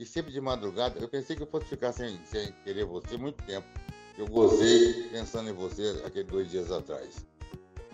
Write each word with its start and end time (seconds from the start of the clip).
e 0.00 0.06
sempre 0.06 0.32
de 0.32 0.40
madrugada. 0.40 0.98
Eu 0.98 1.08
pensei 1.08 1.36
que 1.36 1.42
eu 1.42 1.46
fosse 1.46 1.66
ficar 1.66 1.92
sem, 1.92 2.18
sem 2.24 2.50
querer 2.64 2.86
você 2.86 3.18
muito 3.18 3.44
tempo. 3.44 3.68
Eu 4.16 4.26
gozei 4.26 5.08
pensando 5.10 5.50
em 5.50 5.52
você 5.52 6.02
aqueles 6.06 6.26
dois 6.26 6.50
dias 6.50 6.72
atrás. 6.72 7.26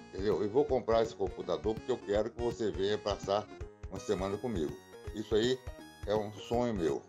Entendeu? 0.09 0.43
E 0.45 0.47
vou 0.47 0.65
comprar 0.65 1.03
esse 1.03 1.15
computador 1.17 1.75
porque 1.75 1.91
eu 1.91 1.99
quero 1.99 2.31
que 2.31 2.41
você 2.41 2.71
venha 2.71 2.97
passar 2.97 3.47
uma 3.91 3.99
semana 3.99 4.39
comigo. 4.39 4.73
Isso 5.17 5.35
aí 5.35 5.59
é 6.07 6.15
um 6.15 6.33
sonho 6.33 6.73
meu. 6.75 7.03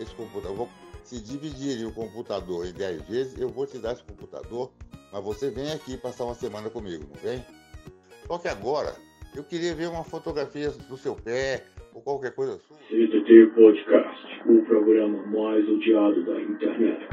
Esse 0.00 0.12
computador, 0.16 0.56
vou, 0.56 0.68
se 1.04 1.20
dividir 1.20 1.86
o 1.86 1.92
computador 1.92 2.66
em 2.66 2.72
10 2.72 3.02
vezes, 3.02 3.38
eu 3.38 3.48
vou 3.48 3.68
te 3.68 3.78
dar 3.78 3.92
esse 3.92 4.02
computador, 4.02 4.72
mas 5.12 5.22
você 5.22 5.48
vem 5.50 5.70
aqui 5.70 5.96
passar 5.96 6.24
uma 6.24 6.34
semana 6.34 6.68
comigo, 6.68 7.04
não 7.08 7.22
vem? 7.22 7.44
Só 8.26 8.36
que 8.36 8.48
agora, 8.48 8.96
eu 9.32 9.44
queria 9.44 9.74
ver 9.76 9.88
uma 9.88 10.02
fotografia 10.02 10.70
do 10.70 10.96
seu 10.96 11.14
pé, 11.14 11.64
ou 11.94 12.02
qualquer 12.02 12.32
coisa 12.32 12.58
sua. 12.66 12.76
CTT 12.88 13.52
Podcast, 13.54 14.42
o 14.46 14.62
programa 14.64 15.24
mais 15.26 15.66
odiado 15.68 16.24
da 16.26 16.40
internet. 16.40 17.06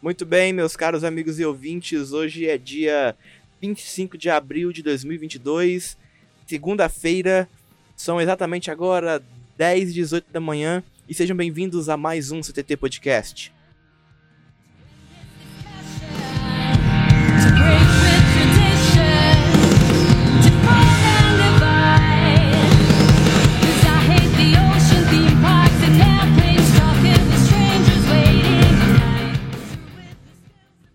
Muito 0.00 0.26
bem, 0.26 0.52
meus 0.52 0.74
caros 0.74 1.04
amigos 1.04 1.38
e 1.38 1.44
ouvintes, 1.44 2.12
hoje 2.12 2.48
é 2.48 2.58
dia 2.58 3.14
25 3.60 4.18
de 4.18 4.28
abril 4.28 4.72
de 4.72 4.82
2022, 4.82 5.96
segunda-feira, 6.52 7.48
são 7.96 8.20
exatamente 8.20 8.70
agora 8.70 9.22
10 9.56 9.88
e 9.88 9.94
18 9.94 10.30
da 10.30 10.38
manhã, 10.38 10.84
e 11.08 11.14
sejam 11.14 11.34
bem-vindos 11.34 11.88
a 11.88 11.96
mais 11.96 12.30
um 12.30 12.42
CTT 12.42 12.76
Podcast. 12.76 13.50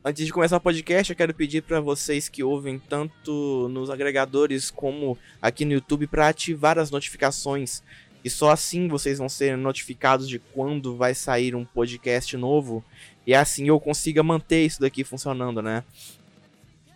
Antes 0.07 0.25
de 0.25 0.31
começar 0.31 0.55
o 0.55 0.61
podcast, 0.61 1.11
eu 1.11 1.17
quero 1.17 1.33
pedir 1.33 1.61
para 1.63 1.81
vocês 1.81 2.29
que 2.29 2.41
ouvem 2.41 2.79
tanto 2.79 3.67
nos 3.69 3.89
agregadores 3.89 4.71
como 4.71 5.17
aqui 5.41 5.65
no 5.65 5.73
YouTube 5.73 6.07
para 6.07 6.29
ativar 6.29 6.79
as 6.79 6.89
notificações. 6.89 7.83
E 8.23 8.29
só 8.29 8.51
assim 8.51 8.87
vocês 8.87 9.17
vão 9.17 9.27
ser 9.27 9.57
notificados 9.57 10.29
de 10.29 10.39
quando 10.39 10.95
vai 10.95 11.13
sair 11.13 11.53
um 11.55 11.65
podcast 11.65 12.37
novo. 12.37 12.81
E 13.25 13.35
assim 13.35 13.67
eu 13.67 13.81
consiga 13.81 14.23
manter 14.23 14.65
isso 14.65 14.79
daqui 14.79 15.03
funcionando, 15.03 15.61
né? 15.61 15.83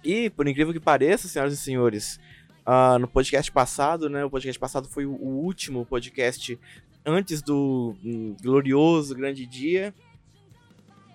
E, 0.02 0.30
por 0.30 0.48
incrível 0.48 0.72
que 0.72 0.80
pareça, 0.80 1.28
senhoras 1.28 1.54
e 1.54 1.58
senhores, 1.58 2.18
uh, 2.66 2.98
no 2.98 3.10
podcast 3.10 3.52
passado, 3.52 4.10
né? 4.10 4.24
O 4.24 4.30
podcast 4.30 4.58
passado 4.58 4.88
foi 4.88 5.06
o, 5.06 5.12
último 5.12 5.86
podcast 5.86 6.58
antes 7.06 7.42
do 7.42 7.94
um, 8.06 8.38
glorioso 8.42 9.14
grande 9.14 9.46
dia. 9.46 9.94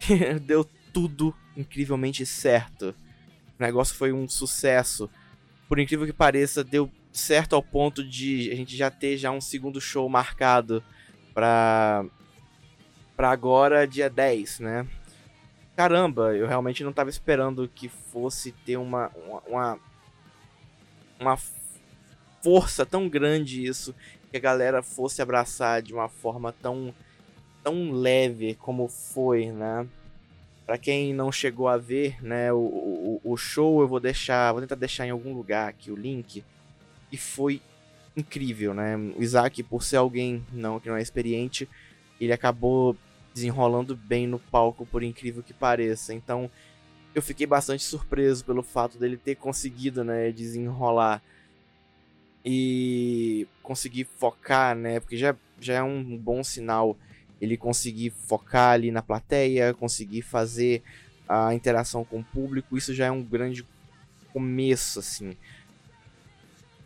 Deu 0.45 0.63
tudo 0.97 1.35
incrivelmente 1.55 2.25
certo. 2.25 2.95
O 3.59 3.63
negócio 3.63 3.95
foi 3.95 4.15
um 4.15 4.27
sucesso. 4.27 5.11
Por 5.69 5.79
incrível 5.79 6.07
que 6.07 6.13
pareça, 6.13 6.65
deu 6.65 6.91
certo 7.13 7.55
ao 7.55 7.63
ponto 7.63 8.03
de 8.03 8.51
a 8.51 8.55
gente 8.55 8.75
já 8.75 8.91
ter 8.91 9.19
já 9.19 9.31
um 9.31 9.41
segundo 9.41 9.79
show 9.79 10.09
marcado 10.09 10.83
pra, 11.35 12.03
pra 13.15 13.29
agora, 13.29 13.87
dia 13.87 14.09
10, 14.09 14.61
né? 14.61 14.87
Caramba, 15.77 16.35
eu 16.35 16.47
realmente 16.47 16.83
não 16.83 16.95
tava 16.95 17.11
esperando 17.11 17.69
que 17.69 17.91
fosse 17.91 18.53
ter 18.53 18.79
uma, 18.79 19.13
uma, 19.47 19.79
uma 21.21 21.39
força 22.43 22.87
tão 22.87 23.07
grande 23.07 23.67
isso, 23.67 23.95
que 24.31 24.39
a 24.39 24.41
galera 24.41 24.83
fosse 24.83 25.21
abraçar 25.21 25.83
de 25.83 25.93
uma 25.93 26.09
forma 26.09 26.55
tão, 26.55 26.95
tão 27.63 27.93
leve 27.93 28.55
como 28.55 28.89
foi, 28.89 29.53
né? 29.53 29.87
Para 30.67 30.77
quem 30.77 31.15
não 31.15 31.31
chegou 31.31 31.69
a 31.69 31.77
ver, 31.77 32.21
né, 32.23 32.53
o, 32.53 32.59
o, 32.59 33.21
o, 33.23 33.37
show 33.37 33.81
eu 33.81 33.87
vou 33.87 34.01
deixar, 34.01 34.51
vou 34.51 34.61
tentar 34.61 34.75
deixar 34.75 35.07
em 35.07 35.11
algum 35.11 35.33
lugar 35.33 35.69
aqui 35.69 35.93
o 35.93 35.97
link. 35.97 36.45
E 37.13 37.17
foi 37.17 37.63
incrível, 38.17 38.75
né? 38.75 38.97
O 38.97 39.23
Isaac, 39.23 39.63
por 39.63 39.85
ser 39.85 39.97
alguém 39.97 40.45
não 40.53 40.81
que 40.81 40.89
não 40.89 40.97
é 40.97 41.03
experiente, 41.03 41.69
ele 42.21 42.33
acabou 42.33 42.97
desenrolando 43.33 43.95
bem 43.95 44.27
no 44.27 44.41
palco, 44.41 44.85
por 44.85 45.05
incrível 45.05 45.43
que 45.43 45.55
pareça. 45.55 46.13
Então, 46.13 46.51
eu 47.15 47.23
fiquei 47.23 47.47
bastante 47.47 47.85
surpreso 47.85 48.45
pelo 48.45 48.63
fato 48.63 48.99
dele 48.99 49.17
ter 49.17 49.37
conseguido, 49.37 50.03
né, 50.03 50.33
desenrolar 50.33 51.23
e 52.45 53.47
conseguir 53.63 54.05
focar, 54.05 54.75
né? 54.75 54.99
Porque 54.99 55.17
já, 55.17 55.37
já 55.61 55.75
é 55.75 55.83
um 55.83 56.17
bom 56.17 56.43
sinal 56.43 56.97
ele 57.41 57.57
conseguir 57.57 58.11
focar 58.11 58.73
ali 58.73 58.91
na 58.91 59.03
plateia, 59.03 59.75
conseguir 59.75 60.23
fazer 60.23 60.83
a 61.29 61.53
interação 61.55 62.05
com 62.05 62.21
o 62.21 62.25
público, 62.25 62.77
isso 62.77 62.95
já 62.95 63.07
é 63.07 63.11
um 63.11 63.23
grande 63.23 63.67
começo, 64.33 64.99
assim. 64.99 65.37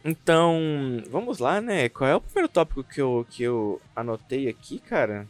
Então, 0.05 0.59
vamos 1.10 1.39
lá, 1.39 1.60
né? 1.60 1.89
Qual 1.89 2.09
é 2.09 2.16
o 2.16 2.21
primeiro 2.21 2.49
tópico 2.49 2.83
que 2.83 3.00
eu, 3.00 3.27
que 3.28 3.43
eu 3.43 3.81
anotei 3.94 4.49
aqui, 4.49 4.78
cara? 4.78 5.27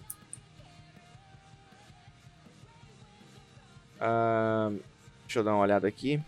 Uh, 4.00 4.80
deixa 5.25 5.41
eu 5.41 5.44
dar 5.44 5.54
uma 5.54 5.62
olhada 5.62 5.88
aqui. 5.88 6.22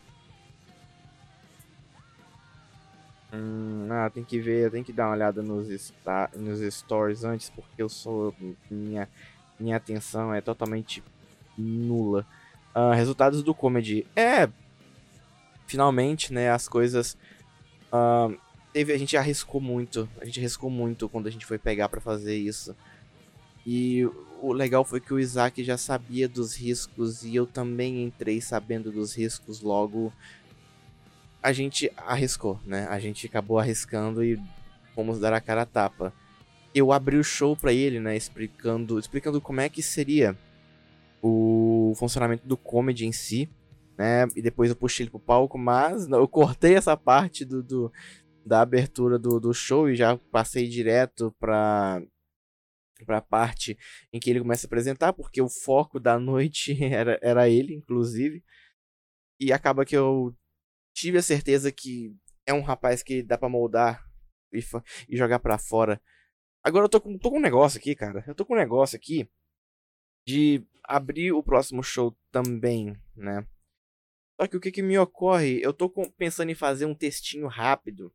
Hum, 3.33 3.89
ah, 3.91 4.11
tem 4.11 4.23
que 4.23 4.39
ver, 4.39 4.71
tem 4.71 4.85
que 4.85 4.93
dar 4.93 5.07
uma 5.07 5.15
olhada 5.15 5.43
nos, 5.43 5.69
sta 5.71 6.31
nos 6.37 6.61
stories 6.75 7.25
antes, 7.25 7.49
porque 7.49 7.83
eu 7.83 7.89
sou. 7.89 8.35
Minha, 8.71 9.09
minha 9.59 9.77
atenção 9.77 10.35
é 10.35 10.41
totalmente 10.41 11.03
nula. 11.57 12.27
Uh, 12.75 12.91
resultados 12.95 13.43
do 13.43 13.55
comedy. 13.55 14.07
É. 14.15 14.49
Finalmente, 15.67 16.33
né? 16.33 16.51
As 16.51 16.69
coisas. 16.69 17.17
Uh, 17.91 18.37
teve, 18.73 18.93
a 18.93 18.99
gente 18.99 19.17
arriscou 19.17 19.61
muito. 19.61 20.07
A 20.21 20.27
gente 20.27 20.39
arriscou 20.39 20.69
muito 20.69 21.09
quando 21.09 21.27
a 21.27 21.31
gente 21.31 21.47
foi 21.47 21.59
pegar 21.59 21.89
para 21.89 22.01
fazer 22.03 22.37
isso. 22.37 22.77
E 23.67 24.05
o 24.43 24.53
legal 24.53 24.85
foi 24.85 25.01
que 25.01 25.15
o 25.15 25.21
Isaac 25.21 25.63
já 25.63 25.79
sabia 25.79 26.29
dos 26.29 26.55
riscos 26.55 27.25
e 27.25 27.35
eu 27.35 27.47
também 27.47 28.03
entrei 28.03 28.41
sabendo 28.41 28.91
dos 28.91 29.17
riscos 29.17 29.61
logo 29.63 30.13
a 31.43 31.53
gente 31.53 31.91
arriscou, 31.97 32.61
né? 32.65 32.87
A 32.89 33.01
gente 33.01 33.27
acabou 33.27 33.59
arriscando 33.59 34.23
e 34.23 34.41
fomos 34.95 35.19
dar 35.19 35.33
a 35.33 35.41
cara 35.41 35.63
a 35.63 35.67
tapa. 35.67 36.13
Eu 36.75 36.93
abri 36.93 37.17
o 37.17 37.25
show 37.25 37.57
para 37.57 37.73
ele, 37.73 37.99
né? 37.99 38.17
Explicando, 38.17 38.99
explicando 38.99 39.41
como 39.41 39.61
é 39.61 39.69
que 39.69 39.83
seria 39.83 40.39
o 41.21 41.95
funcionamento 41.97 42.47
do 42.47 42.57
comedy 42.57 43.07
em 43.07 43.13
si, 43.13 43.51
né? 43.99 44.27
E 44.37 44.41
depois 44.41 44.71
eu 44.71 44.77
puxei 44.77 45.05
ele 45.05 45.11
pro 45.11 45.19
palco, 45.19 45.59
mas 45.59 46.09
eu 46.09 46.29
cortei 46.29 46.77
essa 46.77 46.97
parte 46.97 47.45
do, 47.45 47.63
do 47.63 47.93
da 48.45 48.61
abertura 48.61 49.19
do, 49.19 49.39
do 49.39 49.55
show 49.55 49.89
e 49.89 49.95
já 49.95 50.17
passei 50.31 50.69
direto 50.69 51.35
pra 51.39 52.03
pra 53.05 53.21
parte 53.21 53.77
em 54.13 54.21
que 54.21 54.31
ele 54.31 54.41
começa 54.41 54.67
a 54.67 54.69
apresentar, 54.69 55.13
porque 55.13 55.43
o 55.43 55.49
foco 55.49 55.99
da 55.99 56.19
noite 56.21 56.83
era, 56.85 57.19
era 57.21 57.49
ele, 57.49 57.75
inclusive. 57.75 58.45
E 59.41 59.53
acaba 59.53 59.85
que 59.85 59.97
eu 59.97 60.33
tive 60.95 61.19
a 61.19 61.23
certeza 61.23 61.73
que 61.73 62.15
é 62.47 62.53
um 62.53 62.63
rapaz 62.63 63.03
que 63.03 63.23
dá 63.23 63.39
para 63.39 63.49
moldar 63.49 64.05
e, 64.53 64.61
e 65.09 65.17
jogar 65.17 65.39
para 65.39 65.59
fora. 65.59 66.01
Agora 66.63 66.85
eu 66.85 66.89
tô 66.89 67.01
com, 67.01 67.19
tô 67.19 67.31
com 67.31 67.39
um 67.39 67.43
negócio 67.43 67.79
aqui, 67.79 67.95
cara. 67.95 68.25
Eu 68.27 68.35
tô 68.35 68.45
com 68.45 68.55
um 68.55 68.59
negócio 68.59 68.97
aqui 68.97 69.29
de 70.27 70.65
abrir 70.85 71.33
o 71.33 71.43
próximo 71.43 71.83
show 71.83 72.17
também, 72.31 72.97
né? 73.17 73.47
Só 74.41 74.47
que 74.47 74.57
o 74.57 74.61
que, 74.61 74.73
que 74.73 74.83
me 74.83 74.99
ocorre? 74.99 75.61
Eu 75.63 75.73
tô 75.73 75.89
com, 75.91 76.09
pensando 76.11 76.51
em 76.51 76.55
fazer 76.55 76.87
um 76.87 76.95
textinho 76.95 77.47
rápido. 77.47 78.13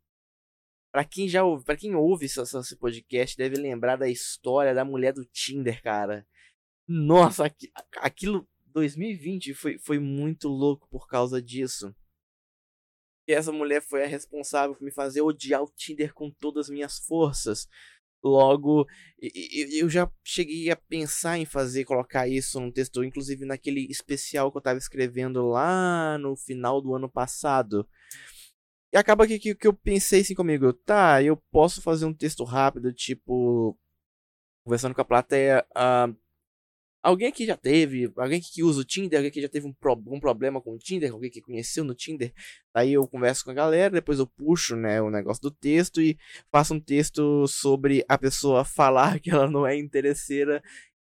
Para 0.92 1.04
quem 1.04 1.28
já 1.28 1.44
ouve, 1.44 1.64
para 1.64 1.78
quem 1.78 1.96
ouve 1.96 2.26
esse, 2.26 2.42
esse 2.42 2.76
podcast, 2.78 3.38
deve 3.38 3.56
lembrar 3.58 3.98
da 3.98 4.10
história 4.10 4.74
da 4.74 4.86
mulher 4.86 5.14
do 5.14 5.26
Tinder, 5.26 5.82
cara. 5.82 6.26
Nossa, 6.88 7.54
aquilo 7.98 8.48
2020 8.68 9.54
foi, 9.54 9.78
foi 9.80 10.00
muito 10.00 10.48
louco 10.48 10.88
por 10.90 11.08
causa 11.08 11.42
disso. 11.42 11.94
E 13.28 13.34
essa 13.34 13.52
mulher 13.52 13.82
foi 13.82 14.04
a 14.04 14.08
responsável 14.08 14.76
por 14.76 14.84
me 14.84 14.92
fazer 14.92 15.22
odiar 15.22 15.62
o 15.62 15.72
Tinder 15.76 16.14
com 16.14 16.32
todas 16.32 16.68
as 16.68 16.70
minhas 16.70 16.98
forças. 17.00 17.68
Logo, 18.24 18.88
eu 19.22 19.90
já 19.90 20.10
cheguei 20.24 20.72
a 20.72 20.76
pensar 20.76 21.38
em 21.38 21.46
fazer, 21.46 21.86
colocar 21.86 22.28
isso 22.28 22.60
num 22.60 22.72
texto, 22.72 23.04
inclusive 23.04 23.46
naquele 23.46 23.86
especial 23.92 24.52
que 24.52 24.58
eu 24.58 24.62
tava 24.62 24.80
escrevendo 24.80 25.48
lá 25.48 26.18
no 26.18 26.36
final 26.36 26.82
do 26.82 26.96
ano 26.96 27.10
passado. 27.10 27.88
E 28.92 28.98
acaba 28.98 29.28
que, 29.28 29.38
que, 29.38 29.54
que 29.54 29.68
eu 29.68 29.74
pensei 29.74 30.22
assim 30.22 30.34
comigo, 30.34 30.72
tá, 30.74 31.22
eu 31.22 31.38
posso 31.52 31.82
fazer 31.82 32.06
um 32.06 32.14
texto 32.14 32.44
rápido, 32.44 32.94
tipo, 32.94 33.78
conversando 34.64 34.96
com 34.96 35.02
a 35.02 35.06
plateia. 35.06 35.66
Uh, 35.72 36.16
alguém 37.02 37.32
que 37.32 37.46
já 37.46 37.56
teve, 37.56 38.12
alguém 38.18 38.42
que 38.42 38.64
usa 38.64 38.82
o 38.82 38.84
Tinder, 38.84 39.20
alguém 39.20 39.32
que 39.32 39.42
já 39.42 39.50
teve 39.50 39.68
um, 39.68 39.74
pro, 39.74 39.94
um 40.08 40.20
problema 40.20 40.62
com 40.62 40.74
o 40.74 40.78
Tinder, 40.78 41.12
alguém 41.12 41.30
que 41.30 41.42
conheceu 41.42 41.84
no 41.84 41.96
Tinder. 41.96 42.34
Aí 42.74 42.94
eu 42.94 43.08
converso 43.08 43.46
com 43.46 43.52
a 43.52 43.54
galera, 43.54 43.94
depois 43.94 44.20
eu 44.20 44.28
puxo 44.28 44.76
né, 44.76 45.02
o 45.02 45.10
negócio 45.10 45.42
do 45.42 45.52
texto 45.52 46.02
e 46.02 46.18
faço 46.52 46.74
um 46.74 46.80
texto 46.80 47.48
sobre 47.48 48.04
a 48.08 48.18
pessoa 48.18 48.66
falar 48.66 49.20
que 49.20 49.30
ela 49.30 49.50
não 49.50 49.66
é 49.66 49.78
interesseira 49.78 50.62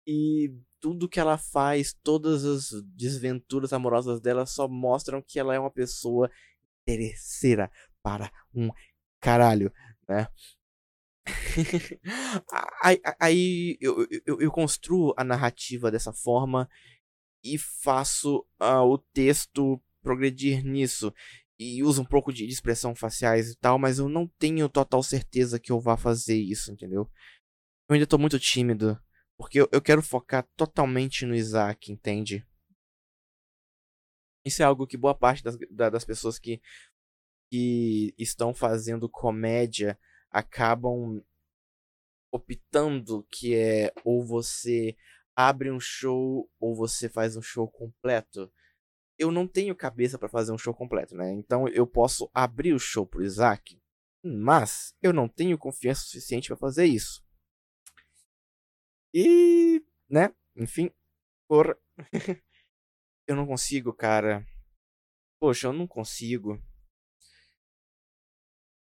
e 0.06 0.52
tudo 0.80 1.08
que 1.08 1.20
ela 1.20 1.38
faz, 1.38 1.94
todas 2.04 2.44
as 2.44 2.82
desventuras 2.96 3.72
amorosas 3.72 4.20
dela 4.20 4.46
só 4.48 4.68
mostram 4.68 5.22
que 5.22 5.40
ela 5.40 5.54
é 5.54 5.60
uma 5.60 5.70
pessoa 5.70 6.30
interesseira 6.82 7.72
para 8.02 8.32
um 8.54 8.72
caralho, 9.20 9.72
né? 10.10 10.28
aí, 12.84 13.02
aí 13.20 13.78
eu, 13.80 14.08
eu, 14.26 14.42
eu, 14.42 14.52
construo 14.52 15.14
a 15.18 15.24
narrativa 15.24 15.92
dessa 15.92 16.14
forma 16.14 16.70
e 17.44 17.58
faço 17.58 18.46
uh, 18.62 18.84
o 18.86 18.98
texto 18.98 19.82
progredir 20.02 20.64
nisso. 20.64 21.14
E 21.60 21.84
uso 21.84 22.02
um 22.02 22.06
pouco 22.06 22.34
de 22.34 22.46
expressão 22.46 22.96
faciais 22.96 23.52
e 23.52 23.56
tal, 23.56 23.78
mas 23.78 24.00
eu 24.00 24.10
não 24.10 24.28
tenho 24.28 24.68
total 24.68 25.04
certeza 25.04 25.60
que 25.60 25.72
eu 25.72 25.80
vá 25.80 25.96
fazer 25.96 26.38
isso, 26.38 26.72
entendeu? 26.72 27.10
Eu 27.88 27.94
ainda 27.94 28.08
tô 28.08 28.18
muito 28.18 28.40
tímido 28.40 29.00
porque 29.38 29.60
eu, 29.60 29.68
eu 29.72 29.82
quero 29.82 30.04
focar 30.04 30.48
totalmente 30.56 31.26
no 31.26 31.34
Isaac, 31.34 31.92
entende? 31.92 32.46
Isso 34.46 34.62
é 34.62 34.66
algo 34.66 34.86
que 34.86 34.98
boa 34.98 35.16
parte 35.16 35.44
das, 35.44 35.58
das 35.72 36.06
pessoas 36.06 36.38
que, 36.38 36.62
que 37.52 38.14
estão 38.18 38.54
fazendo 38.54 39.10
comédia 39.10 40.00
acabam 40.32 41.24
optando 42.32 43.28
que 43.30 43.56
é 43.56 43.92
ou 44.06 44.26
você 44.26 44.96
abre 45.36 45.70
um 45.72 45.80
show 45.80 46.50
ou 46.60 46.76
você 46.76 47.10
faz 47.10 47.36
um 47.36 47.42
show 47.42 47.70
completo. 47.70 48.52
Eu 49.18 49.32
não 49.32 49.48
tenho 49.48 49.76
cabeça 49.76 50.18
para 50.18 50.30
fazer 50.30 50.52
um 50.52 50.58
show 50.58 50.74
completo, 50.74 51.16
né? 51.16 51.32
Então 51.34 51.68
eu 51.68 51.86
posso 51.86 52.30
abrir 52.34 52.74
o 52.74 52.80
show 52.80 53.06
pro 53.06 53.24
Isaac, 53.24 53.80
mas 54.24 54.96
eu 55.02 55.14
não 55.14 55.28
tenho 55.28 55.58
confiança 55.58 56.02
suficiente 56.02 56.48
para 56.48 56.58
fazer 56.58 56.86
isso. 56.86 57.24
E, 59.14 59.84
né? 60.10 60.34
Enfim, 60.56 60.90
por. 61.48 61.78
eu 63.28 63.36
não 63.36 63.46
consigo, 63.46 63.94
cara. 63.94 64.46
Poxa, 65.40 65.68
eu 65.68 65.74
não 65.74 65.86
consigo. 65.86 66.62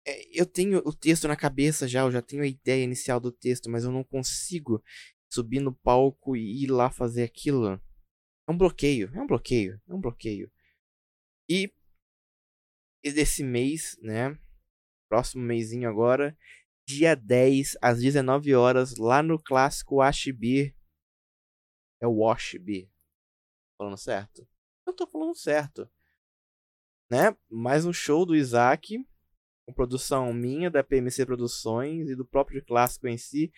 É, 0.06 0.40
eu 0.40 0.46
tenho 0.46 0.80
o 0.80 0.94
texto 0.94 1.28
na 1.28 1.36
cabeça 1.36 1.88
já, 1.88 2.02
eu 2.02 2.12
já 2.12 2.22
tenho 2.22 2.44
a 2.44 2.48
ideia 2.48 2.84
inicial 2.84 3.20
do 3.20 3.32
texto, 3.32 3.70
mas 3.70 3.84
eu 3.84 3.92
não 3.92 4.04
consigo 4.04 4.84
subir 5.32 5.60
no 5.60 5.74
palco 5.74 6.36
e 6.36 6.64
ir 6.64 6.68
lá 6.68 6.90
fazer 6.90 7.24
aquilo. 7.24 7.82
É 8.48 8.52
um 8.52 8.58
bloqueio, 8.58 9.10
é 9.14 9.22
um 9.22 9.28
bloqueio, 9.28 9.82
é 9.88 9.94
um 9.94 10.02
bloqueio. 10.02 10.52
E, 11.50 11.72
desse 13.04 13.44
mês, 13.44 13.98
né? 14.02 14.38
Próximo 15.10 15.44
mêsinho 15.44 15.90
agora, 15.90 16.38
dia 16.86 17.16
10, 17.16 17.78
às 17.82 18.00
19 18.00 18.54
horas, 18.54 18.98
lá 18.98 19.24
no 19.24 19.42
clássico 19.42 20.02
Ashby. 20.02 20.76
É 22.02 22.08
o 22.08 22.16
Washby. 22.16 22.92
Falando 23.78 23.98
certo? 23.98 24.48
Eu 24.86 24.94
tô 24.94 25.08
falando 25.08 25.36
certo. 25.36 25.90
Né? 27.10 27.36
Mais 27.50 27.86
um 27.86 27.94
show 27.94 28.26
do 28.26 28.36
Isaac. 28.36 29.06
Com 29.66 29.74
produção 29.74 30.34
minha, 30.34 30.70
da 30.70 30.84
PMC 30.84 31.26
Produções 31.26 32.10
e 32.10 32.16
do 32.16 32.26
próprio 32.26 32.64
clássico 32.66 33.08
em 33.08 33.18
si. 33.18 33.52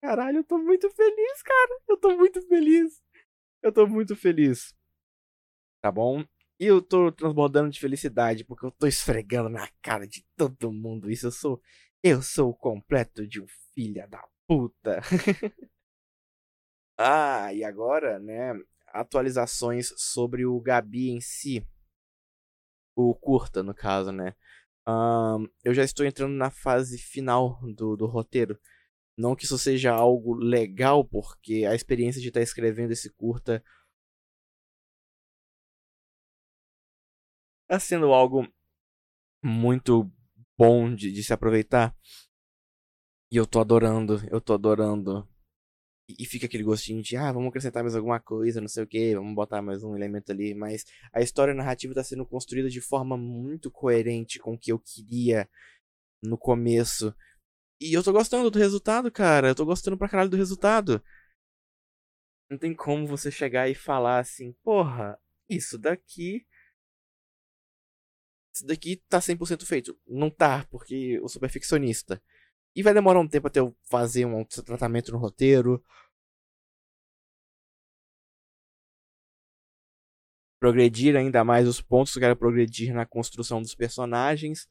Caralho, 0.00 0.38
eu 0.38 0.44
tô 0.44 0.58
muito 0.58 0.90
feliz, 0.90 1.42
cara. 1.42 1.80
Eu 1.88 1.96
tô 1.96 2.16
muito 2.16 2.42
feliz. 2.48 3.00
Eu 3.62 3.72
tô 3.72 3.86
muito 3.86 4.16
feliz. 4.16 4.74
Tá 5.80 5.90
bom? 5.90 6.24
E 6.58 6.66
eu 6.66 6.82
tô 6.82 7.10
transbordando 7.12 7.70
de 7.70 7.80
felicidade 7.80 8.44
porque 8.44 8.66
eu 8.66 8.70
tô 8.70 8.86
esfregando 8.86 9.48
na 9.48 9.68
cara 9.80 10.06
de 10.06 10.24
todo 10.36 10.72
mundo. 10.72 11.10
Isso 11.10 11.26
eu 11.26 11.32
sou 11.32 11.62
eu 12.02 12.20
sou 12.20 12.50
o 12.50 12.54
completo 12.54 13.24
de 13.26 13.40
um 13.40 13.46
filho 13.74 14.08
da 14.08 14.26
puta. 14.46 15.00
ah, 16.98 17.54
e 17.54 17.62
agora, 17.62 18.18
né? 18.18 18.54
Atualizações 18.88 19.92
sobre 19.96 20.44
o 20.44 20.60
Gabi 20.60 21.10
em 21.10 21.20
si. 21.20 21.64
O 22.96 23.14
curta, 23.14 23.62
no 23.62 23.72
caso, 23.72 24.10
né? 24.10 24.34
Um, 24.86 25.46
eu 25.64 25.72
já 25.74 25.84
estou 25.84 26.04
entrando 26.04 26.34
na 26.34 26.50
fase 26.50 26.98
final 26.98 27.60
do, 27.74 27.96
do 27.96 28.06
roteiro. 28.06 28.58
Não 29.16 29.36
que 29.36 29.44
isso 29.44 29.58
seja 29.58 29.92
algo 29.92 30.34
legal, 30.34 31.04
porque 31.04 31.64
a 31.68 31.74
experiência 31.74 32.20
de 32.20 32.28
estar 32.28 32.40
escrevendo 32.40 32.92
esse 32.92 33.10
curta 33.10 33.62
está 37.64 37.78
sendo 37.78 38.12
algo 38.12 38.46
muito 39.42 40.10
bom 40.58 40.94
de, 40.94 41.12
de 41.12 41.22
se 41.22 41.32
aproveitar. 41.32 41.94
E 43.30 43.36
eu 43.36 43.46
tô 43.46 43.60
adorando, 43.60 44.20
eu 44.30 44.40
tô 44.40 44.54
adorando. 44.54 45.28
E, 46.08 46.26
fica 46.26 46.46
aquele 46.46 46.64
gostinho 46.64 47.02
de, 47.02 47.16
ah, 47.16 47.32
vamos 47.32 47.48
acrescentar 47.48 47.82
mais 47.82 47.94
alguma 47.94 48.20
coisa, 48.20 48.60
não 48.60 48.68
sei 48.68 48.82
o 48.82 48.86
que, 48.86 49.14
vamos 49.14 49.34
botar 49.34 49.62
mais 49.62 49.82
um 49.82 49.96
elemento 49.96 50.32
ali. 50.32 50.54
Mas 50.54 50.84
a 51.12 51.20
história 51.20 51.54
narrativa 51.54 51.94
tá 51.94 52.02
sendo 52.04 52.26
construída 52.26 52.68
de 52.68 52.80
forma 52.80 53.16
muito 53.16 53.70
coerente 53.70 54.38
com 54.38 54.54
o 54.54 54.58
que 54.58 54.72
eu 54.72 54.78
queria 54.78 55.48
no 56.22 56.36
começo. 56.36 57.14
E 57.80 57.94
eu 57.94 58.02
tô 58.02 58.12
gostando 58.12 58.50
do 58.50 58.58
resultado, 58.58 59.10
cara. 59.10 59.48
Eu 59.48 59.54
tô 59.54 59.64
gostando 59.64 59.96
pra 59.96 60.08
caralho 60.08 60.30
do 60.30 60.36
resultado. 60.36 61.02
Não 62.50 62.58
tem 62.58 62.74
como 62.74 63.06
você 63.06 63.30
chegar 63.30 63.68
e 63.68 63.74
falar 63.74 64.18
assim, 64.18 64.52
porra, 64.62 65.18
isso 65.48 65.78
daqui 65.78 66.46
isso 68.54 68.66
daqui 68.66 69.02
tá 69.08 69.18
100% 69.18 69.64
feito. 69.64 69.98
Não 70.06 70.30
tá, 70.30 70.66
porque 70.70 71.18
eu 71.20 71.28
sou 71.28 71.40
perfeccionista. 71.40 72.22
E 72.74 72.82
vai 72.82 72.94
demorar 72.94 73.20
um 73.20 73.28
tempo 73.28 73.48
até 73.48 73.60
eu 73.60 73.76
fazer 73.90 74.24
um 74.24 74.44
tratamento 74.44 75.12
no 75.12 75.18
roteiro. 75.18 75.84
Progredir 80.58 81.16
ainda 81.16 81.44
mais 81.44 81.68
os 81.68 81.82
pontos 81.82 82.12
que 82.12 82.18
eu 82.18 82.22
quero 82.22 82.36
progredir 82.36 82.94
na 82.94 83.04
construção 83.04 83.60
dos 83.60 83.74
personagens. 83.74 84.68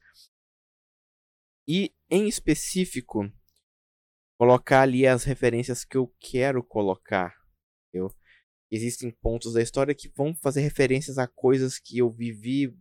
E, 1.68 1.94
em 2.10 2.28
específico, 2.28 3.32
colocar 4.38 4.82
ali 4.82 5.06
as 5.06 5.24
referências 5.24 5.86
que 5.86 5.96
eu 5.96 6.08
quero 6.20 6.64
colocar. 6.64 7.36
Existem 8.72 9.12
pontos 9.12 9.54
da 9.54 9.62
história 9.62 9.94
que 9.94 10.10
vão 10.10 10.34
fazer 10.34 10.62
referências 10.62 11.18
a 11.18 11.28
coisas 11.28 11.78
que 11.78 12.00
eu 12.00 12.10
vivi 12.10 12.74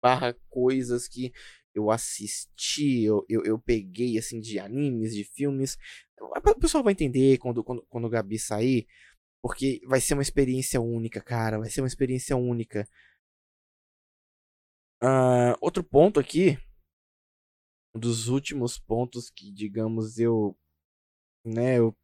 barra 0.00 0.34
coisas 0.48 1.08
que 1.08 1.32
eu 1.74 1.90
assisti, 1.90 3.02
eu, 3.02 3.24
eu, 3.28 3.42
eu, 3.44 3.58
peguei 3.58 4.18
assim 4.18 4.40
de 4.40 4.58
animes, 4.58 5.14
de 5.14 5.24
filmes. 5.24 5.76
O 6.20 6.60
pessoal 6.60 6.84
vai 6.84 6.92
entender 6.92 7.38
quando, 7.38 7.64
quando, 7.64 7.82
quando 7.88 8.04
o 8.04 8.10
Gabi 8.10 8.38
sair, 8.38 8.86
porque 9.42 9.80
vai 9.86 10.00
ser 10.00 10.14
uma 10.14 10.22
experiência 10.22 10.80
única, 10.80 11.20
cara. 11.20 11.58
Vai 11.58 11.70
ser 11.70 11.80
uma 11.80 11.86
experiência 11.88 12.36
única. 12.36 12.86
Uh, 15.02 15.56
outro 15.60 15.82
ponto 15.82 16.20
aqui, 16.20 16.56
um 17.94 17.98
dos 17.98 18.28
últimos 18.28 18.78
pontos 18.78 19.30
que, 19.30 19.50
digamos, 19.50 20.18
eu, 20.18 20.56
né, 21.44 21.78
eu 21.78 21.96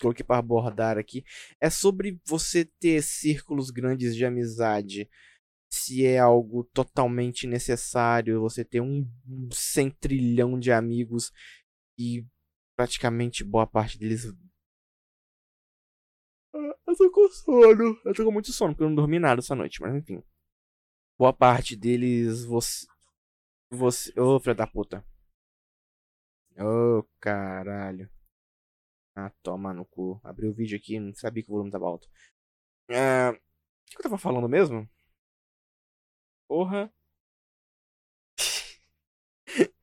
coloquei 0.00 0.24
para 0.24 0.38
abordar 0.38 0.96
aqui, 0.98 1.24
é 1.60 1.68
sobre 1.68 2.20
você 2.26 2.64
ter 2.64 3.02
círculos 3.02 3.70
grandes 3.70 4.16
de 4.16 4.24
amizade 4.24 5.08
se 5.70 6.06
é 6.06 6.18
algo 6.18 6.64
totalmente 6.64 7.46
necessário 7.46 8.40
você 8.40 8.64
ter 8.64 8.80
um 8.80 9.08
centrilhão 9.52 10.58
de 10.58 10.72
amigos 10.72 11.32
e 11.98 12.24
praticamente 12.76 13.44
boa 13.44 13.66
parte 13.66 13.98
deles. 13.98 14.26
Ah, 16.54 16.76
eu 16.86 16.96
tô 16.96 17.10
com 17.10 17.28
sono. 17.28 18.00
Eu 18.04 18.14
tô 18.14 18.24
com 18.24 18.32
muito 18.32 18.52
sono 18.52 18.72
porque 18.72 18.84
eu 18.84 18.88
não 18.88 18.96
dormi 18.96 19.18
nada 19.18 19.40
essa 19.40 19.54
noite, 19.54 19.80
mas 19.80 19.94
enfim. 19.94 20.22
Boa 21.18 21.32
parte 21.32 21.76
deles 21.76 22.44
você. 22.44 22.86
Você. 23.70 24.12
Ô, 24.20 24.36
oh, 24.36 24.40
filho 24.40 24.54
da 24.54 24.66
puta. 24.66 25.04
Ô, 26.58 26.98
oh, 26.98 27.08
caralho. 27.20 28.10
Ah, 29.14 29.30
toma 29.42 29.72
no 29.72 29.84
cu. 29.86 30.20
Abri 30.22 30.46
o 30.46 30.54
vídeo 30.54 30.76
aqui, 30.76 31.00
não 31.00 31.14
sabia 31.14 31.42
que 31.42 31.50
o 31.50 31.52
volume 31.52 31.70
tava 31.70 31.86
alto. 31.86 32.06
É... 32.88 33.30
O 33.30 33.34
que 33.90 33.98
eu 33.98 34.02
tava 34.02 34.18
falando 34.18 34.48
mesmo? 34.48 34.88
Porra. 36.48 36.92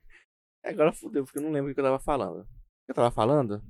Agora 0.63 0.93
fudeu, 0.93 1.25
porque 1.25 1.39
eu 1.39 1.43
não 1.43 1.51
lembro 1.51 1.71
o 1.71 1.73
que 1.73 1.79
eu 1.79 1.83
tava 1.83 1.99
falando. 1.99 2.41
O 2.41 2.45
que 2.85 2.91
eu 2.91 2.95
tava 2.95 3.11
falando? 3.11 3.61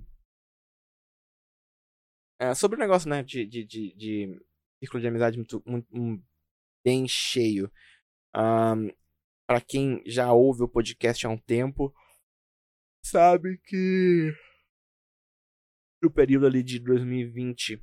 É, 2.40 2.54
sobre 2.54 2.78
o 2.78 2.80
negócio, 2.80 3.10
né, 3.10 3.24
de, 3.24 3.46
de, 3.46 3.64
de, 3.64 3.96
de 3.96 4.46
círculo 4.80 5.02
de 5.02 5.08
amizade 5.08 5.38
muito, 5.38 5.64
muito, 5.66 5.96
muito 5.96 6.26
bem 6.86 7.08
cheio. 7.08 7.72
Um, 8.36 8.90
para 9.48 9.62
quem 9.62 10.04
já 10.06 10.34
ouve 10.34 10.64
o 10.64 10.68
podcast 10.68 11.26
há 11.26 11.30
um 11.30 11.38
tempo, 11.38 11.94
sabe 13.06 13.58
que 13.60 14.34
no 16.02 16.12
período 16.12 16.48
ali 16.48 16.62
de 16.64 16.80
2020 16.80 17.82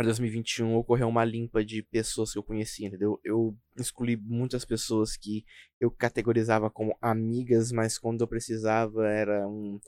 para 0.00 0.06
2021 0.06 0.76
ocorreu 0.76 1.08
uma 1.08 1.26
limpa 1.26 1.62
de 1.62 1.82
pessoas 1.82 2.32
que 2.32 2.38
eu 2.38 2.42
conhecia, 2.42 2.88
entendeu? 2.88 3.20
Eu 3.22 3.54
excluí 3.76 4.16
muitas 4.16 4.64
pessoas 4.64 5.14
que 5.14 5.44
eu 5.78 5.90
categorizava 5.90 6.70
como 6.70 6.96
amigas, 7.02 7.70
mas 7.70 7.98
quando 7.98 8.22
eu 8.22 8.26
precisava 8.26 9.06
era 9.06 9.46
um. 9.46 9.78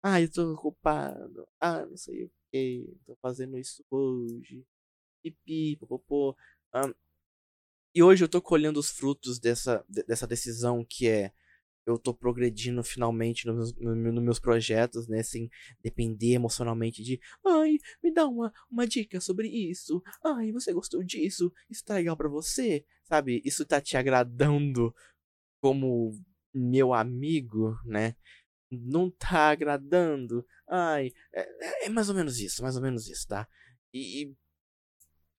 Ah, 0.00 0.20
eu 0.20 0.30
tô 0.30 0.52
ocupado. 0.52 1.48
Ah, 1.60 1.84
não 1.84 1.96
sei 1.96 2.26
o 2.26 2.30
que. 2.52 2.96
Tô 3.04 3.16
fazendo 3.16 3.58
isso 3.58 3.84
hoje. 3.90 4.64
Pipi, 5.20 5.74
popopô. 5.80 6.36
E 7.92 8.00
hoje 8.04 8.22
eu 8.22 8.28
tô 8.28 8.40
colhendo 8.40 8.78
os 8.78 8.90
frutos 8.90 9.40
dessa, 9.40 9.84
dessa 9.88 10.28
decisão 10.28 10.86
que 10.88 11.08
é 11.08 11.32
eu 11.86 11.96
tô 11.96 12.12
progredindo 12.12 12.82
finalmente 12.82 13.46
nos, 13.46 13.72
nos, 13.76 13.96
nos, 13.96 14.22
meus 14.22 14.40
projetos, 14.40 15.06
né? 15.06 15.22
Sem 15.22 15.48
depender 15.82 16.32
emocionalmente 16.32 17.02
de 17.02 17.20
ai, 17.46 17.78
me 18.02 18.12
dá 18.12 18.26
uma, 18.26 18.52
uma 18.68 18.86
dica 18.86 19.20
sobre 19.20 19.48
isso. 19.48 20.02
Ai, 20.24 20.50
você 20.50 20.72
gostou 20.72 21.02
disso? 21.04 21.52
Isso 21.70 21.84
tá 21.84 21.94
legal 21.94 22.16
pra 22.16 22.28
você? 22.28 22.84
Sabe? 23.04 23.40
Isso 23.44 23.64
tá 23.64 23.80
te 23.80 23.96
agradando 23.96 24.92
como 25.62 26.12
meu 26.52 26.92
amigo, 26.92 27.78
né? 27.84 28.16
Não 28.68 29.08
tá 29.08 29.50
agradando. 29.50 30.44
Ai, 30.68 31.12
é, 31.32 31.86
é 31.86 31.88
mais 31.88 32.08
ou 32.08 32.16
menos 32.16 32.40
isso, 32.40 32.62
mais 32.62 32.74
ou 32.74 32.82
menos 32.82 33.08
isso, 33.08 33.28
tá? 33.28 33.48
E, 33.94 34.24
e 34.24 34.36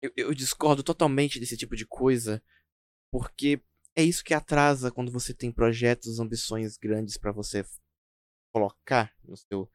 eu, 0.00 0.12
eu 0.16 0.34
discordo 0.34 0.84
totalmente 0.84 1.40
desse 1.40 1.56
tipo 1.56 1.74
de 1.74 1.84
coisa, 1.84 2.40
porque 3.10 3.60
é 3.96 4.02
isso 4.02 4.22
que 4.22 4.34
atrasa 4.34 4.90
quando 4.90 5.10
você 5.10 5.32
tem 5.32 5.50
projetos, 5.50 6.20
ambições 6.20 6.76
grandes 6.76 7.16
para 7.16 7.32
você 7.32 7.64
colocar 8.52 9.14
no 9.24 9.36
seu 9.36 9.70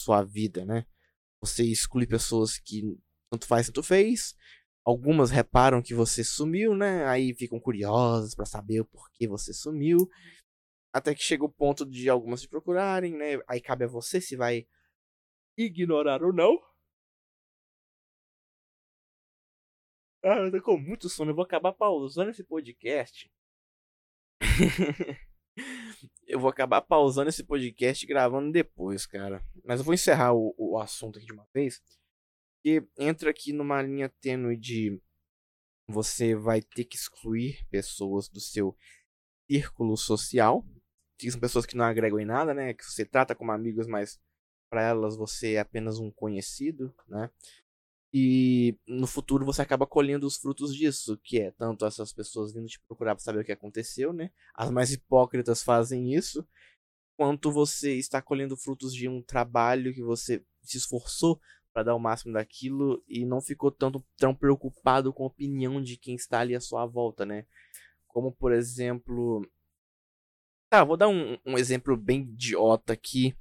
sua 0.00 0.22
vida, 0.22 0.64
né? 0.64 0.86
Você 1.40 1.64
exclui 1.64 2.06
pessoas 2.06 2.58
que 2.58 2.96
tanto 3.30 3.46
faz, 3.46 3.66
tanto 3.66 3.82
fez. 3.82 4.36
Algumas 4.84 5.30
reparam 5.32 5.82
que 5.82 5.94
você 5.94 6.22
sumiu, 6.22 6.76
né? 6.76 7.04
Aí 7.06 7.34
ficam 7.34 7.58
curiosas 7.58 8.34
para 8.36 8.46
saber 8.46 8.80
o 8.80 8.84
porquê 8.84 9.26
você 9.26 9.52
sumiu. 9.52 10.08
Até 10.92 11.14
que 11.14 11.22
chega 11.22 11.44
o 11.44 11.52
ponto 11.52 11.84
de 11.84 12.08
algumas 12.08 12.42
te 12.42 12.48
procurarem, 12.48 13.14
né? 13.16 13.40
Aí 13.48 13.60
cabe 13.60 13.84
a 13.84 13.88
você 13.88 14.20
se 14.20 14.36
vai 14.36 14.66
ignorar 15.56 16.22
ou 16.22 16.32
não. 16.32 16.56
Ah, 20.22 20.38
eu 20.38 20.50
tô 20.52 20.62
com 20.62 20.78
muito 20.78 21.08
sono. 21.08 21.32
Eu 21.32 21.34
vou 21.34 21.44
acabar 21.44 21.72
pausando 21.72 22.30
esse 22.30 22.44
podcast 22.44 23.30
eu 26.26 26.38
vou 26.40 26.50
acabar 26.50 26.82
pausando 26.82 27.28
esse 27.28 27.44
podcast 27.44 28.04
e 28.04 28.08
gravando 28.08 28.52
depois, 28.52 29.06
cara. 29.06 29.42
Mas 29.64 29.80
eu 29.80 29.84
vou 29.84 29.94
encerrar 29.94 30.34
o, 30.34 30.54
o 30.58 30.78
assunto 30.78 31.18
aqui 31.18 31.26
de 31.26 31.32
uma 31.32 31.46
vez. 31.54 31.82
Que 32.62 32.82
entra 32.98 33.30
aqui 33.30 33.52
numa 33.52 33.80
linha 33.80 34.08
tênue 34.20 34.56
de 34.56 35.00
você 35.88 36.34
vai 36.34 36.60
ter 36.60 36.84
que 36.84 36.96
excluir 36.96 37.64
pessoas 37.70 38.28
do 38.28 38.40
seu 38.40 38.76
círculo 39.50 39.96
social. 39.96 40.64
Que 41.18 41.30
são 41.30 41.40
pessoas 41.40 41.64
que 41.64 41.76
não 41.76 41.84
agregam 41.84 42.20
em 42.20 42.26
nada, 42.26 42.52
né? 42.52 42.74
Que 42.74 42.84
você 42.84 43.04
trata 43.04 43.34
como 43.34 43.52
amigos, 43.52 43.86
mas 43.86 44.20
para 44.68 44.82
elas 44.82 45.16
você 45.16 45.54
é 45.54 45.60
apenas 45.60 45.98
um 45.98 46.10
conhecido, 46.10 46.94
né? 47.08 47.30
E 48.12 48.78
no 48.86 49.06
futuro 49.06 49.44
você 49.44 49.62
acaba 49.62 49.86
colhendo 49.86 50.26
os 50.26 50.36
frutos 50.36 50.74
disso, 50.74 51.18
que 51.22 51.40
é 51.40 51.50
tanto 51.50 51.84
essas 51.84 52.12
pessoas 52.12 52.52
vindo 52.52 52.66
te 52.66 52.80
procurar 52.86 53.14
para 53.14 53.22
saber 53.22 53.40
o 53.40 53.44
que 53.44 53.52
aconteceu, 53.52 54.12
né? 54.12 54.30
As 54.54 54.70
mais 54.70 54.92
hipócritas 54.92 55.62
fazem 55.62 56.14
isso, 56.14 56.46
quanto 57.16 57.50
você 57.50 57.94
está 57.94 58.22
colhendo 58.22 58.56
frutos 58.56 58.94
de 58.94 59.08
um 59.08 59.22
trabalho 59.22 59.92
que 59.92 60.02
você 60.02 60.44
se 60.62 60.78
esforçou 60.78 61.40
para 61.72 61.82
dar 61.82 61.94
o 61.94 62.00
máximo 62.00 62.32
daquilo 62.32 63.02
e 63.06 63.26
não 63.26 63.40
ficou 63.40 63.70
tanto 63.70 64.04
tão 64.16 64.34
preocupado 64.34 65.12
com 65.12 65.24
a 65.24 65.26
opinião 65.26 65.82
de 65.82 65.96
quem 65.96 66.14
está 66.14 66.40
ali 66.40 66.54
à 66.54 66.60
sua 66.60 66.86
volta, 66.86 67.26
né? 67.26 67.46
Como 68.06 68.32
por 68.32 68.52
exemplo, 68.52 69.46
tá, 70.70 70.84
vou 70.84 70.96
dar 70.96 71.08
um, 71.08 71.36
um 71.44 71.58
exemplo 71.58 71.96
bem 71.96 72.22
idiota 72.22 72.92
aqui, 72.94 73.36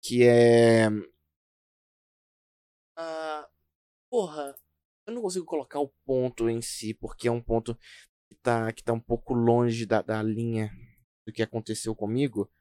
que 0.00 0.22
é 0.22 0.88
uh, 2.98 3.46
Porra, 4.12 4.54
eu 5.06 5.14
não 5.14 5.22
consigo 5.22 5.46
colocar 5.46 5.80
o 5.80 5.88
ponto 6.04 6.46
em 6.46 6.60
si, 6.60 6.92
porque 6.92 7.28
é 7.28 7.32
um 7.32 7.40
ponto 7.40 7.74
que 8.28 8.34
tá, 8.42 8.70
que 8.70 8.84
tá 8.84 8.92
um 8.92 9.00
pouco 9.00 9.32
longe 9.32 9.86
da, 9.86 10.02
da 10.02 10.22
linha 10.22 10.70
do 11.26 11.32
que 11.32 11.42
aconteceu 11.42 11.96
comigo. 11.96 12.52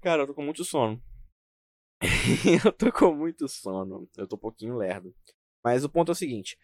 Cara, 0.00 0.22
eu 0.22 0.26
tô 0.26 0.34
com 0.34 0.42
muito 0.42 0.64
sono. 0.64 1.02
eu 2.64 2.72
tô 2.72 2.90
com 2.90 3.14
muito 3.14 3.46
sono. 3.46 4.08
Eu 4.16 4.26
tô 4.26 4.36
um 4.36 4.38
pouquinho 4.38 4.74
lerdo. 4.74 5.14
Mas 5.62 5.84
o 5.84 5.90
ponto 5.90 6.12
é 6.12 6.12
o 6.12 6.14
seguinte. 6.14 6.58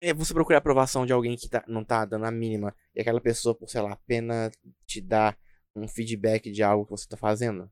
É 0.00 0.14
você 0.14 0.32
procurar 0.32 0.58
a 0.58 0.60
aprovação 0.60 1.04
de 1.04 1.12
alguém 1.12 1.36
que 1.36 1.48
tá, 1.48 1.64
não 1.66 1.84
tá 1.84 2.04
dando 2.04 2.26
a 2.26 2.30
mínima. 2.30 2.72
E 2.94 3.00
aquela 3.00 3.20
pessoa, 3.20 3.52
por, 3.52 3.68
sei 3.68 3.80
lá, 3.82 3.94
apenas 3.94 4.52
te 4.86 5.00
dar 5.00 5.36
um 5.74 5.88
feedback 5.88 6.52
de 6.52 6.62
algo 6.62 6.84
que 6.84 6.92
você 6.92 7.08
tá 7.08 7.16
fazendo. 7.16 7.68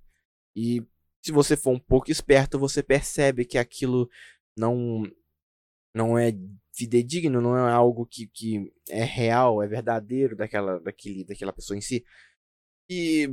E 0.56 0.84
se 1.22 1.32
você 1.32 1.56
for 1.56 1.72
um 1.72 1.78
pouco 1.78 2.10
esperto, 2.10 2.58
você 2.58 2.82
percebe 2.82 3.44
que 3.44 3.58
aquilo 3.58 4.08
não 4.56 5.02
não 5.94 6.16
é 6.18 6.32
fidedigno, 6.72 7.40
não 7.40 7.56
é 7.56 7.72
algo 7.72 8.06
que, 8.06 8.28
que 8.28 8.72
é 8.88 9.02
real, 9.02 9.62
é 9.62 9.66
verdadeiro 9.66 10.36
daquela, 10.36 10.78
daquele, 10.80 11.24
daquela 11.24 11.52
pessoa 11.52 11.76
em 11.76 11.80
si. 11.80 12.04
E 12.88 13.28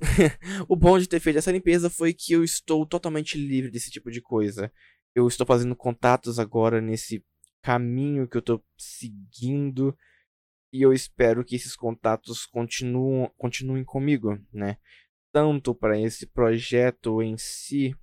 o 0.68 0.74
bom 0.74 0.98
de 0.98 1.06
ter 1.06 1.20
feito 1.20 1.38
essa 1.38 1.52
limpeza 1.52 1.90
foi 1.90 2.14
que 2.14 2.32
eu 2.32 2.42
estou 2.42 2.86
totalmente 2.86 3.36
livre 3.36 3.70
desse 3.70 3.90
tipo 3.90 4.10
de 4.10 4.20
coisa. 4.20 4.72
Eu 5.14 5.26
estou 5.26 5.46
fazendo 5.46 5.76
contatos 5.76 6.38
agora 6.38 6.80
nesse 6.80 7.24
caminho 7.62 8.28
que 8.28 8.36
eu 8.36 8.40
estou 8.40 8.64
seguindo 8.76 9.96
e 10.72 10.82
eu 10.82 10.92
espero 10.92 11.44
que 11.44 11.56
esses 11.56 11.74
contatos 11.74 12.46
continuem, 12.46 13.30
continuem 13.36 13.84
comigo, 13.84 14.38
né? 14.52 14.78
Tanto 15.38 15.72
para 15.72 15.96
esse 15.96 16.26
projeto 16.26 17.22
em 17.22 17.38
si 17.38 17.94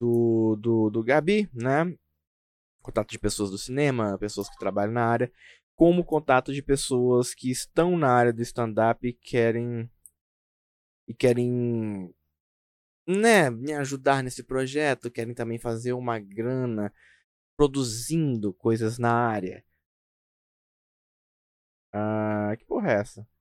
do, 0.00 0.54
do, 0.54 0.88
do 0.88 1.02
Gabi, 1.02 1.50
né? 1.52 1.98
Contato 2.80 3.10
de 3.10 3.18
pessoas 3.18 3.50
do 3.50 3.58
cinema, 3.58 4.16
pessoas 4.16 4.48
que 4.48 4.56
trabalham 4.56 4.92
na 4.92 5.04
área, 5.04 5.32
como 5.74 6.04
contato 6.04 6.52
de 6.54 6.62
pessoas 6.62 7.34
que 7.34 7.50
estão 7.50 7.98
na 7.98 8.08
área 8.08 8.32
do 8.32 8.40
stand-up 8.40 9.04
e 9.04 9.12
querem 9.12 9.90
e 11.08 11.12
querem 11.12 12.14
né, 13.04 13.50
me 13.50 13.72
ajudar 13.72 14.22
nesse 14.22 14.44
projeto, 14.44 15.10
querem 15.10 15.34
também 15.34 15.58
fazer 15.58 15.92
uma 15.92 16.20
grana 16.20 16.94
produzindo 17.56 18.54
coisas 18.54 18.96
na 18.96 19.12
área. 19.12 19.64
Ah, 21.92 22.54
que 22.56 22.64
porra 22.64 22.92
é 22.92 22.94
essa? 23.00 23.33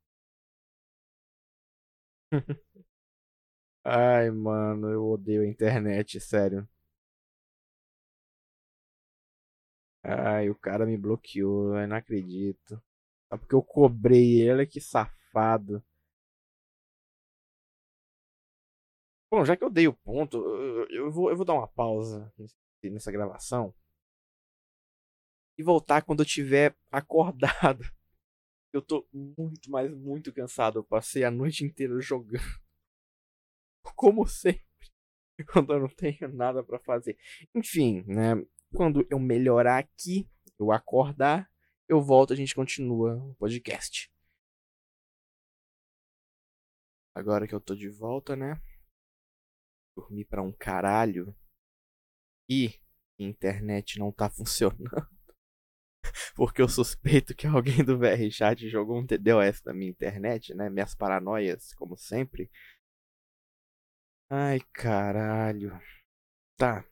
Ai, 3.86 4.30
mano, 4.32 4.90
eu 4.92 5.06
odeio 5.08 5.42
a 5.44 5.48
internet, 5.48 6.20
sério. 6.20 6.68
Ai, 10.04 10.50
o 10.50 10.56
cara 10.56 10.86
me 10.86 10.98
bloqueou, 10.98 11.78
eu 11.78 11.88
não 11.88 11.98
acredito. 11.98 12.82
Só 13.30 13.38
porque 13.38 13.56
eu 13.56 13.62
cobrei 13.64 14.42
ele, 14.42 14.66
que 14.66 14.80
safado. 14.82 15.84
Bom, 19.30 19.44
já 19.46 19.56
que 19.58 19.64
eu 19.64 19.70
dei 19.70 19.88
o 19.88 19.94
ponto, 19.94 20.38
eu, 20.90 21.12
vou, 21.12 21.30
eu 21.30 21.36
vou 21.36 21.46
dar 21.46 21.54
uma 21.54 21.68
pausa 21.68 22.32
nessa 22.84 23.12
gravação. 23.12 23.74
E 25.58 25.64
voltar 25.64 26.04
quando 26.04 26.20
eu 26.22 26.26
tiver 26.28 26.76
acordado. 26.92 27.84
Eu 28.74 28.82
tô 28.82 29.08
muito, 29.14 29.70
mas 29.70 29.94
muito 29.94 30.34
cansado. 30.34 30.80
Eu 30.80 30.84
passei 30.84 31.24
a 31.24 31.30
noite 31.30 31.64
inteira 31.64 32.00
jogando. 32.02 32.42
Como 33.96 34.28
sempre. 34.28 34.66
Quando 35.52 35.74
eu 35.74 35.82
não 35.82 35.90
tenho 35.90 36.28
nada 36.34 36.64
para 36.64 36.80
fazer. 36.80 37.18
Enfim, 37.54 38.04
né? 38.08 38.34
Quando 38.76 39.06
eu 39.12 39.20
melhorar 39.20 39.78
aqui, 39.78 40.28
eu 40.60 40.72
acordar, 40.72 41.52
eu 41.88 42.02
volto, 42.02 42.34
a 42.34 42.36
gente 42.36 42.56
continua 42.56 43.16
o 43.16 43.36
podcast. 43.36 44.12
Agora 47.16 47.48
que 47.48 47.54
eu 47.54 47.62
tô 47.62 47.76
de 47.76 47.90
volta, 47.90 48.36
né? 48.36 48.60
Dormi 49.96 50.26
para 50.26 50.42
um 50.42 50.52
caralho. 50.52 51.36
E 52.50 52.82
internet 53.20 54.00
não 54.00 54.12
tá 54.12 54.28
funcionando. 54.34 55.13
porque 56.36 56.62
eu 56.62 56.68
suspeito 56.70 57.36
que 57.36 57.48
alguém 57.48 57.84
do 57.84 57.98
VRChat 57.98 58.70
jogou 58.70 59.00
um 59.00 59.06
TDOS 59.06 59.64
na 59.66 59.74
minha 59.74 59.90
internet, 59.92 60.54
né? 60.54 60.70
Minhas 60.70 60.96
paranoias, 60.96 61.74
como 61.76 61.98
sempre. 61.98 62.50
Ai, 64.30 64.60
caralho. 64.74 65.80
Tá. 66.58 66.86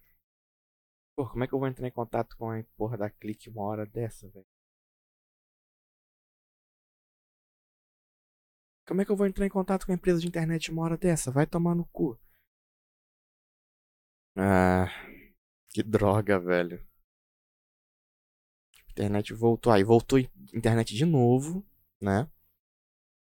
Pô, 1.15 1.25
como 1.29 1.43
é 1.43 1.47
que 1.47 1.53
eu 1.53 1.59
vou 1.59 1.67
entrar 1.69 1.87
em 1.87 1.91
contato 1.91 2.35
com 2.37 2.49
a 2.51 2.61
porra 2.75 2.97
da 2.97 3.09
clique 3.09 3.49
uma 3.49 3.63
hora 3.63 3.85
dessa, 3.85 4.27
velho? 4.29 4.45
Como 8.85 9.01
é 9.01 9.05
que 9.05 9.11
eu 9.11 9.15
vou 9.15 9.25
entrar 9.25 9.45
em 9.45 9.49
contato 9.49 9.85
com 9.85 9.91
a 9.91 9.95
empresa 9.95 10.19
de 10.19 10.27
internet 10.27 10.69
uma 10.71 10.83
hora 10.83 10.97
dessa? 10.97 11.31
Vai 11.31 11.47
tomar 11.47 11.73
no 11.75 11.85
cu. 11.85 12.19
Ah, 14.35 14.87
que 15.69 15.83
droga, 15.83 16.39
velho. 16.39 16.85
Internet 19.01 19.33
voltou. 19.33 19.73
Aí 19.73 19.83
voltou 19.83 20.19
internet 20.53 20.95
de 20.95 21.05
novo, 21.05 21.65
né? 21.99 22.29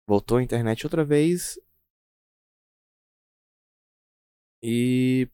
Voltou 0.07 0.37
a 0.39 0.43
internet 0.43 0.85
outra 0.85 1.05
vez. 1.05 1.59
E. 4.61 5.29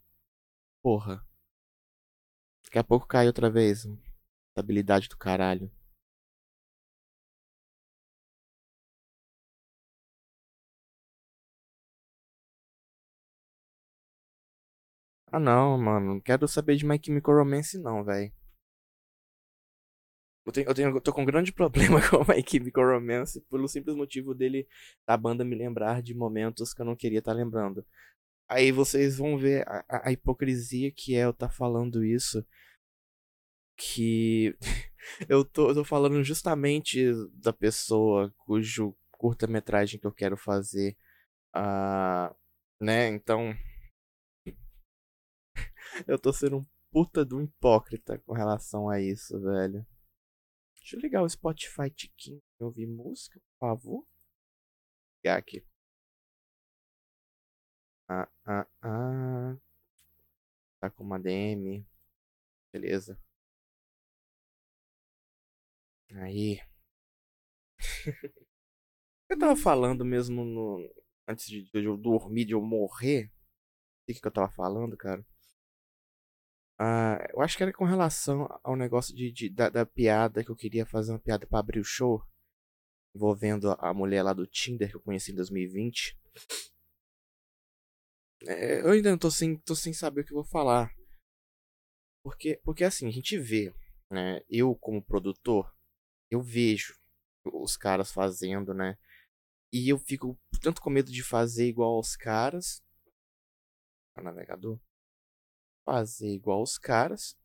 Porra. 0.81 1.25
Daqui 2.65 2.77
a 2.79 2.83
pouco 2.83 3.07
cai 3.07 3.27
outra 3.27 3.49
vez. 3.49 3.85
Estabilidade 4.49 5.07
do 5.07 5.17
caralho. 5.17 5.71
Ah 15.31 15.39
não, 15.39 15.77
mano. 15.77 16.13
Não 16.15 16.21
quero 16.21 16.47
saber 16.47 16.75
de 16.75 16.85
My 16.85 16.99
Chemical 17.03 17.35
Romance 17.35 17.77
não, 17.77 18.03
velho. 18.03 18.31
Eu, 20.45 20.51
tenho, 20.51 20.67
eu, 20.67 20.73
tenho, 20.73 20.89
eu 20.89 21.01
tô 21.01 21.13
com 21.13 21.21
um 21.21 21.25
grande 21.25 21.51
problema 21.53 21.99
com 22.09 22.19
My 22.19 22.43
Chemical 22.45 22.85
Romance 22.85 23.41
pelo 23.49 23.67
simples 23.67 23.95
motivo 23.95 24.33
dele, 24.33 24.67
da 25.07 25.15
banda 25.15 25.45
me 25.45 25.55
lembrar 25.55 26.01
de 26.01 26.13
momentos 26.13 26.73
que 26.73 26.81
eu 26.81 26.85
não 26.85 26.95
queria 26.95 27.19
estar 27.19 27.31
tá 27.31 27.37
lembrando. 27.37 27.85
Aí 28.47 28.71
vocês 28.71 29.17
vão 29.17 29.37
ver 29.37 29.67
a, 29.67 29.85
a, 29.89 30.09
a 30.09 30.11
hipocrisia 30.11 30.91
que 30.91 31.15
é 31.15 31.25
eu 31.25 31.31
estar 31.31 31.47
tá 31.47 31.53
falando 31.53 32.03
isso. 32.03 32.45
Que 33.77 34.55
eu 35.29 35.43
tô, 35.45 35.69
eu 35.69 35.75
tô 35.75 35.83
falando 35.83 36.23
justamente 36.23 37.11
da 37.33 37.53
pessoa 37.53 38.33
cujo 38.45 38.95
curta-metragem 39.11 39.99
que 39.99 40.07
eu 40.07 40.11
quero 40.13 40.37
fazer. 40.37 40.95
Uh, 41.55 42.35
né? 42.81 43.07
Então. 43.07 43.55
eu 46.07 46.19
tô 46.19 46.33
sendo 46.33 46.57
um 46.57 46.65
puta 46.91 47.25
do 47.25 47.41
hipócrita 47.41 48.19
com 48.19 48.33
relação 48.33 48.89
a 48.89 49.01
isso, 49.01 49.39
velho. 49.41 49.85
Deixa 50.83 50.97
eu 50.97 50.99
ligar 50.99 51.23
o 51.23 51.29
Spotify 51.29 51.89
Tiquinho 51.89 52.43
pra 52.57 52.67
ouvir 52.67 52.85
música, 52.85 53.39
por 53.39 53.57
favor. 53.57 54.05
Ligar 55.23 55.37
aqui. 55.39 55.65
Ah, 58.09 58.29
ah, 58.45 58.67
ah. 58.81 59.57
Tá 60.81 60.89
com 60.89 61.05
uma 61.05 61.17
DM. 61.17 61.87
Beleza. 62.73 63.17
Aí. 66.15 66.59
eu 69.29 69.39
tava 69.39 69.55
falando 69.55 70.03
mesmo 70.03 70.43
no. 70.43 70.93
Antes 71.27 71.47
de, 71.47 71.69
eu 71.73 71.97
dormir, 71.97 72.45
de 72.45 72.53
eu 72.53 72.61
morrer. 72.61 73.31
O 74.03 74.13
que, 74.13 74.19
que 74.19 74.27
eu 74.27 74.31
tava 74.31 74.49
falando, 74.51 74.97
cara? 74.97 75.25
Ah, 76.85 77.17
eu 77.31 77.39
acho 77.39 77.55
que 77.55 77.63
era 77.63 77.71
com 77.71 77.85
relação 77.85 78.45
ao 78.61 78.75
negócio 78.75 79.15
de, 79.15 79.31
de 79.31 79.49
da, 79.49 79.69
da, 79.69 79.85
piada 79.85 80.43
que 80.43 80.51
eu 80.51 80.55
queria 80.55 80.85
fazer 80.85 81.13
uma 81.13 81.19
piada 81.19 81.47
para 81.47 81.59
abrir 81.59 81.79
o 81.79 81.83
show. 81.85 82.21
Envolvendo 83.15 83.71
a 83.79 83.93
mulher 83.93 84.21
lá 84.21 84.33
do 84.33 84.45
Tinder 84.45 84.89
que 84.89 84.97
eu 84.97 85.01
conheci 85.01 85.31
em 85.31 85.35
2020. 85.35 86.19
É, 88.45 88.81
eu 88.81 88.89
ainda 88.89 89.17
tô 89.17 89.31
sem, 89.31 89.57
tô 89.59 89.73
sem 89.73 89.93
saber 89.93 90.21
o 90.21 90.25
que 90.25 90.33
vou 90.33 90.43
falar. 90.43 90.93
Porque, 92.21 92.59
porque 92.65 92.83
assim, 92.83 93.07
a 93.07 93.11
gente 93.11 93.37
vê, 93.37 93.73
né? 94.11 94.41
Eu, 94.49 94.75
como 94.75 95.01
produtor, 95.01 95.73
eu 96.29 96.41
vejo 96.41 96.99
os 97.45 97.77
caras 97.77 98.11
fazendo, 98.11 98.73
né? 98.73 98.97
E 99.71 99.87
eu 99.87 99.97
fico 99.97 100.37
tanto 100.61 100.81
com 100.81 100.89
medo 100.89 101.09
de 101.09 101.23
fazer 101.23 101.65
igual 101.65 101.95
aos 101.95 102.17
caras. 102.17 102.83
O 104.17 104.21
navegador. 104.21 104.77
Fazer 105.85 106.29
igual 106.29 106.59
aos 106.59 106.77
caras. 106.77 107.37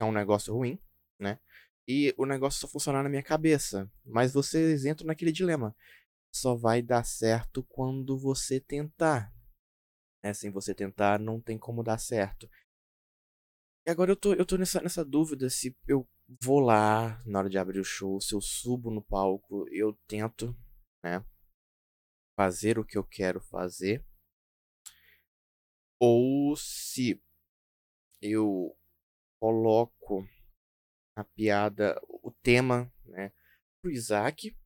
É 0.00 0.04
um 0.04 0.12
negócio 0.12 0.54
ruim, 0.54 0.78
né? 1.18 1.38
E 1.86 2.14
o 2.16 2.24
negócio 2.24 2.60
só 2.60 2.68
funcionar 2.68 3.02
na 3.02 3.08
minha 3.08 3.22
cabeça. 3.22 3.90
Mas 4.04 4.32
vocês 4.32 4.84
entram 4.84 5.06
naquele 5.06 5.32
dilema. 5.32 5.74
Só 6.34 6.54
vai 6.54 6.82
dar 6.82 7.04
certo 7.04 7.62
quando 7.64 8.18
você 8.18 8.58
tentar. 8.60 9.32
Né? 10.22 10.32
Sem 10.32 10.50
você 10.50 10.74
tentar, 10.74 11.20
não 11.20 11.40
tem 11.40 11.58
como 11.58 11.82
dar 11.82 11.98
certo. 11.98 12.48
E 13.86 13.90
agora 13.90 14.10
eu 14.10 14.16
tô, 14.16 14.32
eu 14.32 14.46
tô 14.46 14.56
nessa, 14.56 14.80
nessa 14.80 15.04
dúvida 15.04 15.50
se 15.50 15.76
eu 15.86 16.08
vou 16.42 16.58
lá 16.58 17.22
na 17.26 17.40
hora 17.40 17.50
de 17.50 17.58
abrir 17.58 17.78
o 17.78 17.84
show, 17.84 18.18
se 18.18 18.34
eu 18.34 18.40
subo 18.40 18.90
no 18.90 19.02
palco, 19.02 19.66
eu 19.70 19.92
tento, 20.06 20.56
né? 21.02 21.22
Fazer 22.34 22.78
o 22.78 22.84
que 22.84 22.96
eu 22.96 23.04
quero 23.04 23.40
fazer. 23.40 24.02
Ou 26.00 26.56
se 26.56 27.22
eu 28.24 28.74
coloco 29.38 30.26
a 31.14 31.22
piada, 31.22 32.00
o 32.08 32.32
tema, 32.42 32.90
né, 33.04 33.30
pro 33.82 33.90
Isaac 33.90 34.56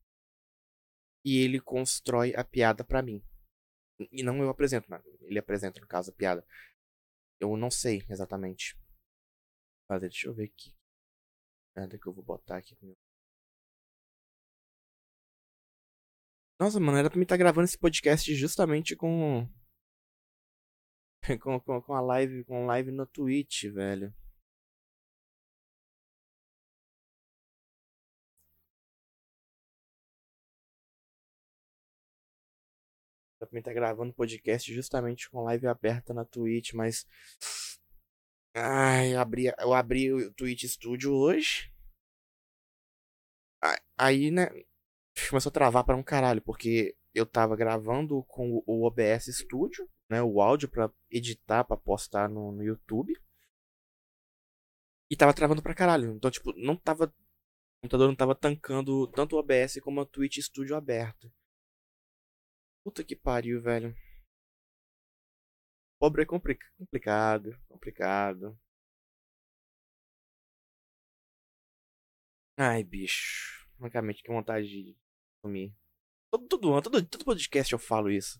e 1.25 1.37
ele 1.43 1.59
constrói 1.59 2.33
a 2.35 2.43
piada 2.43 2.83
para 2.83 3.01
mim. 3.01 3.21
E 4.11 4.23
não 4.23 4.41
eu 4.41 4.49
apresento, 4.49 4.89
né? 4.89 5.01
ele 5.19 5.37
apresenta, 5.37 5.81
no 5.81 5.87
caso, 5.87 6.11
a 6.11 6.13
piada. 6.13 6.45
Eu 7.39 7.57
não 7.57 7.69
sei 7.69 8.05
exatamente 8.09 8.79
fazer. 9.87 10.07
Deixa 10.07 10.27
eu 10.27 10.33
ver 10.33 10.45
aqui. 10.45 10.73
Nada 11.75 11.99
que 11.99 12.07
eu 12.07 12.13
vou 12.13 12.23
botar 12.23 12.57
aqui. 12.57 12.77
Nossa, 16.57 16.79
mano, 16.79 16.97
era 16.97 17.09
pra 17.09 17.17
mim 17.17 17.23
estar 17.23 17.35
tá 17.35 17.37
gravando 17.37 17.65
esse 17.65 17.77
podcast 17.77 18.33
justamente 18.33 18.95
com. 18.95 19.47
com, 21.37 21.59
com, 21.59 21.81
com 21.81 21.93
a 21.93 22.01
live, 22.01 22.43
com 22.45 22.65
live 22.65 22.91
no 22.91 23.05
Twitch, 23.05 23.65
velho. 23.65 24.13
Também 33.39 33.63
tá 33.63 33.71
gravando 33.71 34.13
podcast 34.13 34.73
justamente 34.73 35.29
com 35.29 35.43
live 35.43 35.67
aberta 35.67 36.13
na 36.13 36.25
Twitch, 36.25 36.73
mas. 36.73 37.05
Ai, 38.53 39.13
eu 39.13 39.19
abri, 39.19 39.45
eu 39.57 39.73
abri 39.73 40.11
o 40.11 40.33
Twitch 40.33 40.63
Studio 40.65 41.13
hoje. 41.13 41.71
Aí, 43.97 44.31
né. 44.31 44.47
Começou 45.29 45.49
a 45.49 45.53
travar 45.53 45.83
para 45.83 45.95
um 45.95 46.03
caralho, 46.03 46.41
porque 46.41 46.95
eu 47.13 47.25
tava 47.25 47.55
gravando 47.55 48.23
com 48.23 48.63
o 48.65 48.85
OBS 48.85 49.25
Studio, 49.35 49.89
né? 50.09 50.21
O 50.23 50.41
áudio 50.41 50.69
para 50.69 50.91
editar, 51.09 51.63
para 51.63 51.77
postar 51.77 52.27
no, 52.29 52.51
no 52.51 52.63
YouTube. 52.63 53.13
E 55.09 55.15
tava 55.15 55.33
travando 55.33 55.61
pra 55.61 55.73
caralho. 55.75 56.13
Então, 56.15 56.31
tipo, 56.31 56.53
não 56.53 56.75
tava. 56.75 57.05
O 57.05 57.81
computador 57.83 58.07
não 58.07 58.15
tava 58.15 58.35
tancando 58.35 59.07
tanto 59.07 59.35
o 59.35 59.39
OBS 59.39 59.79
como 59.81 60.01
a 60.01 60.05
Twitch 60.05 60.37
Studio 60.39 60.75
aberto. 60.75 61.31
Puta 62.83 63.03
que 63.03 63.15
pariu, 63.15 63.61
velho. 63.61 63.95
Pobre 65.99 66.23
é 66.23 66.25
complicado, 66.25 67.57
complicado. 67.67 68.57
Ai, 72.57 72.83
bicho. 72.83 73.67
Francamente, 73.77 74.21
que 74.21 74.29
vontade 74.31 74.67
de 74.67 74.97
sumir. 75.41 75.73
Todo, 76.31 76.47
todo 76.47 76.71
ano, 76.73 76.81
todo, 76.81 77.05
todo 77.07 77.25
podcast 77.25 77.73
eu 77.73 77.79
falo 77.79 78.11
isso. 78.11 78.39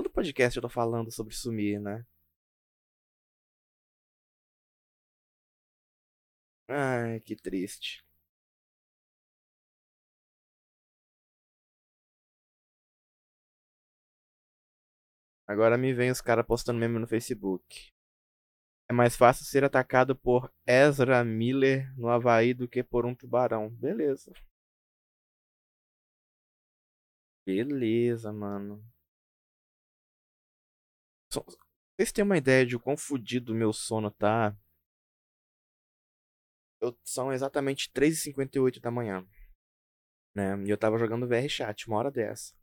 Todo 0.00 0.08
podcast 0.08 0.56
eu 0.56 0.62
tô 0.62 0.68
falando 0.70 1.10
sobre 1.12 1.34
sumir, 1.34 1.78
né? 1.78 2.06
Ai, 6.68 7.20
que 7.20 7.36
triste. 7.36 8.02
Agora 15.46 15.76
me 15.76 15.92
vem 15.92 16.10
os 16.10 16.22
caras 16.22 16.46
postando 16.46 16.78
meme 16.78 16.98
no 16.98 17.06
Facebook. 17.06 17.92
É 18.88 18.94
mais 18.94 19.16
fácil 19.16 19.44
ser 19.44 19.64
atacado 19.64 20.16
por 20.16 20.50
Ezra 20.66 21.22
Miller 21.22 21.92
no 21.98 22.08
Havaí 22.08 22.54
do 22.54 22.66
que 22.66 22.82
por 22.82 23.04
um 23.04 23.14
tubarão. 23.14 23.68
Beleza. 23.68 24.32
Beleza, 27.44 28.32
mano. 28.32 28.82
Vocês 31.30 32.12
têm 32.12 32.24
uma 32.24 32.38
ideia 32.38 32.66
de 32.66 32.78
quão 32.78 32.96
fudido 32.96 33.54
meu 33.54 33.72
sono 33.72 34.10
tá? 34.10 34.56
Eu, 36.80 36.98
são 37.04 37.32
exatamente 37.32 37.90
3h58 37.92 38.80
da 38.80 38.90
manhã. 38.90 39.26
Né? 40.34 40.56
E 40.64 40.70
eu 40.70 40.78
tava 40.78 40.98
jogando 40.98 41.28
VR 41.28 41.48
Chat 41.48 41.86
uma 41.86 41.98
hora 41.98 42.10
dessa. 42.10 42.54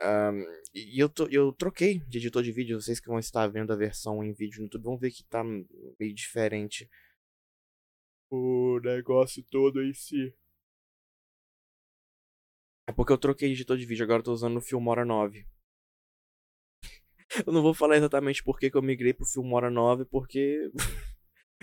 Um, 0.00 0.44
e 0.72 0.98
eu, 1.02 1.08
to, 1.08 1.28
eu 1.30 1.52
troquei 1.52 1.98
de 1.98 2.18
editor 2.18 2.42
de 2.42 2.52
vídeo. 2.52 2.80
Vocês 2.80 3.00
que 3.00 3.08
vão 3.08 3.18
estar 3.18 3.46
vendo 3.48 3.72
a 3.72 3.76
versão 3.76 4.22
em 4.24 4.32
vídeo 4.32 4.58
no 4.58 4.64
YouTube 4.64 4.84
vão 4.84 4.96
ver 4.96 5.10
que 5.10 5.24
tá 5.24 5.44
meio 5.44 6.14
diferente 6.14 6.88
o 8.30 8.78
negócio 8.80 9.42
todo 9.44 9.82
em 9.82 9.92
si. 9.92 10.34
É 12.86 12.92
porque 12.92 13.12
eu 13.12 13.18
troquei 13.18 13.48
de 13.48 13.54
editor 13.54 13.76
de 13.76 13.84
vídeo, 13.84 14.04
agora 14.04 14.20
eu 14.20 14.24
tô 14.24 14.32
usando 14.32 14.56
o 14.56 14.62
Filmora 14.62 15.04
9. 15.04 15.46
Eu 17.46 17.52
não 17.52 17.62
vou 17.62 17.74
falar 17.74 17.96
exatamente 17.96 18.42
por 18.42 18.58
que, 18.58 18.70
eu 18.72 18.82
migrei 18.82 19.12
pro 19.12 19.26
Filmora 19.26 19.70
9, 19.70 20.04
porque. 20.06 20.70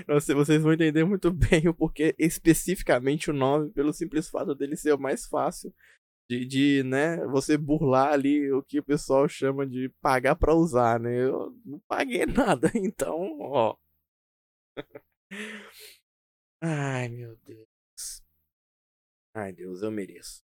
Vocês 0.08 0.62
vão 0.62 0.74
entender 0.74 1.06
muito 1.06 1.32
bem 1.32 1.70
o 1.70 1.74
porquê, 1.74 2.14
especificamente 2.20 3.30
o 3.30 3.34
9, 3.34 3.72
pelo 3.72 3.94
simples 3.94 4.30
fato 4.30 4.54
dele 4.54 4.76
ser 4.76 4.94
o 4.94 5.00
mais 5.00 5.26
fácil 5.26 5.74
de, 6.30 6.46
de, 6.46 6.84
né, 6.84 7.18
você 7.28 7.58
burlar 7.58 8.14
ali 8.14 8.52
o 8.52 8.64
que 8.64 8.80
o 8.80 8.84
pessoal 8.84 9.28
chama 9.28 9.66
de 9.66 9.90
pagar 10.02 10.36
pra 10.36 10.54
usar, 10.56 11.00
né? 11.00 11.24
Eu 11.24 11.56
não 11.66 11.80
paguei 11.88 12.26
nada, 12.26 12.72
então, 12.76 13.38
ó. 13.40 13.78
Ai, 16.62 17.10
meu 17.10 17.36
Deus. 17.38 18.24
Ai, 19.34 19.54
Deus, 19.54 19.82
eu 19.82 19.92
mereço. 19.92 20.44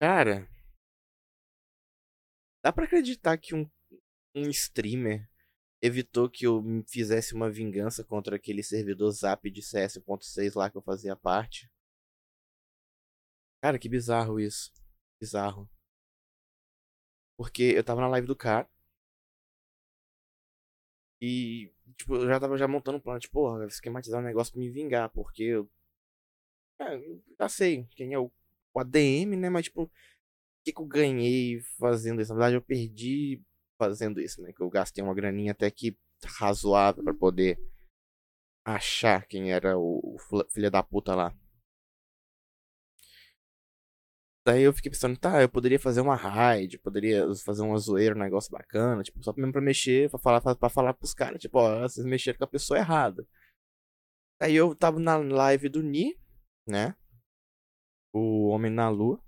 Cara, 0.00 0.46
dá 2.64 2.72
pra 2.72 2.84
acreditar 2.86 3.36
que 3.36 3.54
um, 3.54 3.70
um 4.34 4.48
streamer 4.48 5.28
evitou 5.82 6.30
que 6.30 6.46
eu 6.46 6.62
fizesse 6.88 7.34
uma 7.34 7.50
vingança 7.50 8.02
contra 8.02 8.36
aquele 8.36 8.62
servidor 8.62 9.10
zap 9.10 9.50
de 9.50 9.60
CS.6 9.60 10.54
lá 10.54 10.70
que 10.70 10.78
eu 10.78 10.82
fazia 10.82 11.14
parte? 11.14 11.70
Cara, 13.60 13.78
que 13.78 13.86
bizarro 13.86 14.40
isso. 14.40 14.72
Bizarro. 15.20 15.68
Porque 17.36 17.64
eu 17.64 17.84
tava 17.84 18.00
na 18.00 18.08
live 18.08 18.26
do 18.26 18.34
cara. 18.34 18.66
E, 21.20 21.70
tipo, 21.96 22.14
eu 22.16 22.26
já 22.28 22.40
tava 22.40 22.56
já 22.56 22.66
montando 22.66 22.96
um 22.96 23.00
plano, 23.00 23.20
tipo, 23.20 23.34
porra, 23.34 23.66
esquematizar 23.66 24.20
um 24.20 24.24
negócio 24.24 24.54
pra 24.54 24.60
me 24.60 24.70
vingar, 24.70 25.10
porque 25.10 25.42
eu. 25.42 25.70
É, 26.78 26.94
eu 26.96 27.22
já 27.38 27.48
sei 27.48 27.86
quem 27.94 28.14
é 28.14 28.18
o, 28.18 28.32
o 28.72 28.80
ADM, 28.80 29.36
né? 29.36 29.50
Mas, 29.50 29.64
tipo, 29.66 29.90
que, 30.64 30.72
que 30.72 30.80
eu 30.80 30.86
ganhei 30.86 31.60
fazendo 31.78 32.20
isso? 32.20 32.32
Na 32.32 32.36
verdade, 32.36 32.56
eu 32.56 32.62
perdi 32.62 33.42
fazendo 33.78 34.20
isso, 34.20 34.40
né? 34.42 34.52
Que 34.52 34.62
eu 34.62 34.70
gastei 34.70 35.04
uma 35.04 35.14
graninha 35.14 35.52
até 35.52 35.70
que 35.70 35.96
razoável 36.24 37.04
para 37.04 37.14
poder 37.14 37.58
achar 38.64 39.26
quem 39.26 39.52
era 39.52 39.78
o, 39.78 40.16
filho 40.50 40.70
da 40.70 40.82
puta 40.82 41.14
lá. 41.14 41.34
Daí 44.46 44.62
eu 44.62 44.74
fiquei 44.74 44.90
pensando, 44.90 45.18
tá, 45.18 45.40
eu 45.40 45.48
poderia 45.48 45.80
fazer 45.80 46.02
uma 46.02 46.14
raid, 46.14 46.78
poderia 46.78 47.24
fazer 47.44 47.62
uma 47.62 47.78
zoeira, 47.78 48.14
um 48.14 48.18
negócio 48.18 48.50
bacana, 48.50 49.02
tipo, 49.02 49.22
só 49.22 49.32
mesmo 49.34 49.52
pra 49.52 49.60
mexer, 49.60 50.10
pra 50.10 50.18
falar, 50.18 50.40
pra, 50.42 50.54
pra 50.54 50.68
falar 50.68 50.92
pros 50.92 51.14
caras, 51.14 51.40
tipo, 51.40 51.58
ó, 51.58 51.80
vocês 51.80 52.04
mexeram 52.04 52.38
com 52.38 52.44
a 52.44 52.48
pessoa 52.48 52.78
errada. 52.78 53.26
Aí 54.40 54.54
eu 54.54 54.74
tava 54.74 55.00
na 55.00 55.16
live 55.16 55.70
do 55.70 55.82
Ni, 55.82 56.18
né? 56.66 56.94
O 58.12 58.48
Homem 58.48 58.70
na 58.70 58.90
Lua. 58.90 59.23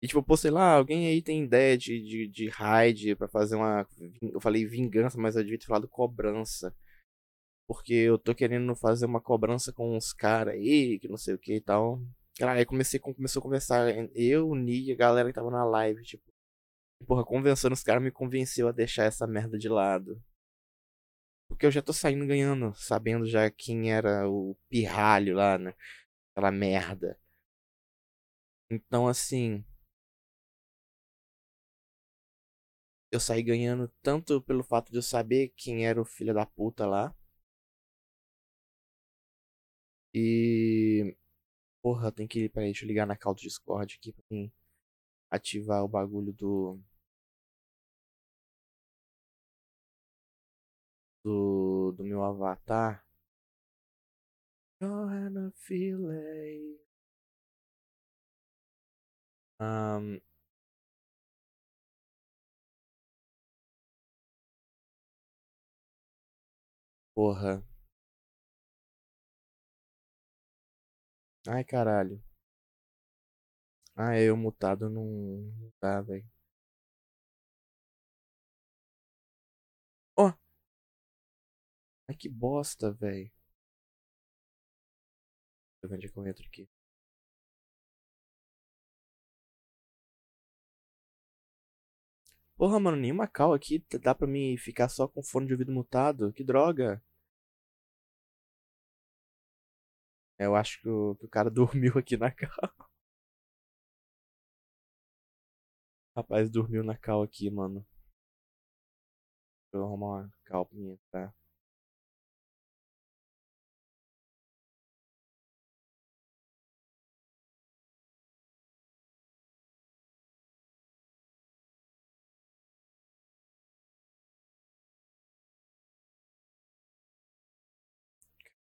E 0.00 0.06
tipo, 0.06 0.22
pô, 0.22 0.36
sei 0.36 0.50
lá, 0.50 0.74
alguém 0.74 1.08
aí 1.08 1.20
tem 1.22 1.44
ideia 1.44 1.76
de, 1.76 2.00
de, 2.00 2.28
de 2.28 2.48
raid 2.48 3.16
pra 3.16 3.28
fazer 3.28 3.56
uma. 3.56 3.86
Eu 4.22 4.40
falei 4.40 4.64
vingança, 4.66 5.18
mas 5.18 5.34
eu 5.36 5.42
devia 5.42 5.58
ter 5.58 5.66
falado 5.66 5.88
cobrança. 5.88 6.74
Porque 7.66 7.92
eu 7.94 8.18
tô 8.18 8.34
querendo 8.34 8.74
fazer 8.76 9.06
uma 9.06 9.20
cobrança 9.20 9.72
com 9.72 9.96
uns 9.96 10.12
caras 10.12 10.54
aí, 10.54 10.98
que 11.00 11.08
não 11.08 11.16
sei 11.16 11.34
o 11.34 11.38
que 11.38 11.56
e 11.56 11.60
tal. 11.60 12.00
Cara, 12.38 12.52
aí 12.54 12.64
comecei, 12.64 13.00
começou 13.00 13.40
a 13.40 13.42
conversar. 13.42 13.88
Eu, 14.14 14.48
o 14.48 14.54
Ni 14.54 14.88
e 14.88 14.92
a 14.92 14.96
galera 14.96 15.28
que 15.28 15.34
tava 15.34 15.50
na 15.50 15.64
live, 15.64 16.02
tipo. 16.04 16.24
Porra, 17.06 17.24
conversando, 17.24 17.72
os 17.72 17.82
caras 17.82 18.02
me 18.02 18.10
convenceu 18.10 18.68
a 18.68 18.72
deixar 18.72 19.04
essa 19.04 19.26
merda 19.26 19.58
de 19.58 19.68
lado. 19.68 20.22
Porque 21.48 21.66
eu 21.66 21.70
já 21.70 21.82
tô 21.82 21.92
saindo 21.92 22.26
ganhando, 22.26 22.74
sabendo 22.74 23.26
já 23.26 23.50
quem 23.50 23.92
era 23.92 24.28
o 24.28 24.56
pirralho 24.68 25.34
lá, 25.36 25.58
né? 25.58 25.74
Aquela 26.32 26.52
merda. 26.52 27.18
Então, 28.70 29.08
assim. 29.08 29.64
Eu 33.10 33.20
saí 33.20 33.42
ganhando 33.42 33.88
tanto 34.02 34.40
pelo 34.42 34.62
fato 34.64 34.90
de 34.90 34.98
eu 34.98 35.02
saber 35.02 35.52
quem 35.56 35.86
era 35.86 36.00
o 36.00 36.04
filho 36.04 36.32
da 36.34 36.46
puta 36.46 36.86
lá. 36.86 37.14
E 40.14 41.16
Porra, 41.82 42.12
tem 42.12 42.26
que. 42.28 42.48
Peraí, 42.48 42.68
deixa 42.68 42.84
eu 42.84 42.88
ligar 42.88 43.06
na 43.06 43.16
call 43.16 43.34
do 43.34 43.40
Discord 43.40 43.96
aqui 43.96 44.12
pra 44.12 44.24
mim 44.30 44.52
ativar 45.30 45.84
o 45.84 45.88
bagulho 45.88 46.32
do. 46.32 46.80
Do, 51.24 51.92
do 51.96 52.04
meu 52.04 52.22
avatar. 52.24 53.04
Johanna 54.80 55.52
Feeling. 55.56 56.78
Um, 59.60 60.20
porra. 67.18 67.60
Ai, 71.48 71.64
caralho. 71.64 72.22
Ah, 73.96 74.18
eu 74.18 74.34
mutado 74.36 74.88
não, 74.88 75.04
não 75.04 75.72
dá, 75.80 76.00
velho. 76.00 76.24
Ó. 80.16 80.28
Oh. 80.28 80.32
Ai, 82.08 82.14
que 82.16 82.28
bosta, 82.28 82.92
velho. 82.92 83.30
Deixa 85.82 85.86
eu 85.86 85.88
ver 85.88 85.96
onde 85.96 86.06
é 86.06 86.08
que 86.10 86.18
eu 86.18 86.26
entro 86.26 86.46
aqui. 86.46 86.68
Porra, 92.56 92.78
mano, 92.80 92.96
nenhuma 92.96 93.26
cal 93.26 93.52
aqui 93.54 93.82
dá 94.02 94.14
pra 94.14 94.26
mim 94.26 94.56
ficar 94.58 94.88
só 94.88 95.06
com 95.08 95.22
fone 95.22 95.46
de 95.46 95.52
ouvido 95.54 95.72
mutado. 95.72 96.32
Que 96.32 96.44
droga. 96.44 97.02
Eu 100.38 100.54
acho 100.56 100.80
que 100.80 100.88
o, 100.88 101.14
que 101.16 101.26
o 101.26 101.28
cara 101.28 101.50
dormiu 101.50 101.92
aqui 101.98 102.16
na 102.16 102.30
cal. 102.30 102.50
Rapaz, 106.14 106.50
dormiu 106.50 106.84
na 106.84 106.94
cal 106.98 107.22
aqui, 107.22 107.48
mano. 107.50 107.82
Deixa 109.72 109.76
eu 109.82 109.84
arrumar 109.86 110.06
uma 110.24 110.32
cal 110.44 110.66
pra 110.66 110.76
mim 110.78 110.90
entrar. 110.90 111.34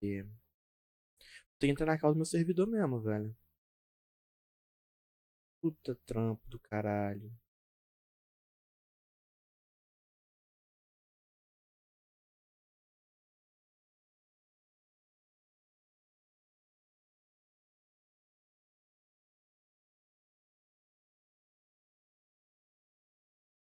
Cadê? 0.00 0.26
Entrar 1.62 1.86
na 1.86 1.98
causa 1.98 2.14
do 2.14 2.18
meu 2.18 2.26
servidor 2.26 2.66
mesmo, 2.66 3.00
velho. 3.00 3.34
Puta 5.60 5.94
trampo 6.04 6.46
do 6.48 6.58
caralho. 6.58 7.32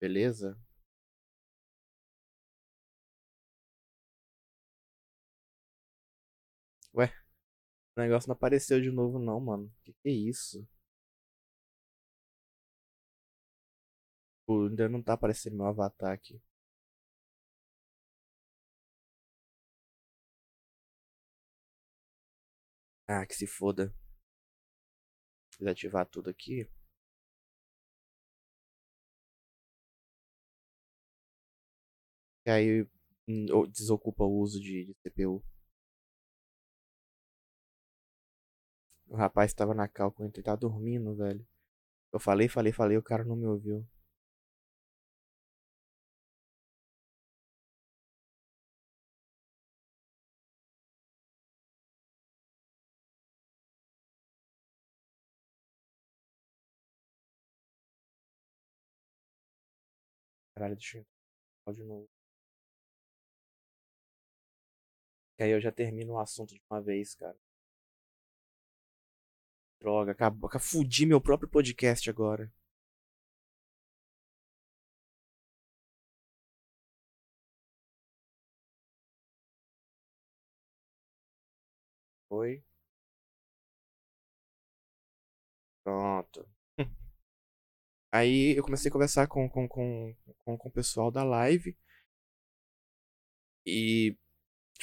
Beleza? 0.01 0.57
O 7.99 8.01
negócio 8.01 8.29
não 8.29 8.33
apareceu 8.33 8.79
de 8.81 8.89
novo 8.89 9.19
não, 9.19 9.41
mano. 9.41 9.69
Que 9.83 9.91
que 9.91 10.07
é 10.07 10.11
isso? 10.11 10.65
Pô, 14.45 14.65
ainda 14.67 14.89
não 14.89 15.01
tá 15.01 15.13
aparecendo 15.13 15.55
meu 15.55 15.65
avatar 15.67 16.11
aqui. 16.11 16.41
Ah, 23.09 23.25
que 23.25 23.35
se 23.35 23.45
foda. 23.47 23.93
Desativar 25.59 26.07
tudo 26.07 26.29
aqui. 26.31 26.67
E 32.45 32.49
aí 32.51 32.87
hum, 33.27 33.45
desocupa 33.71 34.23
o 34.23 34.39
uso 34.39 34.59
de, 34.59 34.85
de 34.85 34.93
CPU. 34.95 35.43
O 39.09 39.15
rapaz 39.17 39.53
tava 39.53 39.73
na 39.73 39.89
cal 39.89 40.09
ele 40.37 40.41
tava 40.41 40.55
dormindo, 40.55 41.13
velho. 41.13 41.45
Eu 42.13 42.19
falei, 42.19 42.49
falei, 42.49 42.73
falei, 42.73 42.97
o 42.97 43.03
cara 43.03 43.25
não 43.25 43.35
me 43.35 43.47
ouviu. 43.47 43.85
Caralho, 60.53 60.75
deixa 60.75 60.99
eu 61.67 61.73
de 61.73 61.83
novo. 61.83 62.09
Que 65.35 65.41
aí 65.43 65.49
eu 65.49 65.59
já 65.59 65.71
termino 65.71 66.13
o 66.13 66.19
assunto 66.19 66.53
de 66.53 66.61
uma 66.69 66.79
vez, 66.79 67.15
cara. 67.15 67.35
Droga, 69.81 70.13
acabou. 70.13 70.49
Fudi 70.57 71.05
meu 71.05 71.19
próprio 71.19 71.49
podcast 71.49 72.09
agora. 72.09 72.49
Oi? 82.29 82.63
Pronto. 85.83 86.47
Aí 88.11 88.55
eu 88.57 88.63
comecei 88.63 88.89
a 88.89 88.91
conversar 88.91 89.27
com, 89.27 89.47
com, 89.49 89.67
com, 89.67 90.15
com, 90.45 90.57
com 90.57 90.69
o 90.69 90.71
pessoal 90.71 91.09
da 91.11 91.23
live. 91.23 91.75
E. 93.65 94.15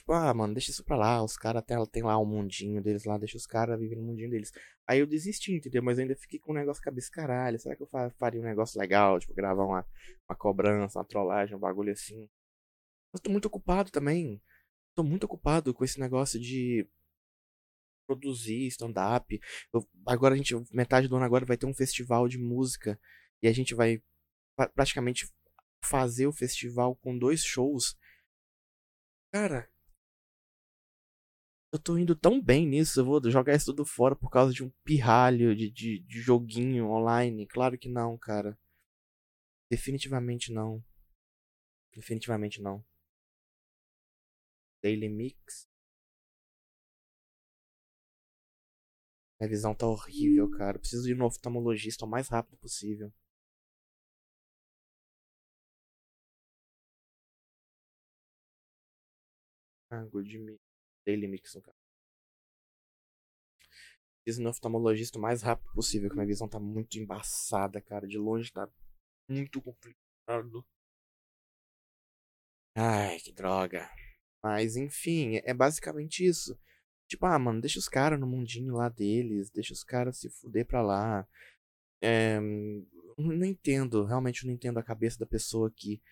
Tipo, 0.06 0.12
ah, 0.12 0.32
mano, 0.32 0.54
deixa 0.54 0.70
isso 0.70 0.84
pra 0.84 0.96
lá. 0.96 1.20
Os 1.20 1.36
caras 1.36 1.64
tem, 1.64 1.76
tem 1.86 2.02
lá 2.04 2.16
o 2.16 2.22
um 2.22 2.26
mundinho 2.26 2.80
deles 2.80 3.04
lá, 3.04 3.18
deixa 3.18 3.36
os 3.36 3.44
caras 3.44 3.76
vivendo 3.76 4.02
no 4.02 4.06
mundinho 4.06 4.30
deles. 4.30 4.52
Aí 4.86 5.00
eu 5.00 5.06
desisti, 5.06 5.52
entendeu? 5.52 5.82
Mas 5.82 5.98
eu 5.98 6.02
ainda 6.02 6.14
fiquei 6.14 6.38
com 6.38 6.52
um 6.52 6.54
negócio 6.54 6.80
cabeça 6.80 7.10
caralho. 7.10 7.58
Será 7.58 7.74
que 7.74 7.82
eu 7.82 7.88
faria 8.16 8.40
um 8.40 8.44
negócio 8.44 8.78
legal? 8.78 9.18
Tipo, 9.18 9.34
gravar 9.34 9.64
uma, 9.64 9.84
uma 10.28 10.36
cobrança, 10.36 11.00
uma 11.00 11.04
trollagem, 11.04 11.56
um 11.56 11.58
bagulho 11.58 11.92
assim. 11.92 12.28
Mas 13.12 13.20
tô 13.20 13.30
muito 13.30 13.46
ocupado 13.46 13.90
também. 13.90 14.40
Tô 14.94 15.02
muito 15.02 15.24
ocupado 15.24 15.74
com 15.74 15.84
esse 15.84 15.98
negócio 15.98 16.38
de 16.38 16.88
produzir 18.06 18.68
stand-up. 18.68 19.40
Agora 20.06 20.34
a 20.34 20.36
gente, 20.36 20.54
metade 20.72 21.08
do 21.08 21.16
ano 21.16 21.24
agora 21.24 21.44
vai 21.44 21.56
ter 21.56 21.66
um 21.66 21.74
festival 21.74 22.28
de 22.28 22.38
música 22.38 22.96
e 23.42 23.48
a 23.48 23.52
gente 23.52 23.74
vai 23.74 24.00
praticamente 24.72 25.28
fazer 25.82 26.28
o 26.28 26.32
festival 26.32 26.94
com 26.94 27.18
dois 27.18 27.42
shows. 27.42 27.96
Cara, 29.32 29.68
eu 31.72 31.78
tô 31.78 31.98
indo 31.98 32.14
tão 32.16 32.40
bem 32.42 32.66
nisso, 32.66 33.00
eu 33.00 33.04
vou 33.04 33.30
jogar 33.30 33.54
isso 33.54 33.66
tudo 33.66 33.84
fora 33.84 34.16
por 34.16 34.30
causa 34.30 34.52
de 34.52 34.64
um 34.64 34.70
pirralho 34.84 35.54
de, 35.54 35.70
de, 35.70 36.00
de 36.00 36.20
joguinho 36.20 36.88
online? 36.90 37.46
Claro 37.46 37.78
que 37.78 37.88
não, 37.88 38.16
cara. 38.18 38.58
Definitivamente 39.70 40.52
não. 40.52 40.82
Definitivamente 41.94 42.60
não. 42.62 42.84
Daily 44.82 45.08
Mix. 45.08 45.66
Minha 49.40 49.48
visão 49.48 49.74
tá 49.74 49.86
horrível, 49.86 50.50
cara. 50.50 50.78
preciso 50.78 51.08
ir 51.10 51.16
no 51.16 51.24
oftalmologista 51.26 52.04
o 52.04 52.08
mais 52.08 52.28
rápido 52.28 52.56
possível. 52.58 53.10
Ah, 59.90 60.04
me. 60.12 60.58
Daily 61.06 61.28
Mix, 61.28 61.54
no 61.54 61.62
caso. 61.62 61.76
Ir 64.26 64.38
no 64.40 64.50
oftalmologista 64.50 65.18
o 65.18 65.22
mais 65.22 65.40
rápido 65.42 65.72
possível, 65.72 66.10
que 66.10 66.16
minha 66.16 66.26
visão 66.26 66.48
tá 66.48 66.58
muito 66.58 66.98
embaçada, 66.98 67.80
cara. 67.80 68.06
De 68.08 68.18
longe 68.18 68.52
tá 68.52 68.68
muito 69.28 69.62
complicado. 69.62 70.66
Ai, 72.74 73.18
que 73.20 73.32
droga. 73.32 73.88
Mas 74.42 74.76
enfim, 74.76 75.40
é 75.44 75.54
basicamente 75.54 76.24
isso. 76.26 76.58
Tipo, 77.08 77.26
ah, 77.26 77.38
mano, 77.38 77.60
deixa 77.60 77.78
os 77.78 77.88
caras 77.88 78.18
no 78.18 78.26
mundinho 78.26 78.74
lá 78.74 78.88
deles, 78.88 79.50
deixa 79.50 79.72
os 79.72 79.84
caras 79.84 80.18
se 80.18 80.28
fuder 80.28 80.66
pra 80.66 80.82
lá. 80.82 81.26
É, 82.02 82.38
não 82.40 83.44
entendo, 83.44 84.04
realmente 84.04 84.44
não 84.44 84.52
entendo 84.52 84.78
a 84.78 84.82
cabeça 84.82 85.18
da 85.18 85.26
pessoa 85.26 85.70
que 85.70 86.02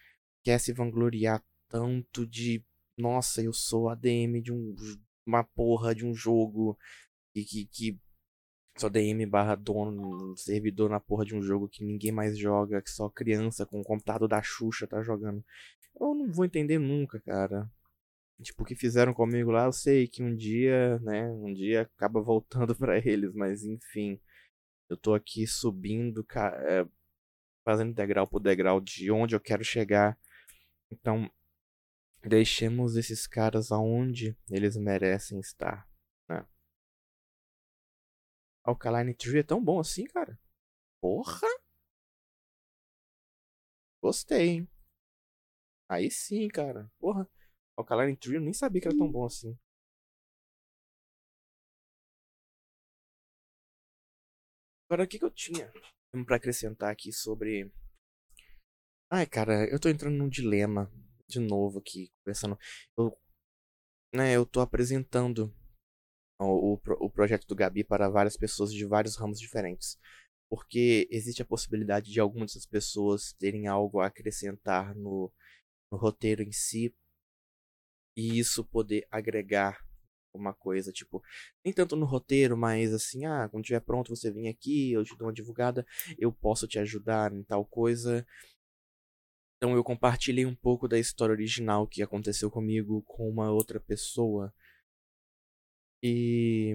quer 0.43 0.59
se 0.59 0.73
vangloriar 0.73 1.45
tanto 1.69 2.27
de, 2.27 2.65
nossa, 2.97 3.43
eu 3.43 3.53
sou 3.53 3.89
ADM 3.89 4.41
de 4.43 4.53
um, 4.53 4.75
uma 5.27 5.45
porra 5.45 5.95
de 5.95 6.07
um 6.07 6.15
jogo 6.15 6.79
e 7.35 7.45
que, 7.45 7.67
que 7.67 7.99
sou 8.77 8.91
DM 8.91 9.25
barra 9.27 9.55
dono, 9.55 10.37
servidor 10.37 10.91
na 10.91 11.01
porra 11.01 11.25
de 11.25 11.35
um 11.35 11.43
jogo 11.43 11.69
que 11.69 11.85
ninguém 11.85 12.13
mais 12.13 12.39
joga, 12.39 12.83
que 12.83 12.91
só 12.91 13.09
criança 13.09 13.65
com 13.67 13.81
o 13.81 13.85
computador 13.85 14.29
da 14.29 14.43
Xuxa 14.43 14.87
tá 14.87 15.03
jogando. 15.03 15.45
Eu 16.01 16.15
não 16.15 16.31
vou 16.33 16.45
entender 16.45 16.79
nunca, 16.79 17.21
cara. 17.21 17.71
Tipo, 18.43 18.63
o 18.65 18.67
que 18.67 18.75
fizeram 18.75 19.15
comigo 19.15 19.51
lá, 19.51 19.67
eu 19.67 19.73
sei 19.73 20.09
que 20.09 20.23
um 20.23 20.35
dia, 20.35 20.99
né, 21.01 21.31
um 21.31 21.53
dia 21.53 21.83
acaba 21.83 22.21
voltando 22.21 22.75
para 22.77 22.99
eles, 22.99 23.33
mas 23.35 23.65
enfim. 23.65 24.21
Eu 24.89 24.97
tô 24.97 25.15
aqui 25.15 25.47
subindo, 25.47 26.27
é, 26.69 26.87
fazendo 27.65 27.95
degrau 27.95 28.27
por 28.27 28.41
degrau 28.41 28.81
de 28.81 29.11
onde 29.11 29.35
eu 29.35 29.41
quero 29.41 29.65
chegar. 29.65 30.19
Então, 30.91 31.31
deixemos 32.27 32.97
esses 32.97 33.27
caras 33.27 33.71
aonde 33.71 34.37
eles 34.51 34.77
merecem 34.77 35.39
estar, 35.39 35.89
né? 36.29 36.47
Alkaline 38.65 39.15
Tree 39.15 39.41
é 39.41 39.43
tão 39.43 39.63
bom 39.63 39.79
assim, 39.79 40.05
cara. 40.05 40.39
Porra! 41.01 41.47
Gostei, 44.01 44.49
hein? 44.49 44.69
Aí 45.89 46.11
sim, 46.11 46.49
cara. 46.49 46.91
Porra. 46.99 47.29
Alkaline 47.77 48.17
Trio 48.17 48.41
nem 48.41 48.53
sabia 48.53 48.81
que 48.81 48.89
era 48.89 48.97
tão 48.97 49.11
bom 49.11 49.25
assim. 49.25 49.59
Agora, 54.89 55.05
o 55.05 55.09
que, 55.09 55.19
que 55.19 55.25
eu 55.25 55.31
tinha 55.31 55.73
para 56.27 56.37
acrescentar 56.37 56.91
aqui 56.91 57.13
sobre. 57.13 57.73
Ai, 59.11 59.27
cara, 59.27 59.69
eu 59.69 59.81
tô 59.81 59.89
entrando 59.89 60.17
num 60.17 60.29
dilema 60.29 60.91
de 61.35 61.41
novo 61.41 61.79
aqui, 61.79 62.11
conversando. 62.25 62.59
Eu, 62.97 63.17
né, 64.15 64.33
eu 64.37 64.47
tô 64.47 64.61
apresentando 64.61 65.53
o, 66.41 66.75
o, 66.75 66.81
o 67.07 67.11
projeto 67.11 67.47
do 67.47 67.55
Gabi 67.55 67.85
para 67.85 68.09
várias 68.09 68.37
pessoas 68.37 68.73
de 68.73 68.85
vários 68.85 69.17
ramos 69.17 69.39
diferentes. 69.41 69.99
Porque 70.49 71.09
existe 71.11 71.43
a 71.43 71.47
possibilidade 71.47 72.13
de 72.13 72.21
algumas 72.21 72.53
dessas 72.53 72.67
pessoas 72.67 73.33
terem 73.35 73.67
algo 73.67 74.01
a 74.01 74.07
acrescentar 74.07 74.95
no, 74.95 75.33
no 75.91 75.99
roteiro 75.99 76.43
em 76.43 76.53
si 76.53 76.95
e 78.17 78.39
isso 78.39 78.65
poder 78.65 79.07
agregar 79.11 79.85
uma 80.33 80.53
coisa, 80.53 80.93
tipo, 80.93 81.23
nem 81.65 81.73
tanto 81.73 81.95
no 81.95 82.05
roteiro, 82.05 82.57
mas 82.57 82.93
assim, 82.93 83.25
ah, 83.25 83.49
quando 83.49 83.63
estiver 83.63 83.81
pronto 83.81 84.15
você 84.15 84.33
vem 84.33 84.49
aqui, 84.49 84.93
eu 84.93 85.05
te 85.05 85.17
dou 85.17 85.29
uma 85.29 85.33
divulgada, 85.33 85.87
eu 86.19 86.33
posso 86.33 86.67
te 86.67 86.79
ajudar 86.79 87.33
em 87.33 87.43
tal 87.45 87.65
coisa. 87.65 88.27
Então 89.57 89.75
eu 89.75 89.85
compartilhei 89.85 90.45
um 90.47 90.55
pouco 90.55 90.87
da 90.89 90.99
história 90.99 91.33
original 91.33 91.87
que 91.87 92.03
aconteceu 92.03 92.51
comigo 92.51 93.03
com 93.03 93.29
uma 93.29 93.51
outra 93.51 93.81
pessoa. 93.81 94.53
E 96.03 96.75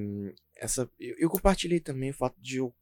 essa 0.56 0.90
eu 1.00 1.30
compartilhei 1.30 1.80
também 1.80 2.10
o 2.12 2.14
fato 2.14 2.40
de 2.42 2.58
eu 2.58 2.76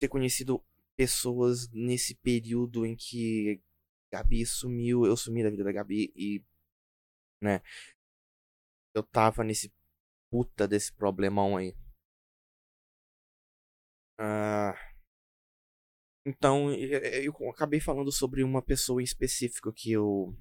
ter 0.00 0.08
conhecido 0.08 0.62
pessoas 0.96 1.68
nesse 1.70 2.14
período 2.14 2.84
em 2.84 2.96
que 2.96 3.60
Gabi 4.12 4.44
sumiu, 4.46 5.04
eu 5.06 5.16
sumi 5.16 5.42
da 5.42 5.50
vida 5.50 5.64
da 5.64 5.72
Gabi 5.72 6.12
e 6.16 6.42
né? 7.40 7.60
Eu 8.94 9.02
tava 9.02 9.44
nesse 9.44 9.72
puta 10.30 10.66
desse 10.66 10.92
problemão 10.92 11.56
aí. 11.56 11.74
Ah, 14.18 14.74
então, 16.26 16.72
eu 16.74 17.32
acabei 17.50 17.78
falando 17.78 18.10
sobre 18.10 18.42
uma 18.42 18.60
pessoa 18.60 19.00
em 19.00 19.04
específico 19.04 19.72
que 19.72 19.92
eu 19.92 20.36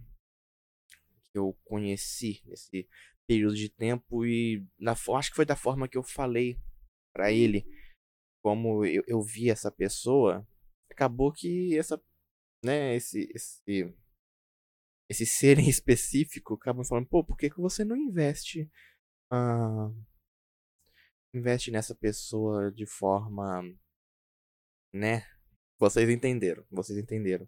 que 1.32 1.38
eu 1.38 1.54
conheci 1.64 2.42
nesse 2.46 2.90
período 3.28 3.56
de 3.56 3.70
tempo 3.70 4.26
e 4.26 4.66
na, 4.80 4.94
acho 4.94 5.30
que 5.30 5.36
foi 5.36 5.46
da 5.46 5.56
forma 5.56 5.88
que 5.88 5.96
eu 5.96 6.02
falei 6.02 6.58
para 7.14 7.32
ele 7.32 7.64
como 8.42 8.84
eu, 8.84 9.04
eu 9.06 9.22
vi 9.22 9.52
essa 9.52 9.72
pessoa, 9.72 10.48
acabou 10.90 11.32
que 11.32 11.78
essa 11.78 12.02
né, 12.64 12.96
esse 12.96 13.30
esse 13.36 13.96
esse 15.08 15.26
ser 15.26 15.60
em 15.60 15.70
específico 15.70 16.56
acabam 16.56 16.84
falando, 16.84 17.08
pô, 17.08 17.24
por 17.24 17.38
que, 17.38 17.48
que 17.48 17.62
você 17.62 17.86
não 17.86 17.96
investe 17.96 18.72
uh, 19.32 19.96
investe 21.32 21.70
nessa 21.70 21.94
pessoa 21.94 22.72
de 22.72 22.88
forma 22.88 23.62
né? 24.92 25.35
Vocês 25.78 26.10
entenderam, 26.10 26.64
vocês 26.72 26.98
entenderam. 26.98 27.48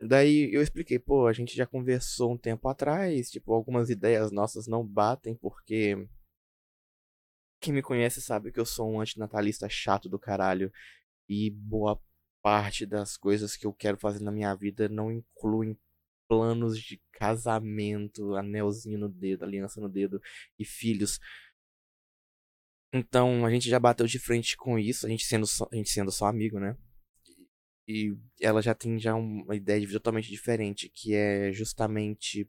Daí 0.00 0.52
eu 0.52 0.62
expliquei, 0.62 0.98
pô, 0.98 1.26
a 1.26 1.32
gente 1.32 1.56
já 1.56 1.66
conversou 1.66 2.32
um 2.32 2.38
tempo 2.38 2.68
atrás, 2.68 3.30
tipo, 3.30 3.52
algumas 3.52 3.90
ideias 3.90 4.30
nossas 4.30 4.66
não 4.66 4.86
batem 4.86 5.34
porque 5.36 5.96
quem 7.60 7.72
me 7.72 7.82
conhece 7.82 8.20
sabe 8.20 8.52
que 8.52 8.60
eu 8.60 8.66
sou 8.66 8.90
um 8.92 9.00
antinatalista 9.00 9.68
chato 9.68 10.08
do 10.08 10.18
caralho 10.18 10.70
E 11.28 11.50
boa 11.50 12.00
parte 12.42 12.86
das 12.86 13.16
coisas 13.16 13.56
que 13.56 13.66
eu 13.66 13.72
quero 13.72 13.96
fazer 13.98 14.22
na 14.22 14.30
minha 14.32 14.54
vida 14.54 14.88
não 14.88 15.10
incluem 15.10 15.78
planos 16.28 16.78
de 16.78 17.00
casamento, 17.12 18.34
anelzinho 18.36 18.98
no 18.98 19.08
dedo, 19.08 19.44
aliança 19.44 19.80
no 19.80 19.88
dedo 19.88 20.20
e 20.58 20.64
filhos. 20.64 21.18
Então 22.92 23.46
a 23.46 23.50
gente 23.50 23.68
já 23.68 23.80
bateu 23.80 24.06
de 24.06 24.18
frente 24.18 24.56
com 24.56 24.78
isso, 24.78 25.06
a 25.06 25.08
gente 25.08 25.24
sendo 25.24 25.46
só, 25.46 25.68
a 25.72 25.76
gente 25.76 25.90
sendo 25.90 26.12
só 26.12 26.26
amigo, 26.26 26.60
né? 26.60 26.76
E 27.86 28.16
ela 28.40 28.62
já 28.62 28.74
tem 28.74 28.98
já 28.98 29.14
uma 29.14 29.54
ideia 29.54 29.80
de 29.80 29.92
totalmente 29.92 30.30
diferente, 30.30 30.88
que 30.88 31.14
é 31.14 31.52
justamente 31.52 32.48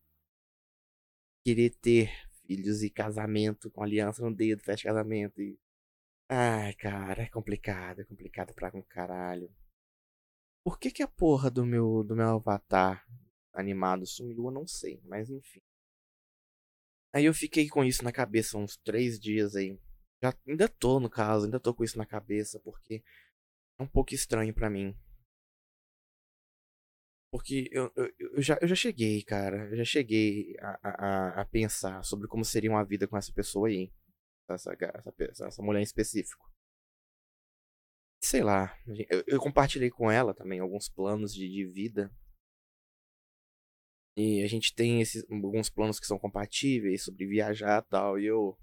querer 1.43 1.71
ter 1.82 2.10
filhos 2.48 2.84
e 2.84 2.89
casamento 2.89 3.69
com 3.69 3.84
aliança 3.84 4.24
no 4.24 4.34
dedo, 4.34 4.62
de 4.63 4.84
casamento 4.84 5.41
e 5.41 5.58
Ai, 6.28 6.74
cara, 6.74 7.24
é 7.24 7.30
complicado, 7.30 8.02
é 8.02 8.04
complicado 8.04 8.54
pra 8.54 8.71
um 8.76 8.82
caralho. 8.82 9.50
Por 10.63 10.80
que 10.80 10.89
que 10.89 11.04
a 11.04 11.08
porra 11.08 11.52
do 11.52 11.63
meu 11.65 12.04
do 12.04 12.15
meu 12.15 12.28
avatar 12.30 13.06
animado 13.54 14.06
sumiu, 14.08 14.45
eu 14.45 14.52
não 14.52 14.65
sei, 14.67 15.00
mas 15.06 15.30
enfim. 15.30 15.62
Aí 17.13 17.26
eu 17.26 17.34
fiquei 17.34 17.69
com 17.69 17.84
isso 17.84 18.04
na 18.04 18.12
cabeça 18.12 18.58
uns 18.58 18.76
três 18.78 19.19
dias 19.19 19.56
aí. 19.56 19.80
Já 20.21 20.34
ainda 20.48 20.67
tô 20.67 21.00
no 21.00 21.10
caso, 21.10 21.45
ainda 21.45 21.60
tô 21.60 21.74
com 21.74 21.84
isso 21.84 21.98
na 21.98 22.06
cabeça 22.06 22.60
porque 22.60 23.04
é 23.80 23.84
um 23.84 23.88
pouco 23.88 24.13
estranho 24.13 24.54
para 24.54 24.69
mim. 24.69 24.98
Porque 27.36 27.67
eu, 27.69 27.91
eu, 27.98 28.13
eu, 28.17 28.41
já, 28.41 28.58
eu 28.62 28.67
já 28.67 28.76
cheguei, 28.76 29.21
cara. 29.21 29.69
Eu 29.69 29.76
já 29.76 29.84
cheguei 29.84 30.56
a, 30.58 30.80
a, 30.82 31.41
a 31.41 31.45
pensar 31.45 32.02
sobre 32.02 32.30
como 32.30 32.45
seria 32.45 32.69
uma 32.71 32.86
vida 32.86 33.10
com 33.10 33.17
essa 33.17 33.34
pessoa 33.34 33.67
aí. 33.67 33.91
Essa, 34.50 34.74
essa, 34.80 35.45
essa 35.45 35.62
mulher 35.62 35.82
em 35.82 35.84
específico. 35.84 36.50
Sei 38.24 38.41
lá. 38.41 38.74
Eu, 39.10 39.24
eu 39.28 39.39
compartilhei 39.41 39.89
com 39.89 40.10
ela 40.10 40.34
também 40.34 40.62
alguns 40.62 40.88
planos 40.88 41.34
de, 41.34 41.50
de 41.50 41.65
vida. 41.65 42.10
E 44.15 44.41
a 44.41 44.48
gente 44.48 44.74
tem 44.74 45.02
esses, 45.02 45.30
alguns 45.30 45.69
planos 45.69 46.00
que 46.00 46.08
são 46.08 46.17
compatíveis 46.17 47.04
sobre 47.04 47.28
viajar 47.28 47.84
e 47.84 47.89
tal. 47.89 48.17
E 48.17 48.28
eu. 48.28 48.58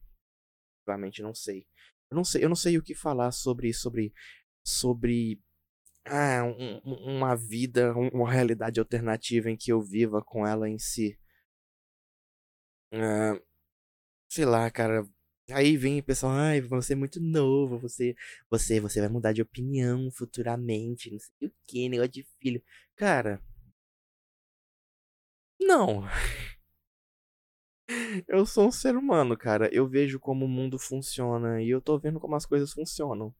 Realmente 0.86 1.20
não 1.20 1.34
sei. 1.34 1.66
Eu 2.10 2.16
não 2.16 2.24
sei, 2.24 2.42
eu 2.42 2.48
não 2.48 2.56
sei 2.56 2.78
o 2.78 2.82
que 2.82 2.94
falar 2.94 3.32
sobre. 3.32 3.70
sobre. 3.74 4.14
sobre 4.64 5.42
ah, 6.04 6.44
um, 6.44 6.78
uma 7.16 7.34
vida, 7.36 7.94
uma 7.94 8.30
realidade 8.30 8.80
alternativa 8.80 9.50
em 9.50 9.56
que 9.56 9.72
eu 9.72 9.80
viva 9.80 10.22
com 10.22 10.46
ela 10.46 10.68
em 10.68 10.78
si. 10.78 11.18
Ah, 12.92 13.38
sei 14.28 14.44
lá, 14.46 14.70
cara. 14.70 15.06
Aí 15.52 15.76
vem 15.76 16.00
o 16.00 16.04
pessoal, 16.04 16.32
ai, 16.34 16.60
você 16.60 16.94
é 16.94 16.96
muito 16.96 17.20
novo, 17.20 17.78
você, 17.78 18.16
você, 18.50 18.80
você 18.80 19.00
vai 19.00 19.08
mudar 19.10 19.32
de 19.32 19.42
opinião 19.42 20.10
futuramente, 20.12 21.10
não 21.10 21.18
sei 21.20 21.48
o 21.48 21.52
que, 21.66 21.88
negócio 21.88 22.12
de 22.12 22.26
filho. 22.40 22.62
Cara, 22.96 23.42
não. 25.60 26.04
Eu 28.26 28.44
sou 28.46 28.66
um 28.68 28.72
ser 28.72 28.96
humano, 28.96 29.36
cara. 29.36 29.68
Eu 29.72 29.86
vejo 29.88 30.18
como 30.18 30.44
o 30.44 30.48
mundo 30.48 30.78
funciona 30.78 31.62
e 31.62 31.70
eu 31.70 31.80
tô 31.80 31.98
vendo 31.98 32.18
como 32.20 32.34
as 32.34 32.46
coisas 32.46 32.72
funcionam 32.72 33.34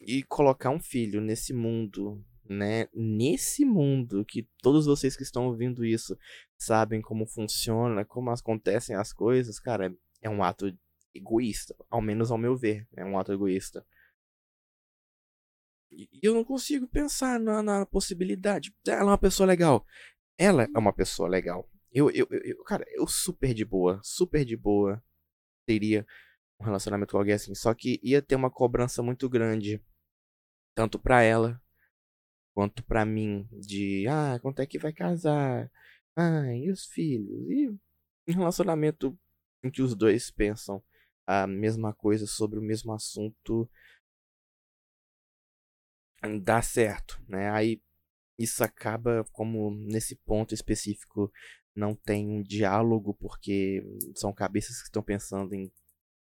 e 0.00 0.22
colocar 0.22 0.70
um 0.70 0.80
filho 0.80 1.20
nesse 1.20 1.52
mundo, 1.52 2.24
né? 2.48 2.88
Nesse 2.94 3.64
mundo 3.64 4.24
que 4.24 4.48
todos 4.62 4.86
vocês 4.86 5.16
que 5.16 5.22
estão 5.22 5.46
ouvindo 5.46 5.84
isso 5.84 6.16
sabem 6.56 7.00
como 7.00 7.26
funciona, 7.26 8.04
como 8.04 8.30
acontecem 8.30 8.96
as 8.96 9.12
coisas, 9.12 9.58
cara, 9.58 9.94
é 10.22 10.30
um 10.30 10.42
ato 10.42 10.76
egoísta, 11.14 11.74
ao 11.90 12.00
menos 12.00 12.30
ao 12.30 12.38
meu 12.38 12.56
ver, 12.56 12.86
é 12.94 13.04
um 13.04 13.18
ato 13.18 13.32
egoísta. 13.32 13.84
E 15.90 16.08
eu 16.22 16.34
não 16.34 16.44
consigo 16.44 16.86
pensar 16.86 17.40
na, 17.40 17.62
na 17.62 17.86
possibilidade. 17.86 18.74
Ela 18.86 19.00
é 19.00 19.04
uma 19.04 19.18
pessoa 19.18 19.46
legal. 19.46 19.86
Ela 20.36 20.64
é 20.74 20.78
uma 20.78 20.92
pessoa 20.92 21.28
legal. 21.28 21.68
Eu, 21.90 22.10
eu, 22.10 22.26
eu, 22.30 22.62
cara, 22.64 22.84
eu 22.88 23.06
super 23.06 23.54
de 23.54 23.64
boa, 23.64 24.00
super 24.02 24.44
de 24.44 24.56
boa 24.56 25.02
teria 25.64 26.06
um 26.60 26.64
relacionamento 26.64 27.12
com 27.12 27.18
alguém 27.18 27.34
assim. 27.34 27.54
Só 27.54 27.74
que 27.74 28.00
ia 28.02 28.22
ter 28.22 28.36
uma 28.36 28.50
cobrança 28.50 29.02
muito 29.02 29.28
grande. 29.28 29.82
Tanto 30.74 30.98
pra 30.98 31.22
ela 31.22 31.60
quanto 32.54 32.82
pra 32.84 33.04
mim. 33.04 33.48
De 33.52 34.06
ah, 34.08 34.38
quanto 34.40 34.60
é 34.60 34.66
que 34.66 34.78
vai 34.78 34.92
casar? 34.92 35.70
Ah, 36.16 36.54
e 36.54 36.70
os 36.70 36.86
filhos? 36.86 37.48
E 37.50 38.32
um 38.32 38.38
relacionamento 38.38 39.18
em 39.62 39.70
que 39.70 39.82
os 39.82 39.94
dois 39.94 40.30
pensam 40.30 40.82
a 41.26 41.46
mesma 41.46 41.92
coisa 41.92 42.26
sobre 42.26 42.58
o 42.58 42.62
mesmo 42.62 42.92
assunto 42.92 43.68
dá 46.42 46.62
certo, 46.62 47.22
né? 47.28 47.50
Aí 47.50 47.80
isso 48.38 48.62
acaba 48.64 49.24
como 49.32 49.70
nesse 49.70 50.16
ponto 50.16 50.54
específico 50.54 51.32
não 51.74 51.94
tem 51.94 52.28
um 52.28 52.42
diálogo 52.42 53.14
porque 53.14 53.82
são 54.14 54.32
cabeças 54.32 54.78
que 54.78 54.88
estão 54.88 55.02
pensando 55.02 55.54
em 55.54 55.70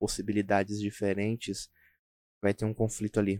possibilidades 0.01 0.79
diferentes, 0.79 1.69
vai 2.41 2.55
ter 2.55 2.65
um 2.65 2.73
conflito 2.73 3.19
ali. 3.19 3.37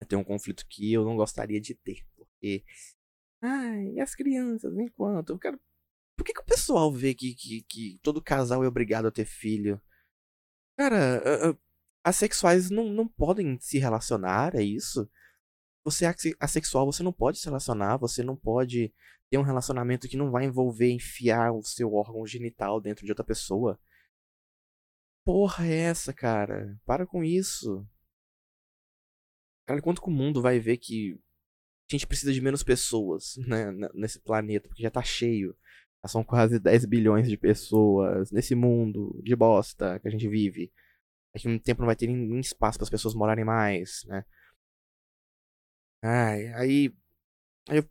Vai 0.00 0.08
ter 0.08 0.14
um 0.14 0.22
conflito 0.22 0.64
que 0.68 0.92
eu 0.92 1.04
não 1.04 1.16
gostaria 1.16 1.60
de 1.60 1.74
ter. 1.74 2.06
Porque. 2.14 2.64
Ai, 3.42 3.94
e 3.94 4.00
as 4.00 4.14
crianças, 4.14 4.72
enquanto? 4.78 5.30
Eu 5.30 5.38
quero. 5.38 5.60
Por 6.16 6.24
que, 6.24 6.32
que 6.32 6.40
o 6.40 6.46
pessoal 6.46 6.92
vê 6.92 7.12
que, 7.12 7.34
que, 7.34 7.62
que 7.64 7.98
todo 8.00 8.22
casal 8.22 8.62
é 8.62 8.68
obrigado 8.68 9.06
a 9.08 9.10
ter 9.10 9.24
filho? 9.24 9.82
Cara, 10.78 11.58
assexuais 12.04 12.70
não, 12.70 12.88
não 12.88 13.08
podem 13.08 13.58
se 13.58 13.78
relacionar, 13.78 14.54
é 14.54 14.62
isso? 14.62 15.10
Você 15.84 16.06
é 16.06 16.14
assexual, 16.38 16.86
você 16.86 17.02
não 17.02 17.12
pode 17.12 17.38
se 17.38 17.46
relacionar, 17.46 17.96
você 17.96 18.22
não 18.22 18.36
pode 18.36 18.94
ter 19.28 19.38
um 19.38 19.42
relacionamento 19.42 20.08
que 20.08 20.16
não 20.16 20.30
vai 20.30 20.44
envolver 20.44 20.90
enfiar 20.90 21.52
o 21.52 21.62
seu 21.62 21.92
órgão 21.92 22.24
genital 22.24 22.80
dentro 22.80 23.04
de 23.04 23.10
outra 23.10 23.24
pessoa 23.24 23.78
porra 25.24 25.66
é 25.66 25.74
essa, 25.74 26.12
cara? 26.12 26.78
Para 26.84 27.06
com 27.06 27.24
isso. 27.24 27.86
Cara, 29.66 29.80
quanto 29.80 30.02
que 30.02 30.08
o 30.08 30.12
mundo 30.12 30.42
vai 30.42 30.60
ver 30.60 30.76
que 30.76 31.18
a 31.90 31.94
gente 31.94 32.06
precisa 32.06 32.32
de 32.32 32.40
menos 32.40 32.62
pessoas, 32.62 33.36
né, 33.48 33.66
nesse 33.94 34.20
planeta, 34.20 34.68
porque 34.68 34.82
já 34.82 34.90
tá 34.90 35.02
cheio. 35.02 35.56
Já 36.02 36.08
são 36.08 36.24
quase 36.24 36.58
10 36.60 36.84
bilhões 36.86 37.28
de 37.28 37.36
pessoas 37.36 38.30
nesse 38.30 38.54
mundo 38.54 39.20
de 39.22 39.34
bosta 39.34 39.98
que 40.00 40.08
a 40.08 40.10
gente 40.10 40.28
vive. 40.28 40.72
Daqui 41.34 41.48
um 41.48 41.58
tempo 41.58 41.80
não 41.80 41.86
vai 41.86 41.96
ter 41.96 42.06
nem 42.06 42.40
espaço 42.40 42.78
para 42.78 42.84
as 42.84 42.90
pessoas 42.90 43.14
morarem 43.14 43.44
mais, 43.44 44.04
né? 44.06 44.24
Ai, 46.02 46.48
aí. 46.54 46.94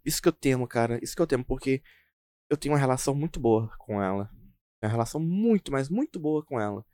Isso 0.05 0.21
que 0.21 0.27
eu 0.27 0.33
temo, 0.33 0.67
cara. 0.67 0.99
Isso 1.03 1.15
que 1.15 1.21
eu 1.21 1.27
temo, 1.27 1.43
porque 1.43 1.81
eu 2.49 2.57
tenho 2.57 2.73
uma 2.73 2.79
relação 2.79 3.15
muito 3.15 3.39
boa 3.39 3.75
com 3.79 4.01
ela. 4.01 4.29
Uma 4.81 4.91
relação 4.91 5.19
muito, 5.19 5.71
mas 5.71 5.89
muito 5.89 6.19
boa 6.19 6.45
com 6.45 6.59
ela. 6.59 6.85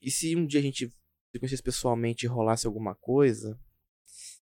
E 0.00 0.10
se 0.10 0.36
um 0.36 0.46
dia 0.46 0.60
a 0.60 0.62
gente 0.62 0.88
se 0.88 1.38
conhecesse 1.38 1.62
pessoalmente 1.62 2.24
e 2.24 2.28
rolasse 2.28 2.66
alguma 2.66 2.94
coisa, 2.94 3.58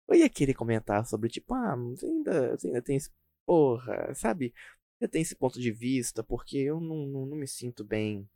eu 0.09 0.17
ia 0.17 0.29
querer 0.29 0.55
comentar 0.55 1.07
sobre, 1.07 1.29
tipo, 1.29 1.55
ah, 1.55 1.77
você 1.77 2.07
ainda, 2.07 2.57
você 2.57 2.67
ainda 2.69 2.83
tem 2.83 2.97
esse. 2.97 3.11
Porra, 3.47 4.15
sabe? 4.15 4.55
Ainda 5.01 5.11
tem 5.11 5.23
esse 5.23 5.37
ponto 5.37 5.61
de 5.61 5.71
vista, 5.71 6.23
porque 6.25 6.59
eu 6.59 6.81
não, 6.81 7.07
não, 7.07 7.27
não 7.27 7.37
me 7.37 7.47
sinto 7.47 7.85
bem. 7.85 8.29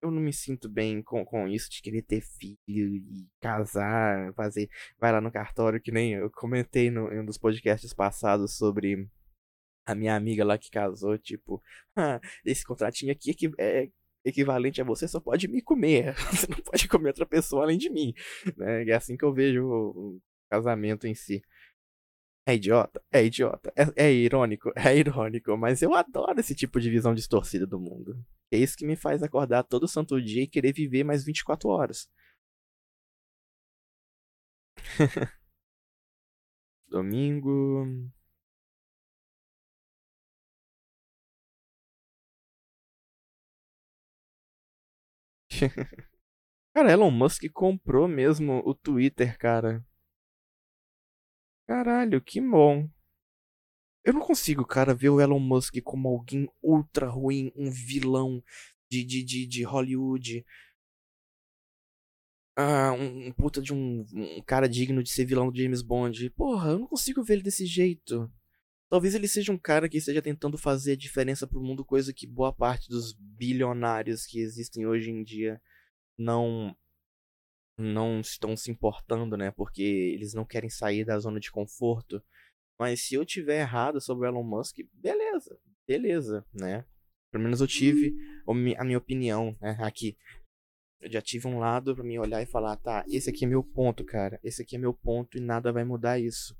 Eu 0.00 0.10
não 0.12 0.20
me 0.20 0.32
sinto 0.32 0.68
bem 0.68 1.02
com, 1.02 1.24
com 1.24 1.48
isso 1.48 1.70
de 1.70 1.82
querer 1.82 2.02
ter 2.02 2.20
filho 2.20 2.56
e 2.96 3.28
casar, 3.40 4.32
fazer. 4.34 4.68
Vai 4.98 5.12
lá 5.12 5.20
no 5.20 5.32
cartório, 5.32 5.80
que 5.80 5.90
nem 5.90 6.14
eu 6.14 6.30
comentei 6.30 6.90
no, 6.90 7.12
em 7.12 7.20
um 7.20 7.24
dos 7.24 7.38
podcasts 7.38 7.92
passados 7.92 8.56
sobre 8.56 9.08
a 9.86 9.94
minha 9.94 10.14
amiga 10.14 10.44
lá 10.44 10.58
que 10.58 10.70
casou, 10.70 11.18
tipo, 11.18 11.62
ah, 11.96 12.20
esse 12.44 12.64
contratinho 12.64 13.10
aqui 13.12 13.30
é, 13.30 13.34
que 13.34 13.50
é, 13.58 13.90
equivalente 14.28 14.80
a 14.80 14.84
você 14.84 15.06
só 15.08 15.20
pode 15.20 15.48
me 15.48 15.62
comer. 15.62 16.14
Você 16.30 16.46
não 16.48 16.58
pode 16.58 16.88
comer 16.88 17.08
outra 17.08 17.26
pessoa 17.26 17.62
além 17.64 17.78
de 17.78 17.90
mim. 17.90 18.12
Né? 18.56 18.84
É 18.84 18.94
assim 18.94 19.16
que 19.16 19.24
eu 19.24 19.32
vejo 19.32 19.66
o 19.66 20.20
casamento 20.50 21.06
em 21.06 21.14
si. 21.14 21.42
É 22.46 22.54
idiota? 22.54 23.02
É 23.12 23.24
idiota. 23.24 23.72
É, 23.76 24.06
é 24.06 24.12
irônico? 24.12 24.72
É 24.76 24.96
irônico. 24.96 25.56
Mas 25.56 25.82
eu 25.82 25.94
adoro 25.94 26.40
esse 26.40 26.54
tipo 26.54 26.80
de 26.80 26.90
visão 26.90 27.14
distorcida 27.14 27.66
do 27.66 27.78
mundo. 27.78 28.16
É 28.50 28.56
isso 28.58 28.76
que 28.76 28.86
me 28.86 28.96
faz 28.96 29.22
acordar 29.22 29.64
todo 29.64 29.86
santo 29.88 30.20
dia 30.20 30.42
e 30.42 30.48
querer 30.48 30.72
viver 30.72 31.04
mais 31.04 31.24
24 31.24 31.68
horas. 31.68 32.08
Domingo. 36.88 38.10
cara, 46.74 46.92
Elon 46.92 47.10
Musk 47.10 47.44
comprou 47.52 48.08
mesmo 48.08 48.62
o 48.64 48.74
Twitter, 48.74 49.36
cara. 49.38 49.84
Caralho, 51.66 52.20
que 52.20 52.40
bom. 52.40 52.88
Eu 54.04 54.14
não 54.14 54.20
consigo, 54.20 54.64
cara, 54.64 54.94
ver 54.94 55.10
o 55.10 55.20
Elon 55.20 55.38
Musk 55.38 55.76
como 55.84 56.08
alguém 56.08 56.48
ultra 56.62 57.08
ruim, 57.08 57.52
um 57.54 57.70
vilão 57.70 58.42
de, 58.90 59.04
de, 59.04 59.22
de, 59.22 59.46
de 59.46 59.62
Hollywood. 59.64 60.44
ah, 62.56 62.92
um, 62.92 63.28
um 63.28 63.32
puta 63.32 63.62
de 63.62 63.72
um, 63.72 64.04
um 64.12 64.42
cara 64.42 64.68
digno 64.68 65.00
de 65.02 65.10
ser 65.10 65.24
vilão 65.24 65.50
do 65.50 65.56
James 65.56 65.80
Bond. 65.80 66.28
Porra, 66.30 66.70
eu 66.70 66.78
não 66.80 66.86
consigo 66.88 67.22
ver 67.22 67.34
ele 67.34 67.42
desse 67.42 67.64
jeito. 67.64 68.30
Talvez 68.90 69.14
ele 69.14 69.28
seja 69.28 69.52
um 69.52 69.58
cara 69.58 69.88
que 69.88 69.98
esteja 69.98 70.22
tentando 70.22 70.56
fazer 70.56 70.92
a 70.92 70.96
diferença 70.96 71.46
pro 71.46 71.62
mundo, 71.62 71.84
coisa 71.84 72.12
que 72.12 72.26
boa 72.26 72.52
parte 72.52 72.88
dos 72.88 73.12
bilionários 73.12 74.24
que 74.24 74.40
existem 74.40 74.86
hoje 74.86 75.10
em 75.10 75.22
dia 75.22 75.60
não 76.18 76.74
não 77.78 78.20
estão 78.20 78.56
se 78.56 78.70
importando, 78.70 79.36
né? 79.36 79.52
Porque 79.52 79.82
eles 79.82 80.34
não 80.34 80.44
querem 80.44 80.68
sair 80.68 81.04
da 81.04 81.18
zona 81.18 81.38
de 81.38 81.50
conforto. 81.50 82.20
Mas 82.78 83.02
se 83.02 83.14
eu 83.14 83.24
tiver 83.24 83.60
errado 83.60 84.00
sobre 84.00 84.26
o 84.26 84.30
Elon 84.30 84.42
Musk, 84.42 84.78
beleza, 84.92 85.56
beleza, 85.86 86.44
né? 86.52 86.84
Pelo 87.30 87.44
menos 87.44 87.60
eu 87.60 87.66
tive 87.66 88.16
a 88.76 88.84
minha 88.84 88.98
opinião, 88.98 89.56
né? 89.60 89.76
Aqui. 89.80 90.16
Eu 91.00 91.12
já 91.12 91.22
tive 91.22 91.46
um 91.46 91.60
lado 91.60 91.94
para 91.94 92.02
mim 92.02 92.18
olhar 92.18 92.42
e 92.42 92.46
falar, 92.46 92.76
tá, 92.76 93.04
esse 93.08 93.30
aqui 93.30 93.44
é 93.44 93.48
meu 93.48 93.62
ponto, 93.62 94.04
cara. 94.04 94.40
Esse 94.42 94.62
aqui 94.62 94.74
é 94.74 94.78
meu 94.78 94.92
ponto 94.92 95.38
e 95.38 95.40
nada 95.40 95.72
vai 95.72 95.84
mudar 95.84 96.18
isso. 96.18 96.56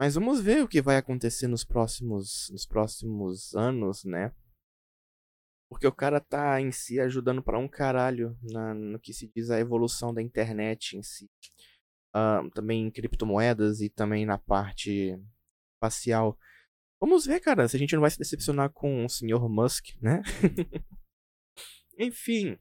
Mas 0.00 0.14
vamos 0.14 0.40
ver 0.40 0.64
o 0.64 0.68
que 0.68 0.80
vai 0.80 0.96
acontecer 0.96 1.46
nos 1.46 1.62
próximos, 1.62 2.48
nos 2.50 2.64
próximos 2.64 3.54
anos, 3.54 4.02
né? 4.02 4.34
Porque 5.68 5.86
o 5.86 5.92
cara 5.92 6.18
tá 6.18 6.58
em 6.58 6.72
si 6.72 6.98
ajudando 6.98 7.42
para 7.42 7.58
um 7.58 7.68
caralho 7.68 8.34
na, 8.42 8.72
no 8.72 8.98
que 8.98 9.12
se 9.12 9.30
diz 9.36 9.50
a 9.50 9.60
evolução 9.60 10.14
da 10.14 10.22
internet 10.22 10.96
em 10.96 11.02
si. 11.02 11.30
Uh, 12.16 12.48
também 12.54 12.86
em 12.86 12.90
criptomoedas 12.90 13.82
e 13.82 13.90
também 13.90 14.24
na 14.24 14.38
parte 14.38 15.20
espacial. 15.74 16.38
Vamos 16.98 17.26
ver, 17.26 17.38
cara, 17.40 17.68
se 17.68 17.76
a 17.76 17.78
gente 17.78 17.92
não 17.94 18.00
vai 18.00 18.10
se 18.10 18.18
decepcionar 18.18 18.70
com 18.70 19.04
o 19.04 19.08
Sr. 19.08 19.50
Musk, 19.50 19.88
né? 20.00 20.22
Enfim. 21.98 22.58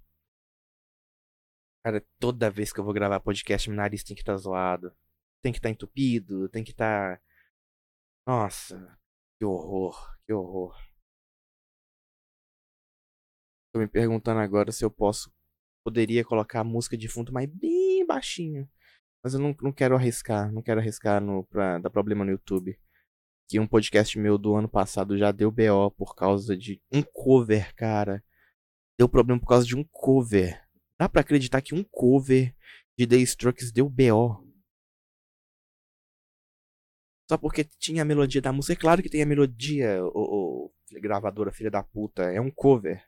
Cara, 1.86 2.06
toda 2.20 2.52
vez 2.52 2.74
que 2.74 2.82
eu 2.82 2.84
vou 2.84 2.94
gravar 2.94 3.22
podcast, 3.22 3.70
meu 3.70 3.78
nariz 3.78 4.04
tem 4.04 4.14
que 4.14 4.24
estar 4.24 4.34
tá 4.34 4.38
zoado. 4.38 4.94
Tem 5.42 5.54
que 5.54 5.60
estar 5.60 5.70
tá 5.70 5.72
entupido, 5.72 6.50
tem 6.50 6.66
que 6.66 6.72
estar 6.72 7.18
tá 7.18 7.29
nossa, 8.28 8.98
que 9.40 9.46
horror, 9.46 10.18
que 10.26 10.34
horror. 10.34 10.76
Tô 13.74 13.80
me 13.80 13.88
perguntando 13.88 14.40
agora 14.40 14.72
se 14.72 14.84
eu 14.84 14.92
posso. 14.92 15.32
Poderia 15.86 16.26
colocar 16.26 16.62
a 16.62 16.64
música 16.64 16.98
de 16.98 17.08
fundo, 17.08 17.32
mas 17.32 17.48
bem 17.48 18.06
baixinho. 18.06 18.70
Mas 19.24 19.34
eu 19.34 19.40
não, 19.40 19.56
não 19.62 19.72
quero 19.72 19.96
arriscar, 19.96 20.52
não 20.52 20.62
quero 20.62 20.80
arriscar 20.80 21.22
no, 21.22 21.44
pra 21.46 21.78
dar 21.78 21.90
problema 21.90 22.26
no 22.26 22.32
YouTube. 22.32 22.80
Que 23.48 23.60
um 23.60 23.68
podcast 23.68 24.18
meu 24.18 24.38
do 24.38 24.56
ano 24.56 24.70
passado 24.70 25.18
já 25.18 25.32
deu 25.32 25.52
BO 25.52 25.92
por 25.92 26.16
causa 26.16 26.56
de 26.58 26.82
um 26.92 27.02
cover, 27.02 27.74
cara. 27.76 28.24
Deu 28.98 29.08
problema 29.08 29.40
por 29.40 29.48
causa 29.48 29.66
de 29.66 29.76
um 29.76 29.84
cover. 29.84 30.62
Dá 31.00 31.08
pra 31.08 31.22
acreditar 31.22 31.62
que 31.62 31.74
um 31.74 31.84
cover 31.84 32.56
de 32.98 33.08
The 33.08 33.18
Strokes 33.18 33.72
deu 33.72 33.90
BO. 33.90 34.49
Só 37.30 37.38
porque 37.38 37.64
tinha 37.64 38.02
a 38.02 38.06
melodia 38.06 38.42
da 38.42 38.52
música. 38.52 38.74
É 38.74 38.76
claro 38.76 39.04
que 39.04 39.10
tem 39.10 39.22
a 39.22 39.26
melodia, 39.26 40.04
o, 40.04 40.66
o 40.68 40.72
gravadora 41.00 41.52
filha 41.52 41.70
da 41.72 41.84
puta. 41.84 42.24
É 42.24 42.42
um 42.42 42.50
cover. 42.52 43.04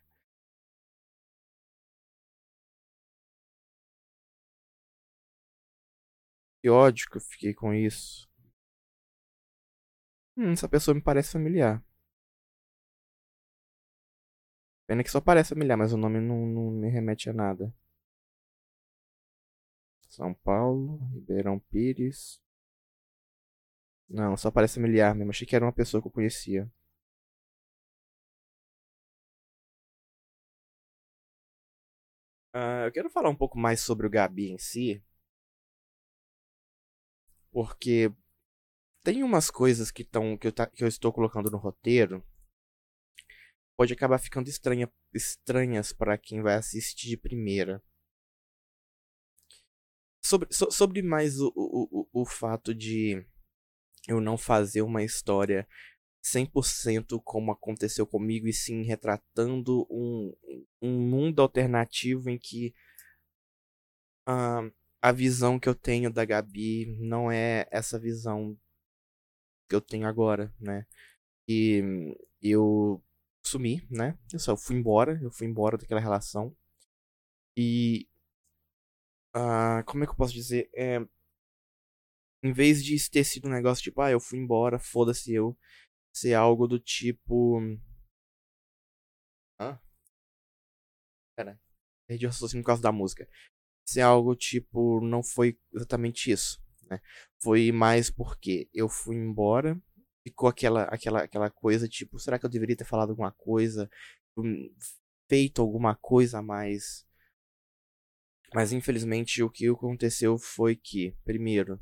Que 6.62 6.70
ódio 6.70 7.08
que 7.10 7.18
eu 7.18 7.22
fiquei 7.22 7.54
com 7.54 7.74
isso. 7.74 8.28
Hum, 10.36 10.52
essa 10.54 10.68
pessoa 10.68 10.94
me 10.96 11.02
parece 11.02 11.32
familiar. 11.32 11.82
Pena 14.88 15.04
que 15.04 15.10
só 15.10 15.20
parece 15.22 15.50
familiar, 15.50 15.78
mas 15.78 15.94
o 15.94 15.98
nome 15.98 16.20
não, 16.20 16.46
não 16.46 16.70
me 16.72 16.90
remete 16.90 17.30
a 17.30 17.34
nada. 17.34 17.74
São 20.10 20.34
Paulo, 20.34 20.98
Ribeirão 21.14 21.58
Pires. 21.58 22.40
Não, 24.12 24.36
só 24.36 24.52
parece 24.52 24.76
familiar 24.76 25.16
mesmo. 25.16 25.32
Achei 25.32 25.48
que 25.48 25.56
era 25.56 25.66
uma 25.66 25.72
pessoa 25.74 26.02
que 26.02 26.08
eu 26.08 26.12
conhecia. 26.12 26.70
Uh, 32.54 32.86
eu 32.86 32.92
quero 32.92 33.10
falar 33.10 33.30
um 33.30 33.36
pouco 33.36 33.58
mais 33.58 33.80
sobre 33.82 34.06
o 34.06 34.10
Gabi 34.10 34.52
em 34.52 34.58
si. 34.58 35.02
Porque 37.52 38.14
tem 39.04 39.24
umas 39.24 39.50
coisas 39.50 39.92
que, 39.92 40.04
tão, 40.04 40.38
que, 40.38 40.48
eu, 40.48 40.54
que 40.54 40.84
eu 40.84 40.88
estou 40.88 41.14
colocando 41.14 41.50
no 41.50 41.58
roteiro. 41.58 42.24
Pode 43.78 43.94
acabar 43.94 44.18
ficando 44.20 44.50
estranha, 44.50 44.92
estranhas 45.14 45.94
para 45.94 46.18
quem 46.18 46.42
vai 46.42 46.56
assistir 46.56 47.08
de 47.10 47.18
primeira. 47.18 47.82
Sobre, 50.22 50.54
so, 50.54 50.70
sobre 50.70 51.02
mais 51.02 51.40
o, 51.40 51.52
o, 51.56 52.02
o, 52.14 52.22
o 52.22 52.26
fato 52.26 52.76
de 52.76 53.26
eu 54.08 54.20
não 54.22 54.38
fazer 54.38 54.82
uma 54.82 55.04
história 55.04 55.68
100% 56.24 57.22
como 57.24 57.52
aconteceu 57.52 58.06
comigo, 58.06 58.48
e 58.48 58.54
sim 58.54 58.84
retratando 58.84 59.88
um, 59.90 60.34
um 60.82 61.00
mundo 61.00 61.42
alternativo 61.42 62.30
em 62.30 62.38
que 62.38 62.74
uh, 64.28 64.72
a 65.02 65.12
visão 65.12 65.60
que 65.60 65.68
eu 65.68 65.76
tenho 65.76 66.12
da 66.12 66.24
Gabi 66.24 66.96
não 67.00 67.32
é 67.32 67.68
essa 67.72 68.00
visão 68.00 68.58
que 69.68 69.76
eu 69.76 69.82
tenho 69.82 70.08
agora, 70.08 70.54
né? 70.60 70.86
E 71.48 71.82
eu 72.42 73.04
sumi, 73.44 73.86
né? 73.90 74.18
Eu 74.32 74.40
só 74.40 74.56
fui 74.56 74.76
embora, 74.76 75.20
eu 75.22 75.32
fui 75.32 75.48
embora 75.48 75.78
daquela 75.78 76.00
relação. 76.00 76.56
E. 77.58 78.08
Uh, 79.36 79.84
como 79.86 80.04
é 80.04 80.08
que 80.08 80.12
eu 80.12 80.18
posso 80.18 80.34
dizer? 80.34 80.70
É, 80.76 81.00
em 82.44 82.52
vez 82.52 82.84
de 82.84 82.98
ter 83.10 83.24
sido 83.24 83.48
um 83.48 83.52
negócio 83.52 83.84
tipo, 83.84 84.02
ah, 84.02 84.12
eu 84.12 84.20
fui 84.20 84.40
embora, 84.40 84.80
foda-se 84.80 85.34
eu, 85.34 85.58
ser 86.14 86.34
algo 86.34 86.68
do 86.68 86.80
tipo. 86.80 87.60
Hã? 89.60 89.80
Pera. 91.36 91.60
Perdi 92.08 92.26
o 92.26 92.30
raciocínio 92.30 92.64
por 92.64 92.68
causa 92.68 92.82
da 92.82 92.92
música. 92.92 93.28
Ser 93.86 94.02
algo 94.02 94.36
tipo, 94.36 95.02
não 95.02 95.24
foi 95.24 95.60
exatamente 95.74 96.32
isso. 96.32 96.62
Né? 96.90 97.00
Foi 97.42 97.72
mais 97.72 98.10
porque 98.10 98.70
eu 98.74 98.90
fui 98.90 99.16
embora, 99.16 99.80
ficou 100.24 100.50
aquela, 100.50 100.84
aquela, 100.86 101.24
aquela 101.24 101.50
coisa 101.50 101.88
tipo, 101.88 102.20
será 102.20 102.38
que 102.38 102.46
eu 102.46 102.50
deveria 102.50 102.76
ter 102.76 102.86
falado 102.86 103.12
alguma 103.12 103.32
coisa? 103.32 103.90
Hum, 104.38 104.74
feito 105.30 105.62
alguma 105.62 105.96
coisa 105.96 106.40
a 106.40 106.42
mais? 106.42 107.06
Mas 108.54 108.74
infelizmente 108.74 109.42
o 109.42 109.50
que 109.50 109.70
aconteceu 109.70 110.38
foi 110.38 110.76
que, 110.76 111.16
primeiro, 111.24 111.82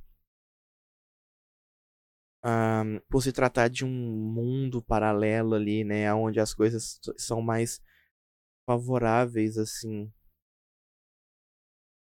por 3.09 3.21
se 3.21 3.31
tratar 3.31 3.69
de 3.69 3.83
um 3.85 3.89
mundo 3.89 4.81
paralelo 4.81 5.55
ali, 5.55 5.83
né, 5.83 6.13
onde 6.13 6.39
as 6.39 6.53
coisas 6.53 6.99
são 7.17 7.41
mais 7.41 7.81
favoráveis 8.65 9.57
assim 9.57 10.11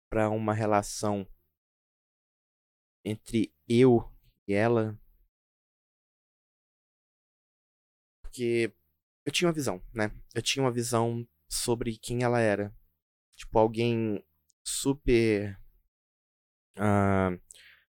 para 0.08 0.30
uma 0.30 0.54
relação 0.54 1.26
entre 3.04 3.52
eu 3.68 4.08
e 4.46 4.54
ela, 4.54 4.98
porque 8.22 8.72
eu 9.26 9.32
tinha 9.32 9.48
uma 9.48 9.54
visão, 9.54 9.82
né? 9.92 10.10
Eu 10.34 10.40
tinha 10.40 10.64
uma 10.64 10.72
visão 10.72 11.26
sobre 11.48 11.98
quem 11.98 12.22
ela 12.22 12.40
era, 12.40 12.74
tipo 13.36 13.58
alguém 13.58 14.24
super 14.64 15.58
uh, 16.78 17.40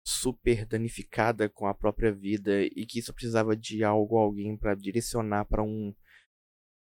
super 0.03 0.67
danificada 0.67 1.49
com 1.49 1.67
a 1.67 1.75
própria 1.75 2.13
vida 2.13 2.63
e 2.63 2.87
que 2.87 3.03
só 3.03 3.13
precisava 3.13 3.57
de 3.57 3.85
algo 3.85 4.17
alguém 4.17 4.57
para 4.57 4.75
direcionar 4.75 5.45
para 5.45 5.63
um 5.63 5.95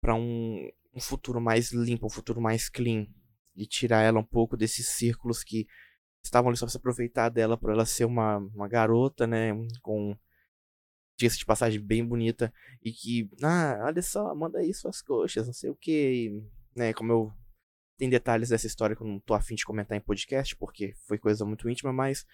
para 0.00 0.14
um, 0.14 0.68
um 0.94 1.00
futuro 1.00 1.40
mais 1.40 1.72
limpo, 1.72 2.06
um 2.06 2.10
futuro 2.10 2.40
mais 2.40 2.68
clean 2.68 3.06
e 3.54 3.66
tirar 3.66 4.02
ela 4.02 4.18
um 4.18 4.24
pouco 4.24 4.56
desses 4.56 4.88
círculos 4.88 5.44
que 5.44 5.66
estavam 6.24 6.48
ali 6.48 6.56
só 6.56 6.64
pra 6.64 6.70
se 6.70 6.76
aproveitar 6.76 7.28
dela 7.28 7.56
por 7.56 7.70
ela 7.70 7.84
ser 7.84 8.04
uma, 8.04 8.38
uma 8.38 8.68
garota, 8.68 9.26
né, 9.26 9.50
com 9.82 10.16
diga 11.18 11.34
de 11.34 11.44
passagem 11.44 11.80
bem 11.80 12.06
bonita 12.06 12.52
e 12.82 12.92
que, 12.92 13.28
ah, 13.42 13.78
olha 13.84 14.00
só, 14.00 14.34
manda 14.34 14.58
aí 14.58 14.72
suas 14.72 15.02
coxas, 15.02 15.46
não 15.46 15.52
sei 15.52 15.68
o 15.68 15.76
que, 15.76 16.42
né, 16.74 16.94
como 16.94 17.12
eu 17.12 17.32
tem 17.98 18.08
detalhes 18.08 18.48
dessa 18.48 18.66
história 18.66 18.96
que 18.96 19.02
eu 19.02 19.06
não 19.06 19.20
tô 19.20 19.34
afim 19.34 19.54
de 19.54 19.64
comentar 19.64 19.96
em 19.96 20.00
podcast, 20.00 20.56
porque 20.56 20.94
foi 21.06 21.18
coisa 21.18 21.44
muito 21.44 21.68
íntima, 21.68 21.92
mas 21.92 22.24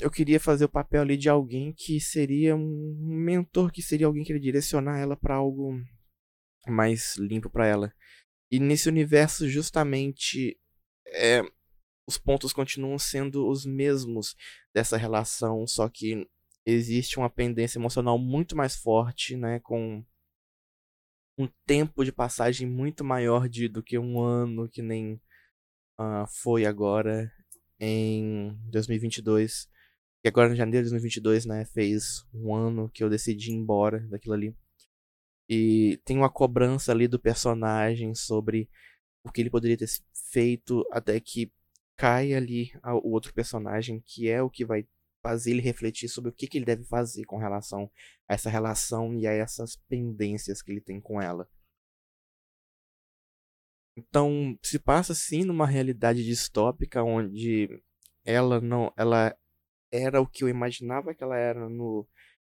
Eu 0.00 0.10
queria 0.10 0.40
fazer 0.40 0.64
o 0.64 0.68
papel 0.68 1.02
ali 1.02 1.16
de 1.16 1.28
alguém 1.28 1.72
que 1.72 2.00
seria 2.00 2.56
um 2.56 2.96
mentor, 2.98 3.70
que 3.70 3.82
seria 3.82 4.06
alguém 4.06 4.24
que 4.24 4.32
ia 4.32 4.40
direcionar 4.40 4.98
ela 4.98 5.16
para 5.16 5.34
algo 5.34 5.80
mais 6.66 7.16
limpo 7.16 7.50
para 7.50 7.66
ela. 7.66 7.92
E 8.50 8.58
nesse 8.58 8.88
universo, 8.88 9.48
justamente, 9.48 10.58
é, 11.08 11.42
os 12.06 12.16
pontos 12.16 12.52
continuam 12.52 12.98
sendo 12.98 13.48
os 13.48 13.66
mesmos 13.66 14.36
dessa 14.72 14.96
relação, 14.96 15.66
só 15.66 15.88
que 15.88 16.28
existe 16.64 17.18
uma 17.18 17.30
pendência 17.30 17.78
emocional 17.78 18.18
muito 18.18 18.56
mais 18.56 18.76
forte, 18.76 19.36
né, 19.36 19.60
com 19.60 20.04
um 21.38 21.48
tempo 21.66 22.04
de 22.04 22.12
passagem 22.12 22.66
muito 22.66 23.04
maior 23.04 23.48
de, 23.48 23.68
do 23.68 23.82
que 23.82 23.98
um 23.98 24.20
ano, 24.20 24.68
que 24.68 24.80
nem 24.82 25.20
uh, 25.98 26.26
foi 26.26 26.64
agora 26.64 27.30
em 27.78 28.56
2022. 28.70 29.68
E 30.24 30.28
agora 30.28 30.52
em 30.52 30.56
janeiro 30.56 30.84
de 30.84 30.90
2022, 30.90 31.46
né, 31.46 31.64
fez 31.66 32.26
um 32.34 32.54
ano 32.54 32.88
que 32.88 33.04
eu 33.04 33.10
decidi 33.10 33.50
ir 33.50 33.54
embora 33.54 34.00
daquilo 34.08 34.34
ali. 34.34 34.56
E 35.48 36.00
tem 36.04 36.16
uma 36.16 36.30
cobrança 36.30 36.90
ali 36.92 37.06
do 37.06 37.18
personagem 37.18 38.14
sobre 38.14 38.68
o 39.24 39.30
que 39.30 39.40
ele 39.40 39.50
poderia 39.50 39.76
ter 39.76 39.88
feito 40.30 40.84
até 40.90 41.18
que 41.20 41.52
cai 41.96 42.34
ali 42.34 42.72
o 43.02 43.10
outro 43.10 43.32
personagem, 43.32 44.02
que 44.04 44.28
é 44.28 44.42
o 44.42 44.50
que 44.50 44.64
vai 44.64 44.86
fazer 45.22 45.52
ele 45.52 45.60
refletir 45.60 46.08
sobre 46.08 46.30
o 46.30 46.32
que, 46.32 46.46
que 46.46 46.58
ele 46.58 46.64
deve 46.64 46.84
fazer 46.84 47.24
com 47.24 47.36
relação 47.36 47.90
a 48.28 48.34
essa 48.34 48.50
relação 48.50 49.14
e 49.14 49.26
a 49.26 49.32
essas 49.32 49.76
pendências 49.88 50.62
que 50.62 50.70
ele 50.70 50.80
tem 50.80 51.00
com 51.00 51.20
ela. 51.20 51.48
Então, 53.96 54.58
se 54.62 54.78
passa 54.78 55.14
sim 55.14 55.44
numa 55.44 55.66
realidade 55.66 56.22
distópica 56.22 57.02
onde 57.02 57.82
ela 58.24 58.60
não, 58.60 58.92
ela 58.96 59.34
era 59.90 60.20
o 60.20 60.26
que 60.26 60.44
eu 60.44 60.48
imaginava 60.48 61.14
que 61.14 61.24
ela 61.24 61.36
era 61.36 61.68
no, 61.68 62.06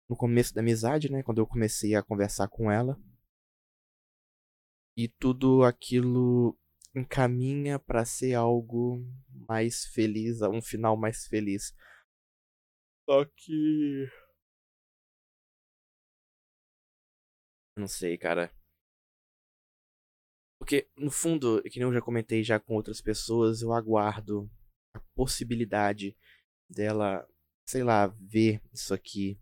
no 0.09 0.17
começo 0.17 0.53
da 0.55 0.61
amizade, 0.61 1.11
né, 1.11 1.23
quando 1.23 1.39
eu 1.39 1.47
comecei 1.47 1.95
a 1.95 2.03
conversar 2.03 2.49
com 2.49 2.71
ela. 2.71 2.99
E 4.97 5.09
tudo 5.09 5.63
aquilo 5.63 6.59
encaminha 6.95 7.79
para 7.79 8.05
ser 8.05 8.35
algo 8.35 9.05
mais 9.49 9.85
feliz, 9.87 10.43
um 10.43 10.61
final 10.61 10.97
mais 10.97 11.27
feliz. 11.27 11.73
Só 13.09 13.25
que 13.25 14.09
não 17.77 17.87
sei, 17.87 18.19
cara. 18.19 18.53
Porque, 20.69 20.87
no 20.99 21.11
fundo, 21.11 21.63
que 21.63 21.79
nem 21.79 21.89
eu 21.89 21.95
já 21.95 22.03
comentei 22.03 22.45
já 22.45 22.61
com 22.61 22.75
outras 22.75 23.01
pessoas, 23.01 23.63
eu 23.63 23.73
aguardo 23.73 24.51
a 24.93 25.01
possibilidade 25.15 26.15
dela, 26.69 27.27
sei 27.67 27.83
lá, 27.83 28.09
ver 28.09 28.61
isso 28.71 28.93
aqui. 28.93 29.41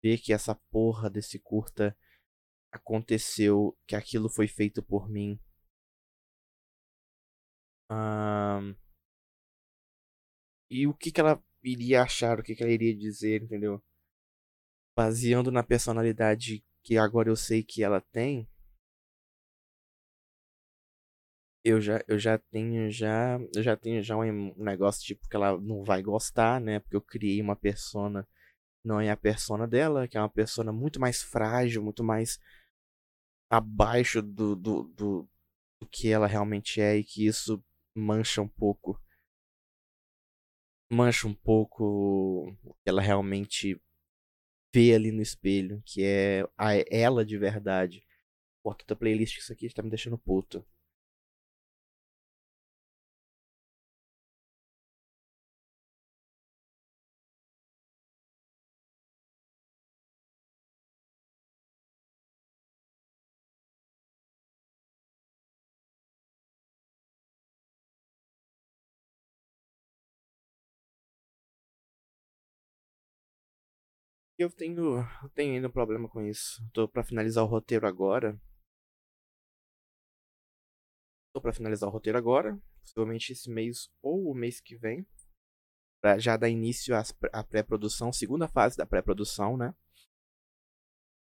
Ver 0.00 0.18
que 0.18 0.32
essa 0.32 0.54
porra 0.70 1.10
desse 1.10 1.40
curta 1.40 1.98
aconteceu, 2.70 3.76
que 3.84 3.96
aquilo 3.96 4.28
foi 4.28 4.46
feito 4.46 4.80
por 4.80 5.08
mim. 5.10 5.40
Um, 7.90 8.76
e 10.70 10.86
o 10.86 10.94
que, 10.94 11.10
que 11.10 11.20
ela 11.20 11.44
iria 11.64 12.00
achar, 12.00 12.38
o 12.38 12.44
que, 12.44 12.54
que 12.54 12.62
ela 12.62 12.70
iria 12.70 12.96
dizer, 12.96 13.42
entendeu? 13.42 13.82
Baseando 14.96 15.50
na 15.50 15.64
personalidade 15.64 16.64
que 16.80 16.96
agora 16.96 17.28
eu 17.28 17.34
sei 17.34 17.64
que 17.64 17.82
ela 17.82 18.00
tem, 18.00 18.48
eu 21.64 21.80
já, 21.80 22.02
eu 22.08 22.18
já 22.18 22.38
tenho 22.38 22.90
já, 22.90 23.38
eu 23.54 23.62
já 23.62 23.76
tenho 23.76 24.02
já 24.02 24.16
um 24.16 24.54
negócio 24.56 25.04
tipo 25.04 25.28
que 25.28 25.36
ela 25.36 25.58
não 25.60 25.84
vai 25.84 26.02
gostar, 26.02 26.60
né? 26.60 26.80
Porque 26.80 26.96
eu 26.96 27.02
criei 27.02 27.40
uma 27.40 27.56
persona, 27.56 28.26
não 28.84 29.00
é 29.00 29.10
a 29.10 29.16
persona 29.16 29.66
dela, 29.66 30.08
que 30.08 30.16
é 30.16 30.20
uma 30.20 30.28
persona 30.30 30.72
muito 30.72 31.00
mais 31.00 31.22
frágil, 31.22 31.82
muito 31.82 32.04
mais 32.04 32.38
abaixo 33.50 34.22
do, 34.22 34.56
do, 34.56 34.84
do, 34.84 35.28
do 35.80 35.88
que 35.88 36.08
ela 36.08 36.26
realmente 36.26 36.80
é 36.80 36.96
e 36.96 37.04
que 37.04 37.26
isso 37.26 37.62
mancha 37.94 38.40
um 38.42 38.48
pouco 38.48 38.98
mancha 40.92 41.26
um 41.26 41.34
pouco 41.34 42.54
o 42.64 42.74
que 42.74 42.88
ela 42.88 43.00
realmente 43.00 43.80
vê 44.74 44.94
ali 44.94 45.10
no 45.10 45.22
espelho, 45.22 45.82
que 45.86 46.04
é 46.04 46.46
a, 46.56 46.74
ela 46.90 47.24
de 47.24 47.38
verdade. 47.38 48.04
Pô, 48.62 48.74
toda 48.74 48.96
playlist 48.96 49.38
isso 49.38 49.52
aqui 49.52 49.66
está 49.66 49.82
me 49.82 49.90
deixando 49.90 50.18
puto. 50.18 50.64
Eu 74.42 74.50
tenho, 74.50 75.02
tenho 75.34 75.54
ainda 75.54 75.68
um 75.68 75.72
problema 75.72 76.08
com 76.08 76.22
isso. 76.22 76.62
Tô 76.72 76.88
para 76.88 77.04
finalizar 77.04 77.44
o 77.44 77.46
roteiro 77.46 77.86
agora. 77.86 78.40
Tô 81.34 81.40
para 81.40 81.52
finalizar 81.52 81.88
o 81.88 81.92
roteiro 81.92 82.18
agora, 82.18 82.60
possivelmente 82.80 83.32
esse 83.32 83.50
mês 83.50 83.88
ou 84.02 84.30
o 84.30 84.34
mês 84.34 84.60
que 84.60 84.76
vem, 84.76 85.06
para 86.02 86.18
já 86.18 86.36
dar 86.36 86.50
início 86.50 86.94
à 87.32 87.42
pré-produção, 87.42 88.12
segunda 88.12 88.46
fase 88.46 88.76
da 88.76 88.84
pré-produção, 88.84 89.56
né? 89.56 89.74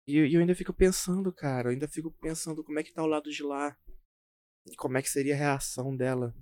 E 0.09 0.17
eu 0.35 0.41
ainda 0.41 0.55
fico 0.55 0.75
pensando, 0.75 1.33
cara, 1.33 1.69
eu 1.69 1.73
ainda 1.73 1.87
fico 1.87 2.11
pensando 2.11 2.65
como 2.65 2.81
é 2.81 2.83
que 2.83 2.93
tá 2.93 3.03
o 3.03 3.07
lado 3.07 3.31
de 3.31 3.45
lá. 3.45 3.79
Como 4.77 4.99
é 4.99 5.03
que 5.03 5.09
seria 5.09 5.35
a 5.35 5.39
reação 5.39 5.97
dela. 5.97 6.35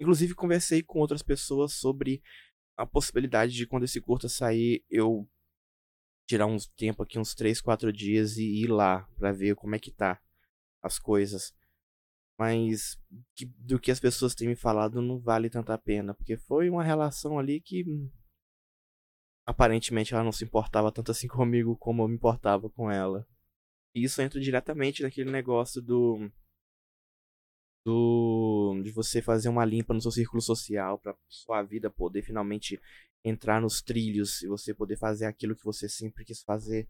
Inclusive 0.00 0.34
conversei 0.34 0.82
com 0.82 0.98
outras 0.98 1.22
pessoas 1.22 1.74
sobre 1.74 2.20
a 2.76 2.86
possibilidade 2.86 3.52
de 3.52 3.66
quando 3.66 3.84
esse 3.84 4.00
curta 4.00 4.28
sair 4.28 4.84
eu 4.90 5.28
tirar 6.30 6.46
uns 6.46 6.68
tempo 6.68 7.02
aqui, 7.02 7.18
uns 7.18 7.34
3, 7.34 7.60
4 7.60 7.92
dias 7.92 8.36
e 8.36 8.62
ir 8.62 8.68
lá 8.68 9.04
para 9.16 9.32
ver 9.32 9.56
como 9.56 9.74
é 9.74 9.80
que 9.80 9.90
tá 9.90 10.20
as 10.80 10.96
coisas. 10.96 11.52
Mas 12.38 12.96
que, 13.34 13.46
do 13.46 13.80
que 13.80 13.90
as 13.90 13.98
pessoas 13.98 14.34
têm 14.34 14.46
me 14.46 14.54
falado 14.54 15.02
não 15.02 15.18
vale 15.18 15.50
tanta 15.50 15.76
pena, 15.76 16.14
porque 16.14 16.36
foi 16.36 16.70
uma 16.70 16.84
relação 16.84 17.36
ali 17.36 17.60
que 17.60 17.84
aparentemente 19.44 20.14
ela 20.14 20.22
não 20.22 20.30
se 20.30 20.44
importava 20.44 20.92
tanto 20.92 21.10
assim 21.10 21.26
comigo 21.28 21.76
como 21.76 22.04
eu 22.04 22.08
me 22.08 22.14
importava 22.14 22.70
com 22.70 22.88
ela. 22.88 23.26
E 23.92 24.04
isso 24.04 24.22
entra 24.22 24.40
diretamente 24.40 25.02
naquele 25.02 25.32
negócio 25.32 25.82
do 25.82 26.30
do 27.84 28.80
de 28.84 28.92
você 28.92 29.20
fazer 29.20 29.48
uma 29.48 29.64
limpa 29.64 29.92
no 29.92 30.00
seu 30.00 30.12
círculo 30.12 30.40
social 30.40 30.98
para 30.98 31.16
sua 31.28 31.62
vida 31.62 31.90
poder 31.90 32.22
finalmente 32.22 32.80
entrar 33.24 33.60
nos 33.60 33.82
trilhos 33.82 34.42
e 34.42 34.48
você 34.48 34.74
poder 34.74 34.96
fazer 34.96 35.26
aquilo 35.26 35.54
que 35.54 35.64
você 35.64 35.88
sempre 35.88 36.24
quis 36.24 36.42
fazer. 36.42 36.88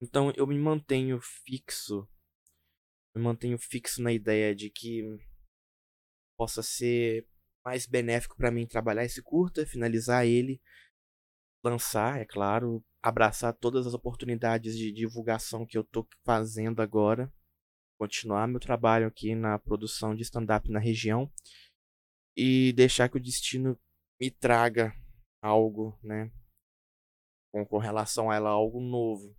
Então 0.00 0.30
eu 0.36 0.46
me 0.46 0.58
mantenho 0.58 1.18
fixo, 1.20 2.06
me 3.14 3.22
mantenho 3.22 3.58
fixo 3.58 4.02
na 4.02 4.12
ideia 4.12 4.54
de 4.54 4.70
que 4.70 5.02
possa 6.36 6.62
ser 6.62 7.26
mais 7.64 7.86
benéfico 7.86 8.36
para 8.36 8.50
mim 8.50 8.66
trabalhar 8.66 9.04
esse 9.04 9.22
curta, 9.22 9.66
finalizar 9.66 10.26
ele, 10.26 10.60
lançar, 11.64 12.20
é 12.20 12.24
claro, 12.26 12.84
abraçar 13.02 13.54
todas 13.54 13.86
as 13.86 13.94
oportunidades 13.94 14.76
de 14.76 14.92
divulgação 14.92 15.66
que 15.66 15.78
eu 15.78 15.82
tô 15.82 16.06
fazendo 16.24 16.80
agora, 16.82 17.32
continuar 17.98 18.46
meu 18.46 18.60
trabalho 18.60 19.06
aqui 19.06 19.34
na 19.34 19.58
produção 19.58 20.14
de 20.14 20.22
stand-up 20.22 20.70
na 20.70 20.78
região 20.78 21.32
e 22.36 22.72
deixar 22.74 23.08
que 23.08 23.16
o 23.16 23.22
destino 23.22 23.78
me 24.20 24.30
traga 24.30 24.94
algo, 25.40 25.98
né? 26.02 26.30
Com, 27.52 27.64
com 27.64 27.78
relação 27.78 28.30
a 28.30 28.36
ela, 28.36 28.50
algo 28.50 28.80
novo. 28.80 29.34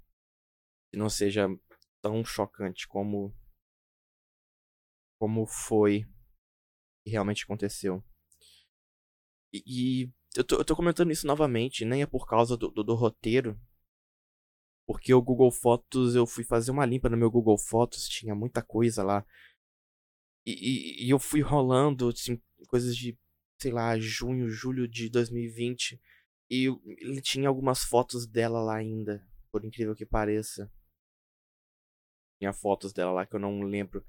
Que 0.92 0.98
não 0.98 1.10
seja 1.10 1.48
tão 2.02 2.24
chocante 2.24 2.88
como 2.88 3.34
como 5.20 5.48
foi 5.48 6.06
realmente 7.06 7.44
aconteceu. 7.44 8.04
E, 9.52 9.64
e 9.66 10.14
eu, 10.36 10.44
tô, 10.44 10.58
eu 10.58 10.66
tô 10.66 10.76
comentando 10.76 11.12
isso 11.12 11.26
novamente, 11.26 11.86
nem 11.86 12.02
é 12.02 12.06
por 12.06 12.28
causa 12.28 12.58
do, 12.58 12.70
do, 12.70 12.84
do 12.84 12.96
roteiro, 12.96 13.60
porque 14.86 15.14
o 15.14 15.22
Google 15.22 15.52
Fotos, 15.52 16.16
eu 16.16 16.26
fui 16.26 16.44
fazer 16.44 16.72
uma 16.72 16.86
limpa 16.86 17.10
no 17.10 17.18
meu 17.18 17.30
Google 17.30 17.58
Fotos, 17.58 18.08
tinha 18.08 18.34
muita 18.34 18.62
coisa 18.62 19.04
lá. 19.04 19.26
E, 20.48 20.54
e, 20.54 21.06
e 21.08 21.10
eu 21.10 21.20
fui 21.20 21.42
rolando, 21.42 22.08
assim, 22.08 22.42
coisas 22.70 22.96
de, 22.96 23.20
sei 23.60 23.70
lá, 23.70 24.00
junho, 24.00 24.50
julho 24.50 24.88
de 24.88 25.10
2020. 25.10 26.00
E 26.50 26.68
ele 27.02 27.22
tinha 27.22 27.50
algumas 27.50 27.84
fotos 27.84 28.26
dela 28.26 28.62
lá 28.62 28.78
ainda, 28.78 29.22
por 29.52 29.66
incrível 29.66 29.94
que 29.94 30.06
pareça. 30.06 30.72
Tinha 32.40 32.54
fotos 32.54 32.94
dela 32.94 33.12
lá 33.12 33.26
que 33.26 33.36
eu 33.36 33.40
não 33.42 33.62
lembro. 33.62 34.06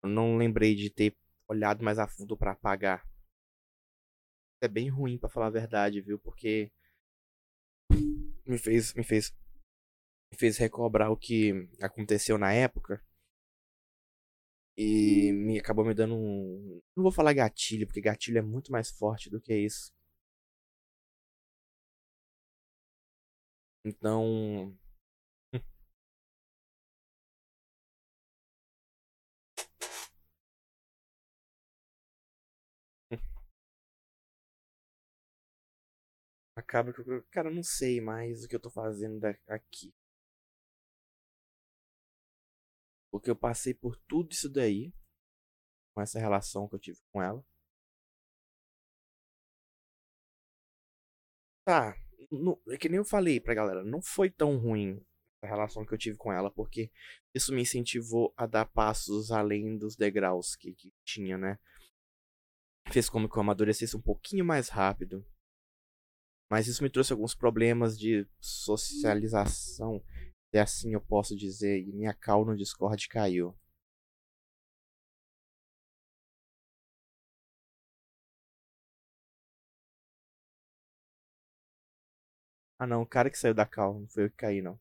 Eu 0.00 0.08
não 0.08 0.36
lembrei 0.36 0.76
de 0.76 0.90
ter 0.90 1.16
olhado 1.48 1.82
mais 1.82 1.98
a 1.98 2.06
fundo 2.06 2.36
para 2.36 2.52
apagar. 2.52 3.04
É 4.60 4.68
bem 4.68 4.88
ruim 4.88 5.18
para 5.18 5.28
falar 5.28 5.48
a 5.48 5.50
verdade, 5.50 6.00
viu? 6.00 6.20
Porque 6.20 6.70
me 8.46 8.58
fez 8.58 8.94
me 8.94 9.02
fez 9.02 9.34
me 10.30 10.38
fez 10.38 10.56
recobrar 10.56 11.10
o 11.10 11.16
que 11.16 11.68
aconteceu 11.80 12.38
na 12.38 12.52
época 12.52 13.02
e 14.82 15.30
me 15.32 15.58
acabou 15.58 15.84
me 15.84 15.92
dando 15.92 16.14
um. 16.16 16.80
Não 16.96 17.02
vou 17.02 17.12
falar 17.12 17.34
gatilho, 17.34 17.86
porque 17.86 18.00
gatilho 18.00 18.38
é 18.38 18.42
muito 18.42 18.72
mais 18.72 18.90
forte 18.90 19.28
do 19.28 19.38
que 19.40 19.54
isso. 19.54 19.92
Então. 23.84 24.74
Acaba 36.54 36.92
que 36.92 37.00
eu. 37.00 37.24
Cara, 37.32 37.48
eu 37.48 37.54
não 37.54 37.62
sei 37.64 38.00
mais 38.00 38.44
o 38.44 38.48
que 38.48 38.54
eu 38.54 38.60
tô 38.60 38.70
fazendo 38.70 39.24
aqui. 39.48 39.92
Porque 43.10 43.30
eu 43.30 43.36
passei 43.36 43.74
por 43.74 43.96
tudo 44.08 44.32
isso 44.32 44.48
daí, 44.48 44.92
com 45.94 46.00
essa 46.00 46.18
relação 46.18 46.68
que 46.68 46.74
eu 46.76 46.78
tive 46.78 46.98
com 47.12 47.22
ela. 47.22 47.44
Tá, 51.64 51.94
no, 52.30 52.60
é 52.68 52.76
que 52.76 52.88
nem 52.88 52.98
eu 52.98 53.04
falei 53.04 53.40
pra 53.40 53.54
galera, 53.54 53.84
não 53.84 54.00
foi 54.02 54.30
tão 54.30 54.56
ruim 54.56 55.04
a 55.42 55.46
relação 55.46 55.84
que 55.84 55.94
eu 55.94 55.98
tive 55.98 56.16
com 56.16 56.32
ela, 56.32 56.50
porque 56.50 56.90
isso 57.34 57.52
me 57.52 57.62
incentivou 57.62 58.32
a 58.36 58.46
dar 58.46 58.66
passos 58.66 59.30
além 59.30 59.76
dos 59.78 59.96
degraus 59.96 60.54
que, 60.54 60.74
que 60.74 60.92
tinha, 61.04 61.38
né? 61.38 61.58
Fez 62.90 63.08
como 63.08 63.28
que 63.28 63.36
eu 63.36 63.40
amadurecesse 63.40 63.96
um 63.96 64.02
pouquinho 64.02 64.44
mais 64.44 64.68
rápido. 64.68 65.24
Mas 66.50 66.66
isso 66.66 66.82
me 66.82 66.90
trouxe 66.90 67.12
alguns 67.12 67.34
problemas 67.34 67.98
de 67.98 68.26
socialização, 68.40 70.04
se 70.52 70.58
assim 70.58 70.92
eu 70.94 71.00
posso 71.00 71.36
dizer, 71.36 71.80
e 71.80 71.92
minha 71.92 72.14
cal 72.14 72.44
no 72.44 72.56
Discord 72.56 73.08
caiu. 73.08 73.54
Ah 82.80 82.86
não, 82.86 83.02
o 83.02 83.06
cara 83.06 83.30
que 83.30 83.38
saiu 83.38 83.54
da 83.54 83.64
cal, 83.64 84.00
não 84.00 84.08
foi 84.08 84.24
eu 84.24 84.30
que 84.30 84.34
caí 84.36 84.60
não. 84.60 84.76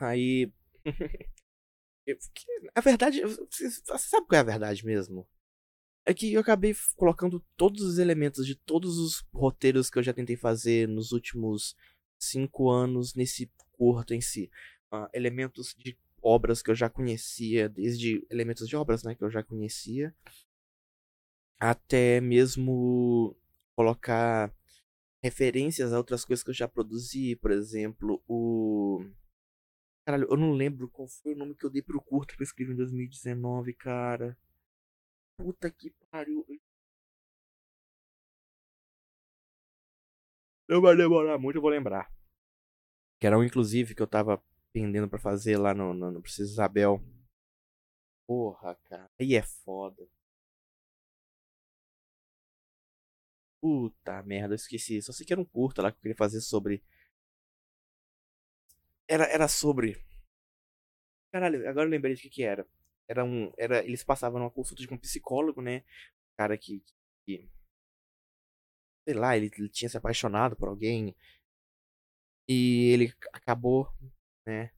Aí. 0.00 0.52
a 2.74 2.80
verdade. 2.80 3.22
Você 3.24 3.70
sabe 3.98 4.26
qual 4.26 4.38
é 4.38 4.40
a 4.40 4.42
verdade 4.44 4.84
mesmo? 4.86 5.26
É 6.06 6.14
que 6.14 6.32
eu 6.32 6.40
acabei 6.40 6.74
colocando 6.94 7.44
todos 7.56 7.82
os 7.82 7.98
elementos 7.98 8.46
de 8.46 8.54
todos 8.54 8.96
os 8.96 9.26
roteiros 9.34 9.90
que 9.90 9.98
eu 9.98 10.02
já 10.02 10.12
tentei 10.12 10.36
fazer 10.36 10.86
nos 10.86 11.10
últimos 11.10 11.76
cinco 12.16 12.70
anos 12.70 13.14
nesse 13.14 13.50
curto 13.72 14.14
em 14.14 14.20
si. 14.20 14.48
Uh, 14.92 15.08
elementos 15.12 15.74
de 15.76 15.98
obras 16.22 16.62
que 16.62 16.70
eu 16.70 16.74
já 16.76 16.88
conhecia, 16.88 17.68
desde 17.68 18.24
elementos 18.30 18.68
de 18.68 18.76
obras 18.76 19.02
né, 19.02 19.16
que 19.16 19.24
eu 19.24 19.30
já 19.30 19.42
conhecia, 19.42 20.14
até 21.58 22.20
mesmo 22.20 23.36
colocar 23.74 24.52
referências 25.22 25.92
a 25.92 25.98
outras 25.98 26.24
coisas 26.24 26.42
que 26.42 26.50
eu 26.50 26.54
já 26.54 26.68
produzi, 26.68 27.36
por 27.36 27.50
exemplo, 27.50 28.22
o. 28.28 29.04
Caralho, 30.04 30.28
eu 30.30 30.36
não 30.36 30.52
lembro 30.52 30.88
qual 30.88 31.08
foi 31.08 31.34
o 31.34 31.36
nome 31.36 31.54
que 31.56 31.66
eu 31.66 31.70
dei 31.70 31.82
pro 31.82 32.00
curto 32.00 32.36
que 32.36 32.42
eu 32.42 32.44
escrevi 32.44 32.72
em 32.72 32.76
2019, 32.76 33.72
cara. 33.74 34.38
Puta 35.38 35.70
que 35.70 35.90
pariu. 36.10 36.44
Não 40.68 40.80
vai 40.80 40.96
demorar 40.96 41.38
muito, 41.38 41.56
eu 41.56 41.62
vou 41.62 41.70
lembrar. 41.70 42.10
Que 43.20 43.26
era 43.26 43.38
um, 43.38 43.44
inclusive, 43.44 43.94
que 43.94 44.02
eu 44.02 44.06
tava 44.06 44.42
pendendo 44.72 45.08
pra 45.08 45.18
fazer 45.18 45.56
lá 45.58 45.72
no, 45.74 45.94
no, 45.94 46.10
no 46.10 46.22
Precisa 46.22 46.50
Isabel. 46.52 47.00
Porra, 48.26 48.74
cara. 48.84 49.10
Aí 49.20 49.34
é 49.34 49.42
foda. 49.42 50.06
Puta 53.60 54.22
merda, 54.22 54.54
eu 54.54 54.56
esqueci. 54.56 55.00
Só 55.02 55.12
sei 55.12 55.26
que 55.26 55.32
era 55.32 55.40
um 55.40 55.44
curta 55.44 55.82
lá 55.82 55.90
que 55.90 55.98
eu 55.98 56.02
queria 56.02 56.16
fazer 56.16 56.40
sobre. 56.40 56.82
Era, 59.08 59.24
era 59.24 59.48
sobre. 59.48 59.96
Caralho, 61.32 61.68
agora 61.68 61.86
eu 61.86 61.90
lembrei 61.90 62.14
de 62.14 62.22
que 62.22 62.30
que 62.30 62.42
era 62.42 62.66
era 63.08 63.24
um, 63.24 63.52
era, 63.56 63.84
eles 63.84 64.04
passavam 64.04 64.38
numa 64.40 64.50
consulta 64.50 64.82
de 64.82 64.92
um 64.92 64.98
psicólogo, 64.98 65.62
né? 65.62 65.78
Um 65.78 66.36
cara 66.38 66.58
que, 66.58 66.82
que 67.24 67.48
sei 69.06 69.14
lá, 69.14 69.36
ele, 69.36 69.50
ele, 69.56 69.68
tinha 69.68 69.88
se 69.88 69.96
apaixonado 69.96 70.56
por 70.56 70.68
alguém 70.68 71.14
e 72.48 72.90
ele 72.92 73.14
acabou, 73.32 73.92
né? 74.46 74.72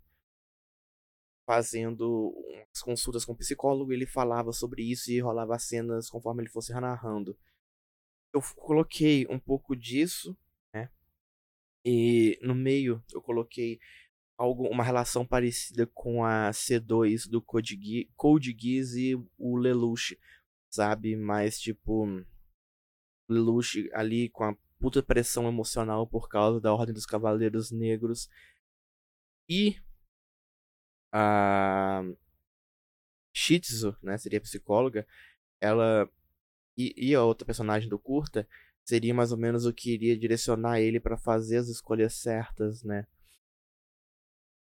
Fazendo 1.46 2.30
umas 2.46 2.82
consultas 2.82 3.24
com 3.24 3.32
o 3.32 3.36
psicólogo, 3.36 3.92
ele 3.92 4.06
falava 4.06 4.52
sobre 4.52 4.82
isso 4.82 5.10
e 5.10 5.20
rolava 5.20 5.58
cenas 5.58 6.10
conforme 6.10 6.42
ele 6.42 6.50
fosse 6.50 6.72
narrando. 6.74 7.38
Eu 8.34 8.42
coloquei 8.56 9.26
um 9.30 9.38
pouco 9.38 9.74
disso, 9.74 10.36
né? 10.74 10.90
E 11.84 12.38
no 12.42 12.54
meio 12.54 13.02
eu 13.12 13.22
coloquei 13.22 13.80
algo, 14.38 14.68
uma 14.68 14.84
relação 14.84 15.26
parecida 15.26 15.86
com 15.88 16.24
a 16.24 16.50
C2 16.50 17.28
do 17.28 17.42
Code, 17.42 18.08
Code 18.16 18.56
Geass 18.58 18.94
e 18.94 19.14
o 19.36 19.56
Lelouch, 19.56 20.18
sabe? 20.70 21.16
Mas, 21.16 21.60
tipo, 21.60 22.06
Lelouch 23.28 23.90
ali 23.92 24.30
com 24.30 24.44
a 24.44 24.56
puta 24.78 25.02
pressão 25.02 25.48
emocional 25.48 26.06
por 26.06 26.28
causa 26.28 26.60
da 26.60 26.72
Ordem 26.72 26.94
dos 26.94 27.04
Cavaleiros 27.04 27.72
Negros. 27.72 28.28
E 29.48 29.76
a 31.12 32.02
Shizu, 33.34 33.96
né, 34.02 34.18
seria 34.18 34.40
psicóloga, 34.40 35.06
ela 35.60 36.08
e, 36.76 36.94
e 36.96 37.14
a 37.14 37.24
outra 37.24 37.46
personagem 37.46 37.88
do 37.88 37.98
curta 37.98 38.48
seria 38.84 39.14
mais 39.14 39.32
ou 39.32 39.38
menos 39.38 39.66
o 39.66 39.72
que 39.72 39.92
iria 39.94 40.16
direcionar 40.16 40.80
ele 40.80 41.00
para 41.00 41.16
fazer 41.16 41.56
as 41.56 41.68
escolhas 41.68 42.14
certas, 42.14 42.82
né? 42.84 43.06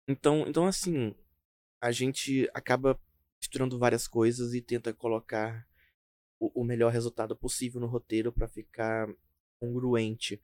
Então, 0.09 0.47
então 0.47 0.67
assim, 0.67 1.15
a 1.81 1.91
gente 1.91 2.49
acaba 2.55 2.99
misturando 3.41 3.79
várias 3.79 4.07
coisas 4.07 4.55
e 4.55 4.63
tenta 4.63 4.95
colocar 4.95 5.67
o, 6.41 6.63
o 6.63 6.65
melhor 6.65 6.93
resultado 6.93 7.37
possível 7.37 7.81
no 7.81 7.87
roteiro 7.87 8.33
para 8.33 8.49
ficar 8.49 9.09
congruente. 9.61 10.41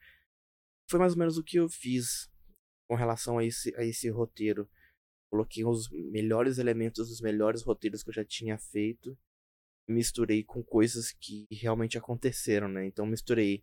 Foi 0.90 0.98
mais 0.98 1.12
ou 1.12 1.18
menos 1.18 1.38
o 1.38 1.44
que 1.44 1.58
eu 1.58 1.68
fiz 1.68 2.30
com 2.88 2.96
relação 2.96 3.38
a 3.38 3.44
esse, 3.44 3.74
a 3.76 3.84
esse 3.84 4.08
roteiro. 4.10 4.68
Coloquei 5.30 5.64
os 5.64 5.90
melhores 5.90 6.58
elementos 6.58 7.08
dos 7.08 7.20
melhores 7.20 7.62
roteiros 7.62 8.02
que 8.02 8.10
eu 8.10 8.14
já 8.14 8.24
tinha 8.24 8.58
feito 8.58 9.16
misturei 9.88 10.42
com 10.44 10.62
coisas 10.62 11.12
que 11.12 11.46
realmente 11.50 11.98
aconteceram, 11.98 12.68
né? 12.68 12.86
Então 12.86 13.06
misturei 13.06 13.62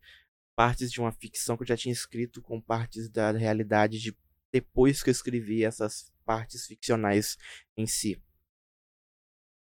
partes 0.56 0.92
de 0.92 1.00
uma 1.00 1.12
ficção 1.12 1.56
que 1.56 1.64
eu 1.64 1.68
já 1.68 1.78
tinha 1.78 1.94
escrito 1.94 2.42
com 2.42 2.60
partes 2.60 3.10
da 3.10 3.32
realidade 3.32 4.00
de 4.00 4.16
depois 4.52 5.04
que 5.04 5.10
eu 5.10 5.12
escrevi 5.12 5.64
essas 5.64 6.12
partes 6.26 6.66
ficcionais 6.66 7.38
em 7.78 7.86
si. 7.88 8.22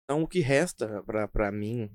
Então 0.04 0.24
o 0.24 0.28
que 0.28 0.40
resta 0.40 1.04
para 1.32 1.52
mim 1.52 1.90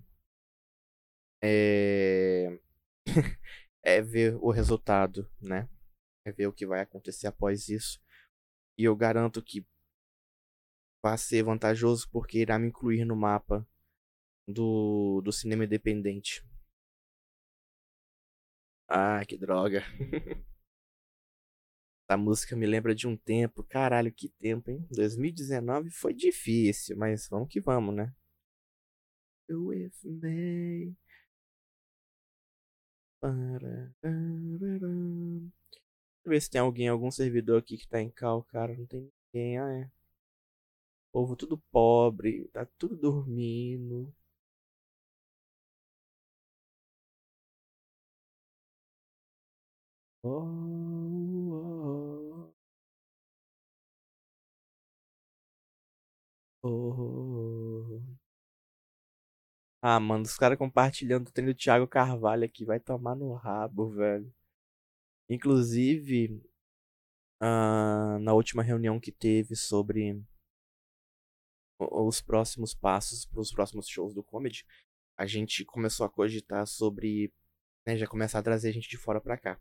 é 1.43 2.59
é 3.83 4.03
ver 4.03 4.37
o 4.37 4.51
resultado, 4.51 5.31
né? 5.41 5.69
É 6.25 6.33
ver 6.33 6.47
o 6.47 6.53
que 6.53 6.67
vai 6.67 6.81
acontecer 6.81 7.27
após 7.27 7.69
isso. 7.69 8.01
E 8.77 8.85
eu 8.85 8.97
garanto 8.97 9.43
que 9.43 9.67
vai 11.03 11.17
ser 11.19 11.43
vantajoso 11.43 12.09
porque 12.11 12.39
irá 12.39 12.59
me 12.59 12.69
incluir 12.69 13.05
no 13.05 13.17
mapa 13.17 13.67
do, 14.47 15.21
do 15.23 15.33
cinema 15.33 15.65
independente. 15.65 16.45
Ah, 18.89 19.25
que 19.27 19.37
droga. 19.37 19.83
A 22.09 22.17
música 22.17 22.57
me 22.57 22.67
lembra 22.67 22.95
de 22.95 23.07
um 23.07 23.17
tempo. 23.17 23.63
Caralho, 23.63 24.13
que 24.13 24.29
tempo, 24.29 24.71
hein? 24.71 24.87
2019 24.91 25.91
foi 25.91 26.15
difícil, 26.15 26.97
mas 26.97 27.29
vamos 27.29 27.49
que 27.49 27.61
vamos, 27.61 27.95
né? 27.95 28.13
With 29.51 29.93
me. 30.05 30.95
Deixa 33.23 33.93
eu 36.25 36.31
ver 36.31 36.41
se 36.43 36.51
tem 36.51 36.61
alguém, 36.61 36.89
algum 36.89 37.11
servidor 37.11 37.59
aqui 37.59 37.77
que 37.77 37.89
tá 37.89 38.01
em 38.01 38.11
cal, 38.11 38.43
cara. 38.45 38.75
Não 38.77 38.87
tem 38.87 39.11
ninguém, 39.33 39.59
ah 39.59 39.73
é. 39.73 39.91
Povo 41.13 41.37
tudo 41.37 41.59
pobre, 41.71 42.49
tá 42.53 42.67
tudo 42.79 42.97
dormindo. 42.97 44.13
Oh, 50.23 50.29
oh, 56.63 56.69
oh. 56.69 58.19
Ah, 59.83 60.01
mano, 60.01 60.25
os 60.25 60.37
caras 60.37 60.59
compartilhando 60.59 61.29
o 61.29 61.33
treino 61.33 61.53
do 61.53 61.57
Thiago 61.57 61.87
Carvalho 61.87 62.45
aqui. 62.45 62.65
Vai 62.65 62.81
tomar 62.81 63.15
no 63.15 63.33
rabo, 63.35 63.89
velho. 63.91 64.33
Inclusive, 65.29 66.43
uh, 67.43 68.19
na 68.21 68.33
última 68.35 68.63
reunião 68.63 69.01
que 69.01 69.13
teve 69.13 69.55
sobre 69.57 70.21
os 71.79 72.21
próximos 72.21 72.75
passos 72.75 73.25
para 73.27 73.41
os 73.41 73.53
próximos 73.53 73.89
shows 73.89 74.15
do 74.15 74.23
Comedy, 74.23 74.65
a 75.17 75.27
gente 75.27 75.65
começou 75.65 76.07
a 76.07 76.11
cogitar 76.11 76.67
sobre. 76.67 77.33
Né, 77.87 77.97
já 77.97 78.07
começar 78.07 78.41
a 78.41 78.43
trazer 78.43 78.73
gente 78.73 78.89
de 78.89 78.97
fora 78.97 79.21
pra 79.21 79.39
cá. 79.39 79.61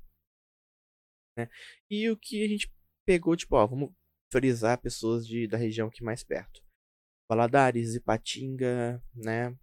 Né? 1.37 1.49
E 1.89 2.09
o 2.09 2.17
que 2.17 2.43
a 2.43 2.47
gente 2.47 2.71
pegou, 3.05 3.35
tipo, 3.35 3.55
ó, 3.55 3.65
vamos 3.67 3.91
frisar 4.31 4.81
pessoas 4.81 5.25
de, 5.25 5.47
da 5.47 5.57
região 5.57 5.87
aqui 5.87 6.03
mais 6.03 6.23
perto. 6.23 6.61
Valadares, 7.29 7.95
Ipatinga, 7.95 9.01
né? 9.13 9.55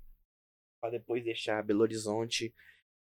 Pra 0.81 0.91
depois 0.91 1.25
deixar 1.25 1.62
Belo 1.62 1.81
Horizonte, 1.81 2.55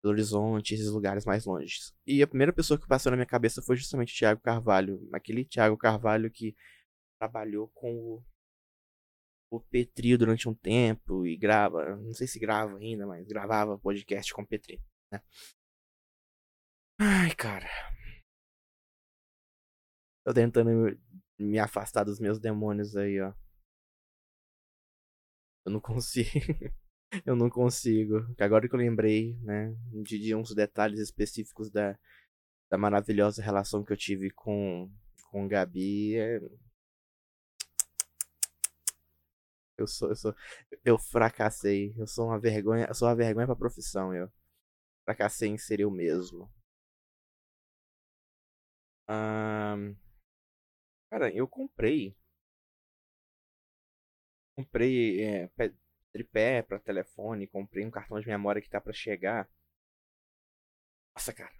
Belo 0.02 0.14
Horizonte, 0.14 0.74
esses 0.74 0.90
lugares 0.90 1.24
mais 1.24 1.44
longe. 1.44 1.78
E 2.06 2.22
a 2.22 2.26
primeira 2.26 2.52
pessoa 2.52 2.80
que 2.80 2.86
passou 2.86 3.10
na 3.10 3.16
minha 3.16 3.26
cabeça 3.26 3.62
foi 3.62 3.76
justamente 3.76 4.14
o 4.14 4.18
Thiago 4.18 4.40
Carvalho. 4.40 5.08
Aquele 5.12 5.44
Thiago 5.44 5.76
Carvalho 5.76 6.30
que 6.30 6.56
trabalhou 7.20 7.68
com 7.68 7.92
o, 7.92 8.24
o 9.50 9.60
Petri 9.60 10.16
durante 10.16 10.48
um 10.48 10.54
tempo 10.54 11.26
e 11.26 11.36
grava, 11.36 11.96
não 11.96 12.14
sei 12.14 12.26
se 12.26 12.38
grava 12.38 12.76
ainda, 12.78 13.06
mas 13.06 13.26
gravava 13.26 13.78
podcast 13.78 14.32
com 14.32 14.42
o 14.42 14.46
Petri, 14.46 14.80
né? 15.12 15.20
Ai, 17.00 17.34
cara. 17.34 17.68
Tô 20.28 20.34
tentando 20.34 20.94
me 21.38 21.58
afastar 21.58 22.04
dos 22.04 22.20
meus 22.20 22.38
demônios 22.38 22.94
aí, 22.94 23.18
ó. 23.18 23.32
Eu 25.64 25.72
não 25.72 25.80
consigo. 25.80 26.28
eu 27.24 27.34
não 27.34 27.48
consigo. 27.48 28.16
Agora 28.38 28.68
que 28.68 28.74
eu 28.74 28.78
lembrei, 28.78 29.38
né, 29.40 29.74
de, 30.04 30.34
uns 30.34 30.54
detalhes 30.54 31.00
específicos 31.00 31.70
da, 31.70 31.98
da 32.70 32.76
maravilhosa 32.76 33.40
relação 33.42 33.82
que 33.82 33.90
eu 33.90 33.96
tive 33.96 34.30
com, 34.30 34.92
com 35.30 35.48
Gabi, 35.48 36.16
é... 36.16 36.40
eu 39.78 39.86
sou, 39.86 40.10
eu 40.10 40.16
sou, 40.16 40.34
eu 40.84 40.98
fracassei. 40.98 41.94
Eu 41.96 42.06
sou 42.06 42.26
uma 42.26 42.38
vergonha, 42.38 42.84
eu 42.86 42.94
sou 42.94 43.08
uma 43.08 43.16
vergonha 43.16 43.46
pra 43.46 43.56
profissão, 43.56 44.14
eu 44.14 44.30
fracassei 45.06 45.48
em 45.48 45.56
ser 45.56 45.80
eu 45.80 45.90
mesmo. 45.90 46.52
Um, 49.08 49.96
cara, 51.10 51.30
eu 51.34 51.46
comprei. 51.46 52.16
Comprei 54.56 55.24
é, 55.24 55.50
tripé 56.12 56.62
para 56.62 56.78
telefone, 56.78 57.46
comprei 57.46 57.84
um 57.86 57.90
cartão 57.90 58.20
de 58.20 58.26
memória 58.28 58.60
que 58.60 58.68
tá 58.68 58.80
para 58.80 58.92
chegar. 58.92 59.48
Nossa, 61.14 61.32
cara. 61.34 61.52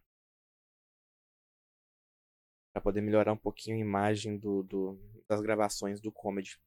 Pra 2.72 2.80
poder 2.80 3.03
melhorar 3.03 3.32
um 3.32 3.36
pouquinho 3.36 3.76
a 3.76 3.80
imagem 3.80 4.38
do, 4.38 4.62
do 4.62 4.99
das 5.28 5.42
gravações 5.42 6.01
do 6.01 6.11
comedy. 6.11 6.59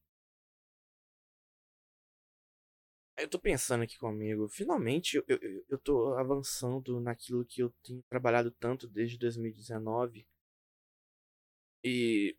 Eu 3.17 3.29
tô 3.29 3.39
pensando 3.39 3.84
aqui 3.84 3.97
comigo, 3.97 4.49
finalmente 4.49 5.15
eu, 5.15 5.23
eu, 5.27 5.65
eu 5.69 5.77
tô 5.77 6.13
avançando 6.17 6.99
naquilo 6.99 7.45
que 7.45 7.61
eu 7.61 7.69
tenho 7.84 8.03
trabalhado 8.09 8.51
tanto 8.51 8.88
desde 8.88 9.17
2019 9.17 10.25
e 11.84 12.36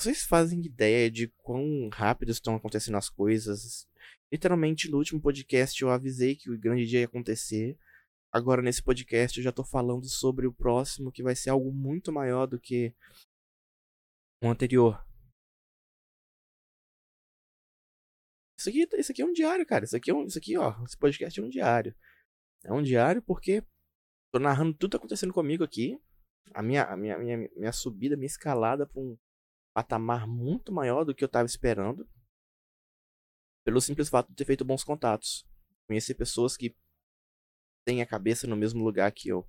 vocês 0.00 0.22
fazem 0.22 0.64
ideia 0.64 1.10
de 1.10 1.26
quão 1.28 1.88
rápido 1.92 2.30
estão 2.30 2.54
acontecendo 2.54 2.96
as 2.96 3.10
coisas? 3.10 3.88
Literalmente, 4.32 4.88
no 4.88 4.98
último 4.98 5.20
podcast 5.20 5.82
eu 5.82 5.90
avisei 5.90 6.36
que 6.36 6.50
o 6.50 6.58
grande 6.58 6.86
dia 6.86 7.00
ia 7.00 7.06
acontecer. 7.06 7.76
Agora, 8.30 8.62
nesse 8.62 8.82
podcast, 8.82 9.38
eu 9.38 9.44
já 9.44 9.50
tô 9.50 9.64
falando 9.64 10.06
sobre 10.08 10.46
o 10.46 10.52
próximo, 10.52 11.10
que 11.10 11.22
vai 11.22 11.34
ser 11.34 11.50
algo 11.50 11.72
muito 11.72 12.12
maior 12.12 12.46
do 12.46 12.60
que 12.60 12.94
o 14.42 14.48
anterior. 14.48 15.04
Isso 18.56 18.68
aqui, 18.68 18.88
isso 18.98 19.12
aqui 19.12 19.22
é 19.22 19.24
um 19.24 19.32
diário, 19.32 19.66
cara. 19.66 19.84
Isso 19.84 19.96
aqui, 19.96 20.10
é 20.10 20.14
um, 20.14 20.26
isso 20.26 20.38
aqui, 20.38 20.56
ó. 20.56 20.74
Esse 20.84 20.96
podcast 20.96 21.40
é 21.40 21.42
um 21.42 21.48
diário. 21.48 21.94
É 22.64 22.72
um 22.72 22.82
diário 22.82 23.22
porque 23.22 23.64
tô 24.32 24.38
narrando 24.38 24.74
tudo 24.74 24.90
que 24.90 24.92
tá 24.92 24.98
acontecendo 24.98 25.32
comigo 25.32 25.64
aqui 25.64 25.98
a 26.54 26.62
minha, 26.62 26.84
a 26.84 26.96
minha, 26.96 27.18
minha, 27.18 27.50
minha 27.56 27.72
subida, 27.72 28.16
minha 28.16 28.26
escalada 28.26 28.86
para 28.86 29.00
um 29.00 29.16
patamar 29.78 30.26
muito 30.26 30.72
maior 30.72 31.04
do 31.04 31.14
que 31.14 31.22
eu 31.22 31.26
estava 31.26 31.46
esperando. 31.46 32.04
Pelo 33.64 33.80
simples 33.80 34.08
fato 34.08 34.28
de 34.28 34.34
ter 34.34 34.44
feito 34.44 34.64
bons 34.64 34.82
contatos. 34.82 35.46
Conhecer 35.86 36.14
pessoas 36.14 36.56
que 36.56 36.76
têm 37.86 38.02
a 38.02 38.06
cabeça 38.06 38.48
no 38.48 38.56
mesmo 38.56 38.82
lugar 38.82 39.12
que 39.12 39.28
eu. 39.28 39.48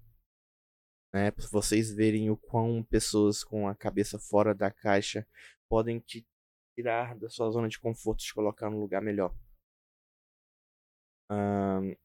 Né? 1.11 1.31
Para 1.31 1.47
vocês 1.47 1.91
verem 1.91 2.29
o 2.29 2.37
quão 2.37 2.83
pessoas 2.83 3.43
com 3.43 3.67
a 3.67 3.75
cabeça 3.75 4.19
fora 4.19 4.53
da 4.53 4.69
caixa 4.69 5.27
podem 5.67 5.99
te 5.99 6.23
tirar 6.75 7.17
da 7.17 7.27
sua 7.27 7.49
zona 7.49 7.67
de 7.67 7.79
conforto 7.79 8.21
e 8.21 8.27
te 8.27 8.33
colocar 8.35 8.69
num 8.69 8.79
lugar 8.79 9.01
melhor. 9.01 9.35
Um... 11.31 11.95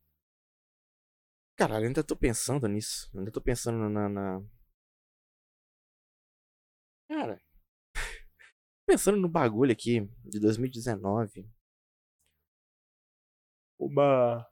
Caralho, 1.57 1.89
ainda 1.89 2.03
tô 2.03 2.17
pensando 2.17 2.67
nisso. 2.69 3.11
Ainda 3.15 3.31
tô 3.31 3.43
pensando 3.43 3.87
na, 3.91 4.09
na, 4.09 4.43
Cara, 7.07 7.39
pensando 8.87 9.19
no 9.19 9.29
bagulho 9.29 9.73
aqui 9.73 10.09
de 10.25 10.41
2019, 10.41 11.49
uma 13.79 14.47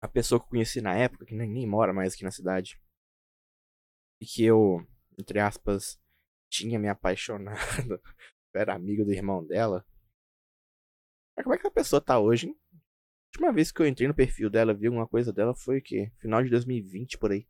a 0.00 0.08
pessoa 0.08 0.38
que 0.38 0.44
eu 0.44 0.50
conheci 0.50 0.80
na 0.80 0.94
época, 0.94 1.24
que 1.24 1.34
nem, 1.34 1.48
nem 1.48 1.66
mora 1.66 1.92
mais 1.92 2.14
aqui 2.14 2.24
na 2.24 2.30
cidade, 2.30 2.78
e 4.20 4.26
que 4.26 4.44
eu, 4.44 4.86
entre 5.18 5.40
aspas, 5.40 5.98
tinha 6.50 6.78
me 6.78 6.88
apaixonado, 6.88 7.56
era 8.54 8.74
amigo 8.74 9.04
do 9.04 9.12
irmão 9.12 9.44
dela. 9.44 9.84
Mas 11.36 11.44
como 11.44 11.54
é 11.54 11.58
que 11.58 11.66
a 11.66 11.70
pessoa 11.70 12.00
tá 12.00 12.18
hoje, 12.18 12.48
hein? 12.48 12.56
A 12.72 13.36
última 13.36 13.52
vez 13.52 13.72
que 13.72 13.82
eu 13.82 13.86
entrei 13.86 14.06
no 14.06 14.14
perfil 14.14 14.48
dela, 14.48 14.74
vi 14.74 14.86
alguma 14.86 15.08
coisa 15.08 15.32
dela 15.32 15.54
foi 15.54 15.78
o 15.78 15.82
quê? 15.82 16.12
Final 16.20 16.44
de 16.44 16.50
2020 16.50 17.18
por 17.18 17.32
aí. 17.32 17.48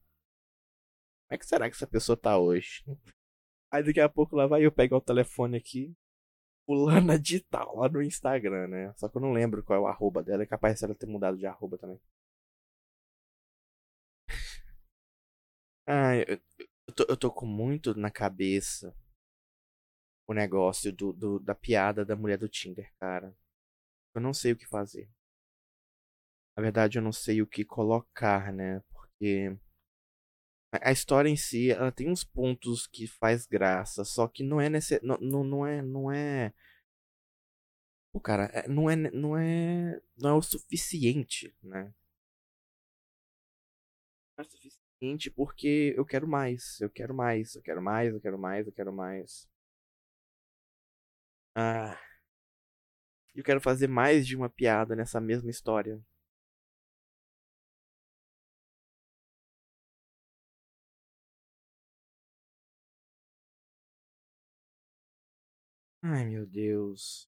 Como 1.35 1.37
é 1.37 1.39
que 1.39 1.47
será 1.47 1.69
que 1.69 1.75
essa 1.75 1.87
pessoa 1.87 2.17
tá 2.17 2.39
hoje? 2.39 2.85
Aí 3.69 3.83
daqui 3.83 3.99
a 3.99 4.09
pouco 4.09 4.37
lá 4.37 4.47
vai 4.47 4.65
eu 4.65 4.71
pegar 4.71 4.97
o 4.99 5.01
telefone 5.01 5.57
aqui, 5.57 5.93
fulana 6.65 7.19
de 7.19 7.41
tal, 7.41 7.79
lá 7.79 7.89
no 7.89 8.01
Instagram, 8.01 8.69
né? 8.69 8.95
Só 8.97 9.09
que 9.09 9.17
eu 9.17 9.21
não 9.21 9.33
lembro 9.33 9.65
qual 9.65 9.81
é 9.81 9.83
o 9.83 9.89
arroba 9.89 10.23
dela, 10.23 10.45
é 10.45 10.47
capaz 10.47 10.79
de 10.79 10.85
ela 10.85 10.95
ter 10.95 11.07
mudado 11.07 11.37
de 11.37 11.45
arroba 11.45 11.77
também. 11.77 12.01
Ah, 15.87 16.17
eu, 16.17 16.41
eu, 16.89 16.95
tô, 16.95 17.05
eu 17.11 17.17
tô 17.17 17.31
com 17.31 17.45
muito 17.45 17.95
na 17.95 18.11
cabeça 18.11 18.95
o 20.27 20.33
negócio 20.33 20.93
do, 20.93 21.13
do, 21.13 21.39
da 21.41 21.55
piada 21.55 22.05
da 22.05 22.17
mulher 22.17 22.39
do 22.39 22.49
Tinder, 22.49 22.91
cara. 22.99 23.37
Eu 24.15 24.21
não 24.23 24.33
sei 24.33 24.53
o 24.53 24.57
que 24.57 24.67
fazer. 24.67 25.11
Na 26.57 26.63
verdade, 26.63 26.99
eu 26.99 27.03
não 27.03 27.13
sei 27.13 27.43
o 27.43 27.47
que 27.47 27.65
colocar, 27.65 28.53
né? 28.53 28.81
Porque 28.93 29.59
a 30.83 30.93
história 30.93 31.29
em 31.29 31.37
si, 31.37 31.71
ela 31.71 31.93
tem 31.93 32.11
uns 32.11 32.25
pontos 32.25 32.87
que 32.87 33.07
faz 33.07 33.47
graça, 33.47 34.05
só 34.05 34.27
que 34.29 34.43
não 34.43 34.61
é 34.61 34.69
nesse, 34.69 35.01
não, 35.03 35.17
não, 35.19 35.45
não 35.45 35.67
é, 35.67 35.83
não 35.83 36.13
é 36.13 36.53
o 38.13 38.21
cara, 38.21 38.45
é, 38.55 38.69
não 38.69 38.89
é, 38.89 38.97
não 38.97 39.37
é, 39.37 40.01
não 40.17 40.31
é 40.31 40.33
o 40.35 40.43
suficiente, 40.43 41.55
né? 41.63 41.93
Não 44.37 44.45
é 44.45 44.47
o 44.47 44.51
suficiente 44.51 45.31
porque 45.31 45.95
eu 45.97 46.05
quero 46.05 46.27
mais, 46.29 46.81
eu 46.81 46.91
quero 46.91 47.15
mais, 47.15 47.55
eu 47.57 47.63
quero 47.63 47.83
mais, 47.83 48.13
eu 48.15 48.21
quero 48.21 48.39
mais, 48.39 48.67
eu 48.67 48.73
quero 48.73 48.93
mais. 48.93 49.49
Ah, 51.57 51.99
eu 53.35 53.43
quero 53.45 53.61
fazer 53.61 53.89
mais 53.89 54.27
de 54.27 54.37
uma 54.37 54.49
piada 54.49 54.95
nessa 54.95 55.21
mesma 55.21 55.51
história. 55.51 56.01
Ai, 66.05 66.25
meu 66.27 66.47
Deus. 66.47 67.29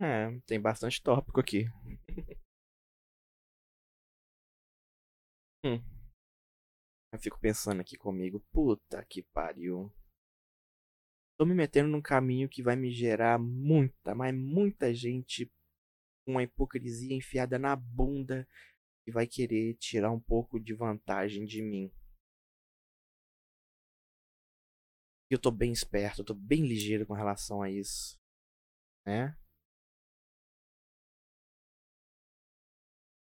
É, 0.00 0.30
tem 0.46 0.60
bastante 0.60 1.02
tópico 1.02 1.40
aqui. 1.40 1.66
hum. 5.64 5.82
Eu 7.12 7.18
fico 7.18 7.40
pensando 7.40 7.80
aqui 7.80 7.96
comigo, 7.96 8.40
puta 8.52 9.04
que 9.04 9.22
pariu. 9.22 9.90
Tô 11.38 11.46
me 11.46 11.54
metendo 11.54 11.88
num 11.88 12.02
caminho 12.02 12.48
que 12.48 12.62
vai 12.62 12.76
me 12.76 12.90
gerar 12.90 13.38
muita, 13.38 14.14
mas 14.14 14.34
muita 14.34 14.92
gente 14.92 15.50
com 16.26 16.36
a 16.36 16.42
hipocrisia 16.42 17.16
enfiada 17.16 17.58
na 17.58 17.74
bunda 17.74 18.46
e 19.06 19.10
vai 19.10 19.26
querer 19.26 19.74
tirar 19.74 20.10
um 20.12 20.20
pouco 20.20 20.60
de 20.60 20.74
vantagem 20.74 21.46
de 21.46 21.62
mim. 21.62 21.90
Eu 25.30 25.38
tô 25.38 25.50
bem 25.50 25.72
esperto, 25.72 26.20
eu 26.20 26.24
tô 26.24 26.34
bem 26.34 26.66
ligeiro 26.66 27.06
com 27.06 27.14
relação 27.14 27.62
a 27.62 27.70
isso. 27.70 28.18
Né? 29.06 29.34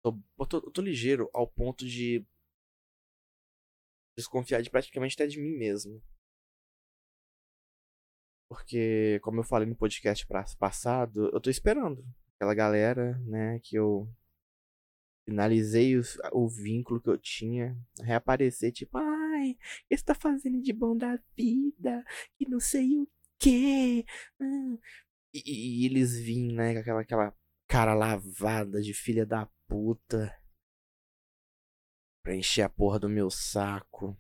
Tô, 0.03 0.19
eu 0.39 0.47
tô, 0.47 0.57
eu 0.59 0.71
tô 0.71 0.83
ligeiro 0.83 1.31
ao 1.33 1.47
ponto 1.47 1.87
de 1.87 2.27
desconfiar 4.17 4.63
de 4.63 4.71
praticamente 4.71 5.15
até 5.15 5.27
de 5.27 5.41
mim 5.41 5.57
mesmo. 5.57 6.03
Porque, 8.49 9.19
como 9.23 9.41
eu 9.41 9.45
falei 9.45 9.67
no 9.67 9.75
podcast 9.75 10.27
passado, 10.59 11.31
eu 11.33 11.41
tô 11.41 11.49
esperando 11.49 12.05
aquela 12.37 12.55
galera, 12.55 13.19
né, 13.21 13.59
que 13.61 13.77
eu 13.77 14.07
finalizei 15.25 15.97
o, 15.97 16.03
o 16.33 16.49
vínculo 16.49 17.01
que 17.01 17.09
eu 17.09 17.17
tinha 17.17 17.77
reaparecer, 18.01 18.73
tipo, 18.73 18.99
ai, 18.99 19.57
que 19.89 19.97
você 19.97 20.05
tá 20.05 20.15
fazendo 20.15 20.61
de 20.61 20.73
bom 20.73 20.97
da 20.97 21.19
vida? 21.37 22.05
E 22.39 22.49
não 22.49 22.61
sei 22.61 22.99
o 22.99 23.09
quê. 23.39 24.05
Hum. 24.41 24.79
E, 25.33 25.85
e, 25.85 25.87
eles 25.87 26.19
vêm, 26.21 26.53
né, 26.53 26.75
com 26.75 26.81
aquela, 26.81 27.01
aquela 27.01 27.37
cara 27.67 27.95
lavada 27.95 28.83
de 28.83 28.93
filha 28.93 29.25
da 29.25 29.49
puta. 29.67 30.37
Pra 32.23 32.37
encher 32.37 32.63
a 32.63 32.69
porra 32.69 33.01
do 33.01 33.09
meu 33.09 33.31
saco. 33.31 34.17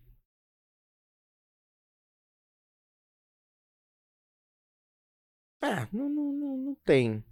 Ah, 5.60 5.88
não, 5.92 6.08
não, 6.08 6.32
não, 6.32 6.56
não 6.56 6.74
tem. 6.84 7.12
Não 7.14 7.24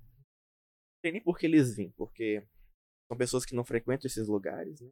tem 1.02 1.12
nem 1.12 1.22
por 1.22 1.38
que 1.38 1.46
eles 1.46 1.74
vêm, 1.74 1.90
porque 1.96 2.46
são 3.08 3.16
pessoas 3.16 3.44
que 3.44 3.54
não 3.54 3.64
frequentam 3.64 4.06
esses 4.06 4.28
lugares, 4.28 4.80
né? 4.80 4.90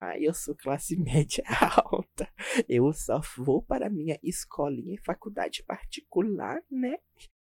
Ah, 0.00 0.18
eu 0.18 0.34
sou 0.34 0.54
classe 0.54 0.96
média 1.00 1.44
alta. 1.86 2.32
Eu 2.68 2.92
só 2.92 3.20
vou 3.36 3.62
para 3.62 3.90
minha 3.90 4.18
escolinha 4.22 4.94
e 4.94 5.04
faculdade 5.04 5.62
particular, 5.64 6.62
né? 6.70 6.98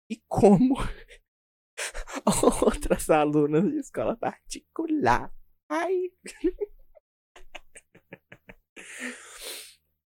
E 0.10 0.22
como 0.28 0.76
outras 2.66 3.10
alunas 3.10 3.64
de 3.72 3.78
escola 3.78 4.18
particular. 4.18 5.34
Ai. 5.70 6.12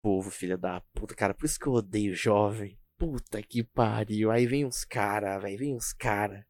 Povo, 0.01 0.29
filha 0.29 0.57
da 0.57 0.81
puta, 0.93 1.15
cara. 1.15 1.33
Por 1.33 1.45
isso 1.45 1.59
que 1.59 1.67
eu 1.67 1.73
odeio 1.73 2.13
jovem. 2.13 2.79
Puta 2.97 3.41
que 3.41 3.63
pariu. 3.63 4.31
Aí 4.31 4.45
vem 4.45 4.65
uns 4.65 4.85
cara, 4.85 5.37
velho. 5.39 5.57
Vem 5.57 5.75
uns 5.75 5.93
cara. 5.93 6.47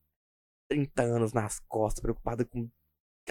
30 0.70 1.04
anos 1.04 1.34
nas 1.34 1.60
costas, 1.62 2.02
preocupado 2.02 2.46
com 2.46 2.70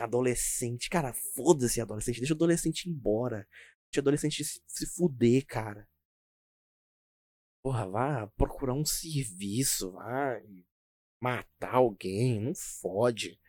adolescente. 0.00 0.88
Cara, 0.88 1.12
foda-se 1.12 1.80
adolescente. 1.80 2.18
Deixa 2.18 2.32
o 2.32 2.36
adolescente 2.36 2.86
ir 2.86 2.90
embora. 2.90 3.46
Deixa 3.90 4.00
o 4.00 4.00
adolescente 4.00 4.44
se, 4.44 4.86
fuder, 4.86 5.44
cara. 5.46 5.88
Porra, 7.62 7.88
vá 7.88 8.26
procurar 8.36 8.74
um 8.74 8.84
serviço, 8.84 9.92
vá 9.92 10.40
matar 11.20 11.74
alguém. 11.74 12.40
Não 12.40 12.54
fode. 12.54 13.40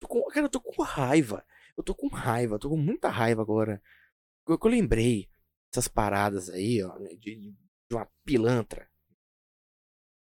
Tô 0.00 0.08
com, 0.08 0.24
cara, 0.26 0.46
eu 0.46 0.50
tô 0.50 0.60
com 0.60 0.82
raiva. 0.82 1.44
Eu 1.76 1.82
tô 1.84 1.94
com 1.94 2.08
raiva, 2.08 2.58
tô 2.58 2.68
com 2.70 2.76
muita 2.76 3.08
raiva 3.08 3.42
agora. 3.42 3.82
Eu, 4.48 4.58
eu 4.60 4.70
lembrei 4.70 5.28
essas 5.70 5.86
paradas 5.86 6.48
aí, 6.48 6.82
ó, 6.82 6.96
de, 6.98 7.36
de 7.36 7.54
uma 7.92 8.10
pilantra. 8.24 8.90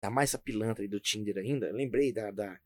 Ainda 0.03 0.15
mais 0.15 0.31
essa 0.31 0.39
pilantra 0.39 0.83
aí 0.83 0.89
do 0.89 1.01
Tinder 1.01 1.37
ainda. 1.39 1.67
Eu 1.67 1.75
lembrei 1.75 2.13
da, 2.13 2.33
da, 2.33 2.61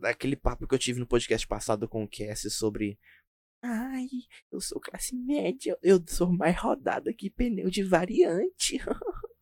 daquele 0.00 0.36
papo 0.36 0.66
que 0.66 0.74
eu 0.74 0.78
tive 0.78 0.98
no 0.98 1.06
podcast 1.06 1.46
passado 1.46 1.88
com 1.88 2.02
o 2.02 2.08
Cass 2.08 2.52
sobre. 2.52 2.98
Ai, 3.64 4.08
eu 4.50 4.60
sou 4.60 4.80
classe 4.80 5.14
média, 5.14 5.78
eu 5.80 6.02
sou 6.08 6.32
mais 6.32 6.58
rodada 6.58 7.14
que 7.14 7.30
pneu 7.30 7.70
de 7.70 7.84
variante. 7.84 8.78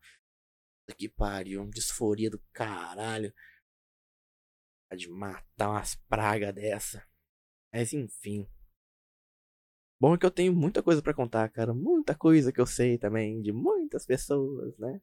que 0.99 1.09
pariu, 1.09 1.67
disforia 1.71 2.29
do 2.29 2.39
caralho. 2.53 3.33
De 4.95 5.09
matar 5.09 5.71
umas 5.71 5.95
pragas 5.95 6.53
dessa. 6.55 7.09
Mas 7.73 7.95
enfim. 7.95 8.47
Bom 10.01 10.15
é 10.15 10.19
que 10.19 10.25
eu 10.25 10.31
tenho 10.31 10.55
muita 10.55 10.83
coisa 10.83 11.03
para 11.03 11.13
contar, 11.13 11.47
cara. 11.51 11.75
Muita 11.75 12.17
coisa 12.17 12.51
que 12.51 12.59
eu 12.59 12.65
sei 12.65 12.97
também 12.97 13.43
de 13.43 13.53
muitas 13.53 14.07
pessoas, 14.07 14.75
né? 14.79 14.99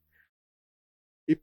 E. 1.28 1.40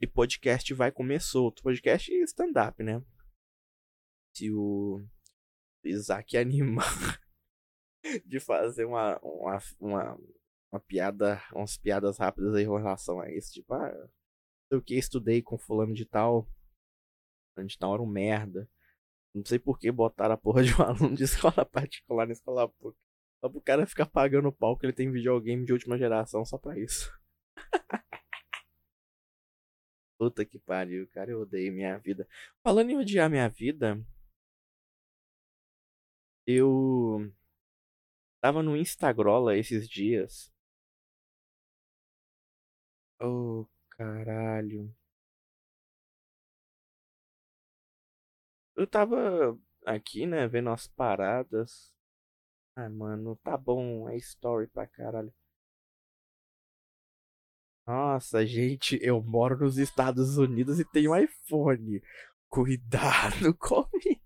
E 0.00 0.06
podcast 0.06 0.72
vai 0.72 0.90
comer 0.90 1.20
solto. 1.20 1.62
Podcast 1.62 2.10
e 2.10 2.22
stand-up, 2.22 2.82
né? 2.82 3.04
Se 4.34 4.50
o 4.50 5.04
Isaac 5.84 6.36
animar 6.38 7.20
de 8.24 8.40
fazer 8.40 8.86
uma, 8.86 9.18
uma, 9.18 9.58
uma, 9.78 10.18
uma 10.72 10.80
piada, 10.80 11.38
umas 11.54 11.76
piadas 11.76 12.16
rápidas 12.16 12.54
aí 12.54 12.64
em 12.64 12.66
relação 12.66 13.20
a 13.20 13.30
isso. 13.30 13.52
Tipo, 13.52 13.74
ah, 13.74 14.08
sei 14.70 14.78
o 14.78 14.82
que, 14.82 14.94
estudei 14.94 15.42
com 15.42 15.58
fulano 15.58 15.92
de 15.92 16.06
tal. 16.06 16.48
Fulano 17.54 17.68
de 17.68 17.78
tal 17.78 17.92
era 17.92 18.02
um 18.02 18.06
merda. 18.06 18.66
Não 19.34 19.44
sei 19.44 19.58
por 19.58 19.78
que 19.78 19.90
botaram 19.90 20.34
a 20.34 20.38
porra 20.38 20.62
de 20.62 20.72
um 20.74 20.82
aluno 20.82 21.16
de 21.16 21.24
escola 21.24 21.64
particular 21.64 22.26
na 22.26 22.32
escola 22.32 22.68
pública. 22.68 23.00
Só 23.40 23.48
pro 23.48 23.60
cara 23.60 23.86
ficar 23.86 24.06
pagando 24.06 24.52
pau 24.52 24.76
que 24.76 24.86
ele 24.86 24.92
tem 24.92 25.10
videogame 25.10 25.64
de 25.64 25.72
última 25.72 25.98
geração 25.98 26.44
só 26.44 26.58
pra 26.58 26.78
isso. 26.78 27.10
Puta 30.18 30.44
que 30.44 30.58
pariu, 30.58 31.08
cara. 31.08 31.32
Eu 31.32 31.40
odeio 31.40 31.72
minha 31.72 31.98
vida. 31.98 32.28
Falando 32.62 32.90
em 32.90 32.96
odiar 32.96 33.28
minha 33.28 33.48
vida. 33.48 34.00
Eu. 36.46 37.32
Tava 38.40 38.62
no 38.62 38.76
Instagrola 38.76 39.56
esses 39.56 39.88
dias. 39.88 40.52
Oh, 43.20 43.66
caralho. 43.90 44.94
Eu 48.76 48.86
tava 48.86 49.58
aqui, 49.86 50.26
né, 50.26 50.46
vendo 50.48 50.70
as 50.70 50.86
paradas. 50.86 51.92
Ah, 52.76 52.88
mano, 52.88 53.36
tá 53.42 53.56
bom, 53.56 54.08
é 54.08 54.16
story 54.16 54.66
pra 54.68 54.86
caralho. 54.86 55.32
Nossa, 57.86 58.46
gente, 58.46 58.98
eu 59.02 59.22
moro 59.22 59.58
nos 59.58 59.76
Estados 59.76 60.38
Unidos 60.38 60.78
e 60.78 60.84
tenho 60.84 61.16
iPhone. 61.16 62.00
Cuidado 62.48 63.54
comigo. 63.58 64.22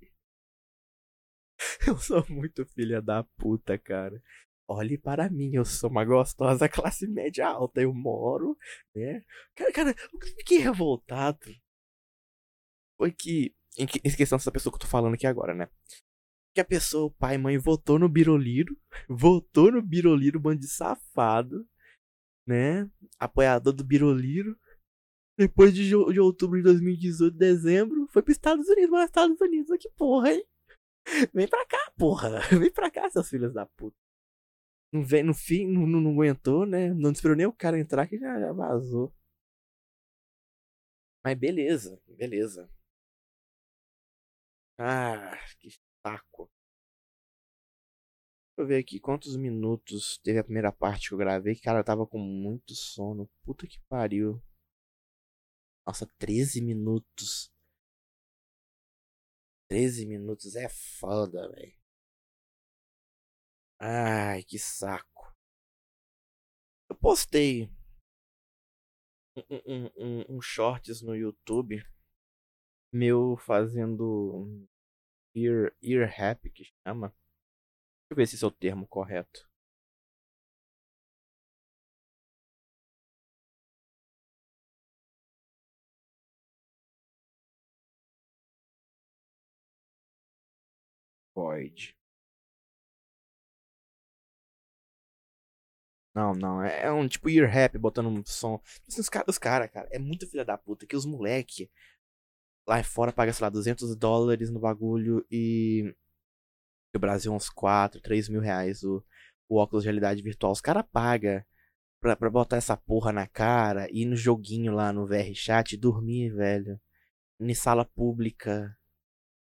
Eu 1.86 1.96
sou 1.98 2.24
muito 2.28 2.66
filha 2.66 3.00
da 3.00 3.24
puta, 3.24 3.78
cara. 3.78 4.22
Olhe 4.68 4.98
para 4.98 5.30
mim, 5.30 5.54
eu 5.54 5.64
sou 5.64 5.88
uma 5.90 6.04
gostosa 6.04 6.68
classe 6.68 7.06
média 7.06 7.46
alta. 7.48 7.80
Eu 7.80 7.94
moro, 7.94 8.56
né? 8.94 9.24
Cara, 9.54 9.72
cara 9.72 9.90
o 10.12 10.18
que 10.18 10.28
eu 10.28 10.36
fiquei 10.36 10.58
revoltado 10.58 11.38
foi 12.98 13.12
que 13.12 13.54
em, 13.76 13.86
que, 13.86 13.98
em 13.98 14.16
questão 14.16 14.38
dessa 14.38 14.52
pessoa 14.52 14.72
que 14.72 14.76
eu 14.76 14.80
tô 14.80 14.86
falando 14.86 15.14
aqui 15.14 15.26
agora, 15.26 15.54
né? 15.54 15.68
Que 16.54 16.60
a 16.60 16.64
pessoa, 16.64 17.06
o 17.06 17.10
pai 17.10 17.34
e 17.34 17.38
mãe, 17.38 17.58
votou 17.58 17.98
no 17.98 18.08
Biroliro. 18.08 18.76
Votou 19.08 19.70
no 19.70 19.82
Biroliro, 19.82 20.40
bando 20.40 20.60
de 20.60 20.68
safado. 20.68 21.68
Né? 22.46 22.90
Apoiador 23.18 23.72
do 23.72 23.84
Biroliro. 23.84 24.58
Depois 25.38 25.74
de, 25.74 25.86
de 25.88 26.20
outubro 26.20 26.56
de 26.56 26.62
2018, 26.62 27.36
dezembro, 27.36 28.06
foi 28.08 28.22
pros 28.22 28.36
Estados 28.36 28.66
Unidos. 28.68 28.90
Mas 28.90 29.04
Estados 29.04 29.40
Unidos, 29.40 29.76
que 29.78 29.90
porra, 29.90 30.32
hein? 30.32 30.46
Vem 31.34 31.46
pra 31.46 31.66
cá, 31.66 31.92
porra. 31.98 32.40
Vem 32.58 32.72
pra 32.72 32.90
cá, 32.90 33.10
seus 33.10 33.28
filhos 33.28 33.52
da 33.52 33.66
puta. 33.66 33.96
Não 34.92 35.04
vem, 35.04 35.22
no 35.22 35.34
fim, 35.34 35.66
não, 35.66 35.86
não, 35.86 36.00
não 36.00 36.12
aguentou, 36.12 36.64
né? 36.64 36.94
Não 36.94 37.10
esperou 37.10 37.36
nem 37.36 37.44
o 37.44 37.52
cara 37.52 37.78
entrar 37.78 38.06
que 38.06 38.16
já, 38.16 38.38
já 38.38 38.52
vazou. 38.52 39.12
Mas 41.24 41.36
beleza, 41.36 42.00
beleza. 42.06 42.70
Ah, 44.78 45.36
que 45.58 45.70
saco. 46.02 46.50
Deixa 48.56 48.62
eu 48.62 48.66
ver 48.66 48.78
aqui 48.78 49.00
quantos 49.00 49.36
minutos 49.36 50.18
teve 50.18 50.38
a 50.38 50.44
primeira 50.44 50.72
parte 50.72 51.08
que 51.08 51.14
eu 51.14 51.18
gravei. 51.18 51.54
Cara, 51.56 51.80
eu 51.80 51.84
tava 51.84 52.06
com 52.06 52.18
muito 52.18 52.74
sono. 52.74 53.28
Puta 53.42 53.66
que 53.66 53.80
pariu. 53.88 54.42
Nossa, 55.86 56.06
13 56.18 56.60
minutos. 56.62 57.50
13 59.68 60.06
minutos 60.06 60.56
é 60.56 60.68
foda, 60.68 61.48
velho. 61.50 61.76
Ai, 63.78 64.42
que 64.44 64.58
saco. 64.58 65.34
Eu 66.88 66.96
postei 66.96 67.70
um, 69.36 69.42
um, 69.66 69.90
um, 69.96 70.36
um 70.36 70.40
shorts 70.40 71.02
no 71.02 71.14
YouTube 71.14 71.82
meu 72.96 73.36
fazendo 73.36 74.66
ear, 75.34 75.72
ear 75.82 76.08
rap, 76.08 76.50
que 76.50 76.64
chama. 76.84 77.08
Deixa 77.08 78.12
eu 78.12 78.16
ver 78.16 78.26
se 78.28 78.36
esse 78.36 78.44
é 78.44 78.48
o 78.48 78.50
termo 78.50 78.86
correto. 78.88 79.48
Void. 91.36 91.94
Não, 96.14 96.32
não, 96.32 96.62
é, 96.62 96.84
é 96.84 96.90
um 96.92 97.06
tipo 97.06 97.28
ear 97.28 97.48
rap 97.48 97.76
botando 97.78 98.06
um 98.08 98.24
som. 98.24 98.60
Os 98.88 99.08
caras, 99.08 99.28
os 99.28 99.38
cara, 99.38 99.68
cara, 99.68 99.86
é 99.92 99.98
muito 99.98 100.26
filha 100.26 100.44
da 100.44 100.56
puta 100.56 100.86
que 100.86 100.96
os 100.96 101.04
moleque 101.04 101.70
lá 102.66 102.82
fora 102.82 103.12
paga, 103.12 103.32
sei 103.32 103.44
lá, 103.44 103.50
200 103.50 103.94
dólares 103.96 104.50
no 104.50 104.60
bagulho 104.60 105.24
e 105.30 105.94
No 106.94 107.00
Brasil, 107.00 107.32
uns 107.32 107.48
4, 107.48 108.00
3 108.00 108.28
mil 108.28 108.40
reais 108.40 108.82
o, 108.82 109.04
o 109.48 109.56
óculos 109.58 109.84
de 109.84 109.88
realidade 109.88 110.22
virtual. 110.22 110.52
Os 110.52 110.60
caras 110.60 110.84
pagam 110.92 111.42
pra, 112.00 112.16
pra 112.16 112.30
botar 112.30 112.56
essa 112.56 112.76
porra 112.76 113.12
na 113.12 113.26
cara, 113.26 113.88
ir 113.90 114.04
no 114.06 114.16
joguinho 114.16 114.72
lá 114.74 114.92
no 114.92 115.06
VR 115.06 115.34
Chat 115.34 115.76
dormir, 115.76 116.30
velho. 116.30 116.80
Em 117.40 117.54
sala 117.54 117.84
pública. 117.84 118.76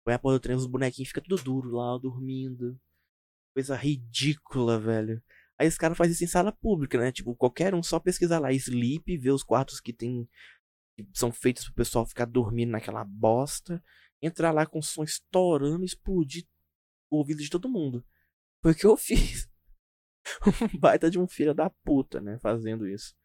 Põe 0.05 0.15
a 0.15 0.19
porra 0.19 0.35
do 0.35 0.39
trem, 0.41 0.55
os 0.55 0.65
bonequinhos 0.67 1.09
ficam 1.09 1.23
tudo 1.23 1.43
duro 1.43 1.71
lá, 1.75 1.97
dormindo. 1.97 2.79
Coisa 3.53 3.75
ridícula, 3.75 4.79
velho. 4.79 5.21
Aí 5.57 5.67
os 5.67 5.77
caras 5.77 5.97
fazem 5.97 6.13
isso 6.13 6.23
em 6.23 6.27
sala 6.27 6.51
pública, 6.51 6.97
né? 6.97 7.11
Tipo, 7.11 7.35
qualquer 7.35 7.73
um 7.75 7.83
só 7.83 7.99
pesquisar 7.99 8.39
lá, 8.39 8.51
sleep, 8.51 9.17
ver 9.17 9.31
os 9.31 9.43
quartos 9.43 9.79
que 9.79 9.93
tem. 9.93 10.27
Que 10.95 11.07
são 11.13 11.31
feitos 11.31 11.65
pro 11.65 11.73
pessoal 11.73 12.05
ficar 12.05 12.25
dormindo 12.25 12.71
naquela 12.71 13.03
bosta. 13.03 13.83
Entrar 14.21 14.51
lá 14.51 14.65
com 14.65 14.79
o 14.79 14.83
som 14.83 15.03
estourando 15.03 15.83
e 15.83 15.85
explodir 15.85 16.45
o 17.09 17.17
ouvido 17.17 17.41
de 17.41 17.49
todo 17.49 17.69
mundo. 17.69 18.05
Foi 18.61 18.71
o 18.71 18.75
que 18.75 18.85
eu 18.85 18.95
fiz. 18.97 19.49
um 20.73 20.77
baita 20.79 21.09
de 21.09 21.19
um 21.19 21.27
filho 21.27 21.53
da 21.53 21.69
puta, 21.69 22.21
né? 22.21 22.39
Fazendo 22.39 22.87
isso. 22.87 23.15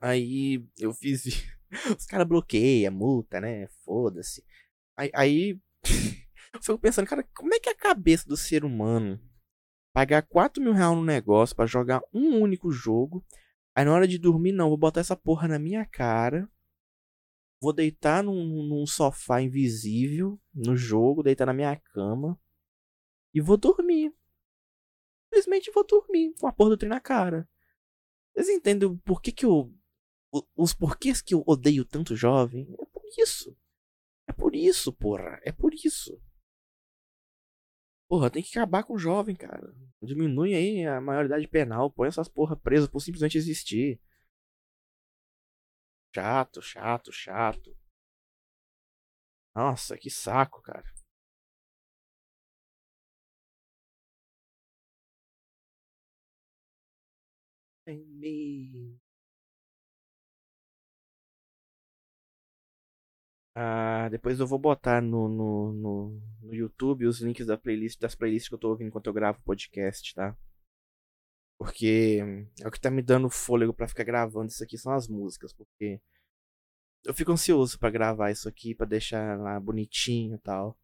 Aí 0.00 0.64
eu 0.78 0.92
fiz. 0.92 1.24
Os 1.98 2.06
caras 2.06 2.26
bloqueiam, 2.26 2.92
multa, 2.92 3.40
né? 3.40 3.68
Foda-se. 3.84 4.44
Aí, 4.96 5.10
aí 5.14 5.60
eu 6.54 6.62
fico 6.62 6.78
pensando, 6.78 7.06
cara, 7.06 7.22
como 7.34 7.54
é 7.54 7.60
que 7.60 7.68
é 7.68 7.72
a 7.72 7.76
cabeça 7.76 8.28
do 8.28 8.36
ser 8.36 8.64
humano 8.64 9.20
pagar 9.92 10.22
4 10.22 10.62
mil 10.62 10.72
reais 10.72 10.94
no 10.94 11.04
negócio 11.04 11.54
para 11.56 11.66
jogar 11.66 12.00
um 12.12 12.40
único 12.40 12.70
jogo? 12.70 13.24
Aí 13.76 13.84
na 13.84 13.92
hora 13.92 14.08
de 14.08 14.18
dormir, 14.18 14.52
não, 14.52 14.70
vou 14.70 14.78
botar 14.78 15.00
essa 15.00 15.14
porra 15.14 15.46
na 15.46 15.58
minha 15.58 15.84
cara. 15.84 16.50
Vou 17.60 17.72
deitar 17.72 18.22
num, 18.22 18.66
num 18.66 18.86
sofá 18.86 19.40
invisível 19.40 20.40
no 20.54 20.76
jogo, 20.76 21.22
deitar 21.22 21.46
na 21.46 21.52
minha 21.52 21.76
cama. 21.76 22.40
E 23.32 23.40
vou 23.40 23.56
dormir 23.56 24.12
simplesmente 25.36 25.70
vou 25.70 25.86
dormir 25.86 26.34
com 26.40 26.46
a 26.46 26.52
porra 26.52 26.70
do 26.70 26.76
trem 26.76 26.88
na 26.88 27.00
cara. 27.00 27.48
Vocês 28.32 28.48
entendem 28.48 28.96
por 28.98 29.20
que, 29.20 29.32
que 29.32 29.44
eu. 29.44 29.72
Os 30.54 30.74
porquês 30.74 31.22
que 31.22 31.34
eu 31.34 31.42
odeio 31.46 31.84
tanto 31.84 32.16
jovem? 32.16 32.66
É 32.80 32.84
por 32.84 33.02
isso. 33.18 33.56
É 34.26 34.32
por 34.32 34.54
isso, 34.54 34.92
porra. 34.92 35.40
É 35.42 35.52
por 35.52 35.72
isso. 35.72 36.20
Porra, 38.08 38.30
tem 38.30 38.42
que 38.42 38.50
acabar 38.58 38.82
com 38.84 38.94
o 38.94 38.98
jovem, 38.98 39.34
cara. 39.36 39.74
Diminui 40.02 40.54
aí 40.54 40.84
a 40.86 41.00
maioridade 41.00 41.46
penal. 41.48 41.90
Põe 41.90 42.08
essas 42.08 42.28
porra 42.28 42.56
presas 42.56 42.88
por 42.88 43.00
simplesmente 43.00 43.38
existir. 43.38 44.00
Chato, 46.12 46.60
chato, 46.62 47.12
chato. 47.12 47.76
Nossa, 49.54 49.96
que 49.98 50.10
saco, 50.10 50.62
cara. 50.62 50.84
em 57.86 58.04
mim. 58.04 59.00
Ah, 63.58 64.10
depois 64.10 64.38
eu 64.38 64.46
vou 64.46 64.58
botar 64.58 65.00
no, 65.00 65.28
no, 65.28 65.72
no, 65.72 66.22
no, 66.42 66.54
YouTube 66.54 67.06
os 67.06 67.22
links 67.22 67.46
da 67.46 67.56
playlist, 67.56 67.98
das 67.98 68.14
playlists 68.14 68.50
que 68.50 68.54
eu 68.54 68.58
tô 68.58 68.68
ouvindo 68.68 68.88
enquanto 68.88 69.06
eu 69.06 69.14
gravo 69.14 69.38
o 69.38 69.42
podcast, 69.42 70.14
tá? 70.14 70.36
Porque 71.58 72.20
é 72.62 72.68
o 72.68 72.70
que 72.70 72.78
tá 72.78 72.90
me 72.90 73.00
dando 73.00 73.30
fôlego 73.30 73.72
para 73.72 73.88
ficar 73.88 74.04
gravando 74.04 74.50
isso 74.50 74.62
aqui 74.62 74.76
são 74.76 74.92
as 74.92 75.08
músicas, 75.08 75.54
porque 75.54 75.98
eu 77.02 77.14
fico 77.14 77.32
ansioso 77.32 77.78
para 77.78 77.88
gravar 77.90 78.30
isso 78.30 78.46
aqui, 78.46 78.74
para 78.74 78.86
deixar 78.86 79.38
lá 79.38 79.58
bonitinho 79.58 80.34
e 80.36 80.38
tal. 80.38 80.78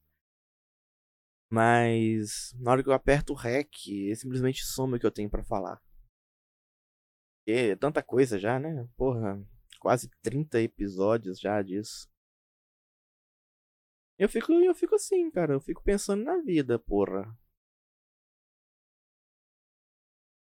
Mas 1.50 2.54
na 2.58 2.70
hora 2.70 2.82
que 2.82 2.88
eu 2.88 2.94
aperto 2.94 3.34
o 3.34 3.36
REC, 3.36 4.16
simplesmente 4.16 4.64
some 4.64 4.96
o 4.96 4.98
que 5.00 5.04
eu 5.04 5.10
tenho 5.12 5.28
para 5.28 5.44
falar. 5.44 5.78
É 7.46 7.76
tanta 7.76 8.02
coisa 8.02 8.38
já, 8.38 8.58
né? 8.58 8.88
Porra, 8.96 9.38
quase 9.78 10.08
30 10.22 10.60
episódios 10.62 11.38
já 11.38 11.60
disso. 11.60 12.11
Eu 14.22 14.28
fico, 14.28 14.52
eu 14.52 14.72
fico 14.72 14.94
assim, 14.94 15.28
cara. 15.32 15.54
Eu 15.54 15.60
fico 15.60 15.82
pensando 15.82 16.22
na 16.22 16.36
vida, 16.38 16.78
porra. 16.78 17.36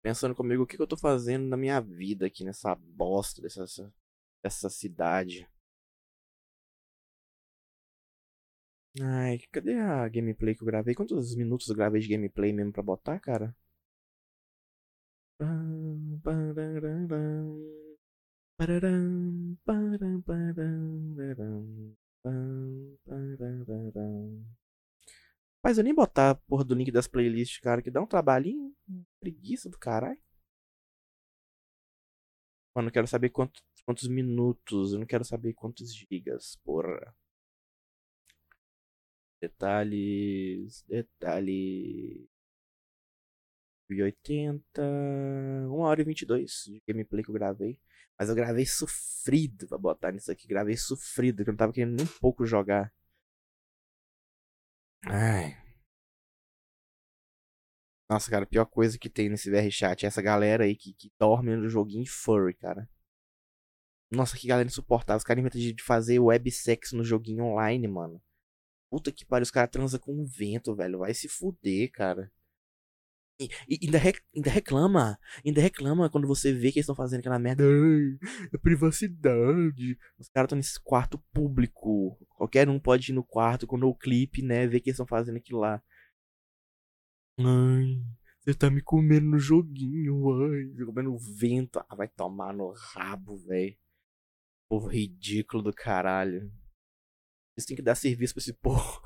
Pensando 0.03 0.35
comigo 0.35 0.61
o 0.61 0.67
que, 0.67 0.75
que 0.77 0.81
eu 0.83 0.87
tô 0.87 0.95
fazendo 0.95 1.47
na 1.47 1.57
minha 1.57 1.81
vida 1.81 2.27
aqui 2.27 2.43
nessa 2.43 2.75
bosta 2.75 3.41
dessa, 3.41 3.91
dessa 4.43 4.69
cidade. 4.69 5.49
Ai, 9.01 9.37
cadê 9.51 9.75
a 9.79 10.07
gameplay 10.07 10.55
que 10.55 10.61
eu 10.63 10.65
gravei? 10.65 10.95
Quantos 10.95 11.35
minutos 11.35 11.67
eu 11.69 11.75
gravei 11.75 12.01
de 12.01 12.07
gameplay 12.07 12.51
mesmo 12.53 12.71
pra 12.71 12.81
botar, 12.83 13.19
cara? 13.19 13.55
Mas 25.63 25.77
eu 25.77 25.83
nem 25.83 25.93
botar 25.93 26.31
a 26.31 26.35
porra 26.35 26.63
do 26.63 26.75
link 26.75 26.91
das 26.91 27.07
playlists, 27.07 27.59
cara, 27.59 27.81
que 27.81 27.91
dá 27.91 28.01
um 28.01 28.07
trabalhinho. 28.07 28.73
Preguiça 29.19 29.69
do 29.69 29.77
caralho. 29.77 30.19
Mano, 32.75 32.89
eu 32.89 32.93
quero 32.93 33.07
saber 33.07 33.29
quantos, 33.29 34.07
minutos. 34.09 34.93
Eu 34.93 34.99
não 34.99 35.05
quero 35.05 35.23
saber 35.23 35.53
quantos 35.53 35.93
gigas, 35.95 36.57
porra. 36.63 37.15
Detalhes. 39.41 40.83
Detalhes. 40.87 42.27
80, 43.91 44.81
1 44.81 45.71
hora 45.79 46.01
e 46.01 46.03
22 46.03 46.63
de 46.65 46.81
gameplay 46.87 47.23
que 47.23 47.29
eu 47.29 47.33
gravei. 47.33 47.79
Mas 48.19 48.29
eu 48.29 48.35
gravei 48.35 48.65
sofrido 48.65 49.67
pra 49.67 49.77
botar 49.77 50.11
nisso 50.11 50.31
aqui. 50.31 50.47
Gravei 50.47 50.77
sofrido, 50.77 51.43
que 51.43 51.49
eu 51.49 51.53
não 51.53 51.57
tava 51.57 51.73
querendo 51.73 51.95
nem 51.95 52.05
um 52.05 52.19
pouco 52.19 52.45
jogar. 52.45 52.93
Ai. 55.05 55.57
Nossa, 58.09 58.29
cara, 58.29 58.43
a 58.43 58.47
pior 58.47 58.65
coisa 58.65 58.97
que 58.97 59.09
tem 59.09 59.29
nesse 59.29 59.49
VR 59.49 59.71
chat 59.71 60.03
é 60.03 60.07
essa 60.07 60.21
galera 60.21 60.65
aí 60.65 60.75
que, 60.75 60.93
que 60.93 61.11
dorme 61.19 61.55
no 61.55 61.67
joguinho 61.67 62.05
furry, 62.05 62.53
cara. 62.53 62.87
Nossa, 64.11 64.37
que 64.37 64.47
galera 64.47 64.67
insuportável. 64.67 65.17
Os 65.17 65.23
caras 65.23 65.39
inventam 65.39 65.59
de 65.59 65.83
fazer 65.83 66.19
websex 66.19 66.91
no 66.91 67.03
joguinho 67.03 67.45
online, 67.45 67.87
mano. 67.87 68.21
Puta 68.89 69.11
que 69.11 69.25
pariu, 69.25 69.43
os 69.43 69.51
caras 69.51 69.71
transam 69.71 69.99
com 69.99 70.21
o 70.21 70.25
vento, 70.25 70.75
velho. 70.75 70.99
Vai 70.99 71.13
se 71.13 71.27
fuder, 71.27 71.91
cara. 71.91 72.31
E, 73.39 73.49
e 73.67 73.85
ainda, 73.85 73.97
rec, 73.97 74.19
ainda 74.35 74.49
reclama, 74.49 75.17
ainda 75.45 75.59
reclama 75.59 76.09
quando 76.09 76.27
você 76.27 76.53
vê 76.53 76.71
que 76.71 76.77
eles 76.79 76.83
estão 76.83 76.95
fazendo 76.95 77.19
aquela 77.19 77.39
merda. 77.39 77.63
A 78.53 78.57
privacidade. 78.59 79.97
Os 80.19 80.29
caras 80.29 80.47
estão 80.47 80.57
nesse 80.57 80.81
quarto 80.81 81.17
público. 81.33 82.17
Qualquer 82.37 82.69
um 82.69 82.79
pode 82.79 83.11
ir 83.11 83.15
no 83.15 83.23
quarto 83.23 83.65
com 83.65 83.77
o 83.77 83.95
clipe, 83.95 84.41
né? 84.41 84.67
Ver 84.67 84.79
que 84.79 84.89
eles 84.89 84.95
estão 84.95 85.07
fazendo 85.07 85.37
aquilo 85.37 85.59
lá. 85.59 85.81
Ai, 87.39 88.03
você 88.41 88.53
tá 88.53 88.69
me 88.69 88.81
comendo 88.81 89.25
no 89.25 89.39
joguinho, 89.39 90.15
ai. 90.43 90.85
Comendo 90.85 91.17
vento. 91.17 91.79
Ah, 91.89 91.95
vai 91.95 92.07
tomar 92.07 92.53
no 92.53 92.71
rabo, 92.71 93.37
velho. 93.37 93.75
Povo 94.69 94.87
ridículo 94.87 95.63
do 95.63 95.73
caralho. 95.73 96.51
Eles 97.55 97.65
têm 97.65 97.75
que 97.75 97.81
dar 97.81 97.95
serviço 97.95 98.33
pra 98.33 98.41
esse 98.41 98.53
povo. 98.61 99.01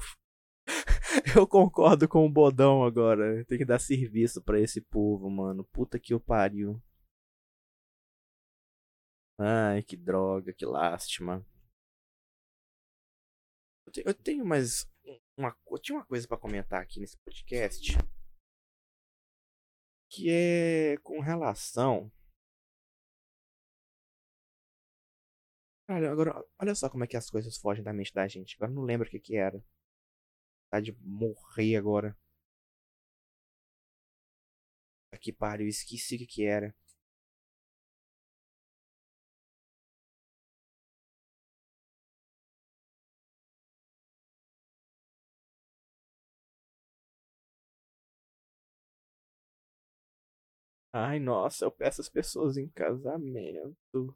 Eu 1.38 1.48
concordo 1.48 2.08
com 2.08 2.26
o 2.26 2.32
Bodão 2.32 2.84
agora. 2.84 3.44
Tem 3.46 3.58
que 3.58 3.66
dar 3.66 3.80
serviço 3.80 4.42
para 4.42 4.60
esse 4.60 4.82
povo, 4.82 5.30
mano. 5.30 5.64
Puta 5.66 6.00
que 6.00 6.14
o 6.14 6.20
pariu. 6.20 6.82
Ai, 9.40 9.84
que 9.84 9.96
droga, 9.96 10.54
que 10.54 10.66
lástima. 10.66 11.46
Eu 13.86 13.92
tenho, 13.92 14.08
eu 14.08 14.14
tenho 14.14 14.46
mais 14.46 14.86
uma, 15.38 15.56
eu 15.72 15.80
tinha 15.80 15.98
uma 15.98 16.06
coisa 16.06 16.28
para 16.28 16.38
comentar 16.38 16.82
aqui 16.82 17.00
nesse 17.00 17.18
podcast. 17.18 17.94
Que 20.10 20.30
é 20.30 20.98
com 21.04 21.20
relação. 21.20 22.12
Cara, 25.88 26.12
agora, 26.12 26.46
olha 26.60 26.76
só 26.76 26.90
como 26.90 27.04
é 27.04 27.08
que 27.08 27.16
as 27.16 27.30
coisas 27.30 27.58
fogem 27.58 27.84
da 27.84 27.94
mente 27.94 28.14
da 28.14 28.28
gente. 28.28 28.56
Agora 28.56 28.72
não 28.72 28.84
lembro 28.84 29.08
o 29.08 29.10
que 29.10 29.20
que 29.20 29.38
era 29.38 29.64
vontade 30.68 30.92
de 30.92 30.98
morrer 31.04 31.76
agora. 31.76 32.16
Aqui 35.12 35.34
pariu, 35.34 35.68
esqueci 35.68 36.16
o 36.16 36.20
que, 36.20 36.26
que 36.26 36.46
era. 36.46 36.74
Ai, 50.92 51.18
nossa, 51.20 51.64
eu 51.66 51.72
peço 51.72 52.02
as 52.02 52.10
pessoas 52.10 52.58
em 52.58 52.68
casamento. 52.70 54.14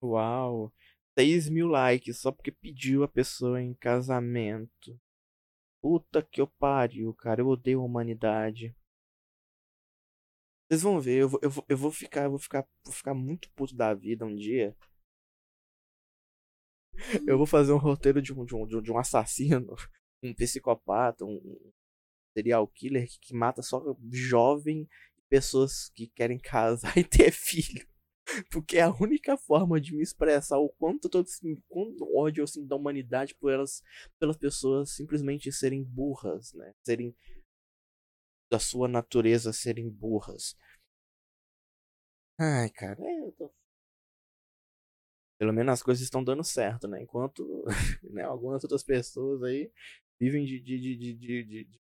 Uau. 0.00 0.72
6 1.18 1.48
mil 1.48 1.68
likes 1.68 2.18
só 2.18 2.32
porque 2.32 2.50
pediu 2.50 3.02
a 3.04 3.08
pessoa 3.08 3.60
em 3.60 3.74
casamento. 3.74 5.00
Puta 5.80 6.22
que 6.22 6.40
eu 6.40 6.46
pariu, 6.46 7.12
cara. 7.14 7.40
Eu 7.40 7.48
odeio 7.48 7.80
a 7.80 7.84
humanidade. 7.84 8.74
Vocês 10.68 10.82
vão 10.82 11.00
ver, 11.00 11.22
eu 11.22 11.28
vou, 11.28 11.40
eu 11.42 11.50
vou, 11.50 11.64
eu 11.68 11.76
vou 11.76 11.90
ficar, 11.90 12.24
eu 12.24 12.30
vou 12.30 12.38
ficar, 12.38 12.66
vou 12.84 12.92
ficar 12.92 13.14
muito 13.14 13.50
puto 13.50 13.76
da 13.76 13.92
vida 13.94 14.24
um 14.24 14.34
dia. 14.34 14.74
Eu 17.26 17.36
vou 17.36 17.46
fazer 17.46 17.72
um 17.72 17.78
roteiro 17.78 18.22
de 18.22 18.32
um, 18.32 18.44
de 18.44 18.54
um, 18.54 18.66
de 18.66 18.92
um 18.92 18.98
assassino, 18.98 19.74
um 20.22 20.32
psicopata, 20.32 21.24
um 21.24 21.40
serial 22.36 22.66
killer 22.68 23.06
que, 23.08 23.18
que 23.18 23.34
mata 23.34 23.62
só 23.62 23.82
jovem 24.12 24.88
pessoas 25.28 25.90
que 25.90 26.06
querem 26.06 26.38
casar 26.40 26.96
e 26.96 27.04
ter 27.04 27.32
filho. 27.32 27.86
Porque 28.50 28.78
é 28.78 28.82
a 28.82 28.94
única 28.94 29.36
forma 29.36 29.80
de 29.80 29.94
me 29.94 30.02
expressar 30.02 30.58
o 30.58 30.68
quanto 30.68 31.06
eu 31.06 31.10
tô 31.10 31.18
assim, 31.20 31.60
quanto 31.68 32.16
ódio 32.16 32.44
assim, 32.44 32.66
da 32.66 32.76
humanidade 32.76 33.34
por 33.34 33.52
elas, 33.52 33.82
pelas 34.18 34.36
pessoas 34.36 34.94
simplesmente 34.94 35.50
serem 35.52 35.82
burras, 35.82 36.52
né? 36.54 36.72
Serem 36.84 37.14
da 38.50 38.58
sua 38.58 38.88
natureza 38.88 39.52
serem 39.52 39.88
burras. 39.90 40.56
Ai, 42.38 42.70
cara, 42.70 43.00
é, 43.00 43.20
eu 43.20 43.32
tô... 43.32 43.52
Pelo 45.38 45.52
menos 45.52 45.74
as 45.74 45.82
coisas 45.82 46.02
estão 46.02 46.22
dando 46.22 46.44
certo, 46.44 46.86
né? 46.88 47.02
Enquanto 47.02 47.64
né, 48.10 48.22
algumas 48.22 48.62
outras 48.62 48.82
pessoas 48.82 49.42
aí 49.42 49.70
vivem 50.20 50.44
de, 50.44 50.60
de, 50.60 50.78
de, 50.80 50.96
de, 50.96 51.14
de, 51.14 51.44
de, 51.44 51.64
de... 51.64 51.80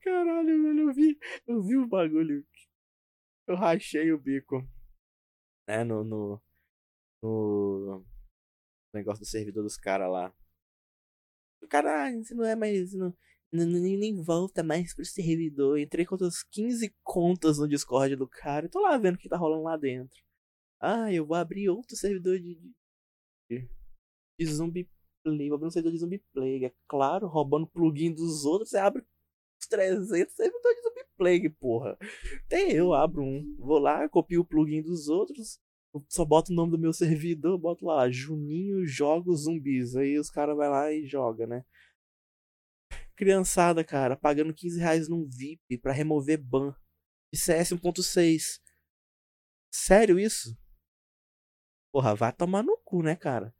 Caralho, 0.00 0.62
velho, 0.62 0.80
eu 0.80 0.92
vi, 0.92 1.18
eu 1.46 1.62
vi 1.62 1.76
o 1.76 1.86
bagulho 1.86 2.44
eu 3.50 3.56
rachei 3.56 4.12
o 4.12 4.18
bico. 4.18 4.66
Né, 5.68 5.84
no, 5.84 6.04
no, 6.04 6.42
no 7.22 8.06
negócio 8.94 9.20
do 9.20 9.26
servidor 9.26 9.62
dos 9.62 9.76
caras 9.76 10.10
lá. 10.10 10.34
Caralho, 11.68 12.24
você 12.24 12.34
não 12.34 12.44
é 12.44 12.56
mais. 12.56 12.92
Não, 12.94 13.14
não, 13.52 13.66
nem, 13.66 13.96
nem 13.96 14.22
volta 14.22 14.62
mais 14.62 14.94
pro 14.94 15.04
servidor. 15.04 15.78
Entrei 15.78 16.06
com 16.06 16.14
outras 16.14 16.42
15 16.42 16.94
contas 17.02 17.58
no 17.58 17.68
Discord 17.68 18.16
do 18.16 18.28
cara. 18.28 18.66
E 18.66 18.68
tô 18.68 18.80
lá 18.80 18.96
vendo 18.96 19.16
o 19.16 19.18
que 19.18 19.28
tá 19.28 19.36
rolando 19.36 19.64
lá 19.64 19.76
dentro. 19.76 20.18
Ah, 20.80 21.12
eu 21.12 21.26
vou 21.26 21.36
abrir 21.36 21.68
outro 21.68 21.96
servidor 21.96 22.38
de. 22.38 22.58
de, 23.50 23.68
de 24.38 24.46
zumbi 24.46 24.88
play. 25.22 25.48
Vou 25.48 25.56
abrir 25.56 25.68
um 25.68 25.70
servidor 25.70 25.92
de 25.92 25.98
zumbi 25.98 26.18
play. 26.32 26.64
É 26.64 26.72
claro, 26.88 27.26
roubando 27.26 27.66
plugin 27.66 28.14
dos 28.14 28.44
outros. 28.44 28.70
Você 28.70 28.78
abre 28.78 29.04
os 29.60 29.66
300 29.66 30.34
servidores 30.34 30.82
de 30.82 30.89
Plague, 31.20 31.50
porra. 31.50 31.98
Até 32.46 32.72
eu 32.72 32.94
abro 32.94 33.22
um. 33.22 33.54
Vou 33.58 33.78
lá, 33.78 34.08
copio 34.08 34.40
o 34.40 34.44
plugin 34.44 34.80
dos 34.80 35.08
outros. 35.10 35.60
Só 36.08 36.24
boto 36.24 36.50
o 36.50 36.54
nome 36.54 36.72
do 36.72 36.78
meu 36.78 36.94
servidor, 36.94 37.58
boto 37.58 37.84
lá, 37.84 38.10
Juninho 38.10 38.86
Jogos 38.86 39.42
Zumbis. 39.42 39.94
Aí 39.96 40.18
os 40.18 40.30
caras 40.30 40.56
vai 40.56 40.70
lá 40.70 40.90
e 40.90 41.06
joga, 41.06 41.46
né? 41.46 41.62
Criançada, 43.14 43.84
cara, 43.84 44.16
pagando 44.16 44.54
15 44.54 44.80
reais 44.80 45.08
num 45.10 45.28
VIP 45.28 45.76
pra 45.76 45.92
remover 45.92 46.42
ban 46.42 46.74
de 47.30 47.38
CS 47.38 47.72
1.6. 47.72 48.58
Sério 49.70 50.18
isso? 50.18 50.56
Porra, 51.92 52.14
vai 52.14 52.32
tomar 52.32 52.62
no 52.62 52.78
cu, 52.78 53.02
né, 53.02 53.14
cara? 53.14 53.54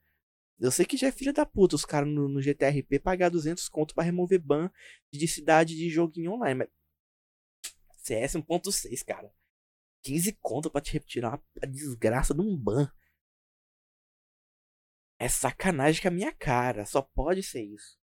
Eu 0.58 0.70
sei 0.70 0.86
que 0.86 0.96
já 0.96 1.08
é 1.08 1.12
filha 1.12 1.32
da 1.32 1.44
puta 1.44 1.76
os 1.76 1.84
caras 1.84 2.08
no, 2.08 2.26
no 2.26 2.40
GTRP 2.40 2.98
pagar 3.00 3.28
200 3.28 3.68
conto 3.68 3.94
para 3.94 4.04
remover 4.04 4.40
ban 4.40 4.70
de 5.12 5.28
cidade 5.28 5.76
de 5.76 5.90
joguinho 5.90 6.32
online, 6.32 6.54
mas 6.60 6.79
CS 8.10 8.34
1.6, 8.34 9.04
cara. 9.04 9.32
15 10.02 10.32
conto 10.40 10.68
pra 10.68 10.80
te 10.80 10.92
retirar 10.92 11.40
a 11.62 11.66
desgraça 11.66 12.34
de 12.34 12.40
um 12.40 12.56
ban. 12.56 12.90
É 15.20 15.28
sacanagem 15.28 16.02
com 16.02 16.08
a 16.08 16.10
minha 16.10 16.34
cara. 16.34 16.84
Só 16.84 17.02
pode 17.02 17.42
ser 17.44 17.62
isso. 17.62 17.96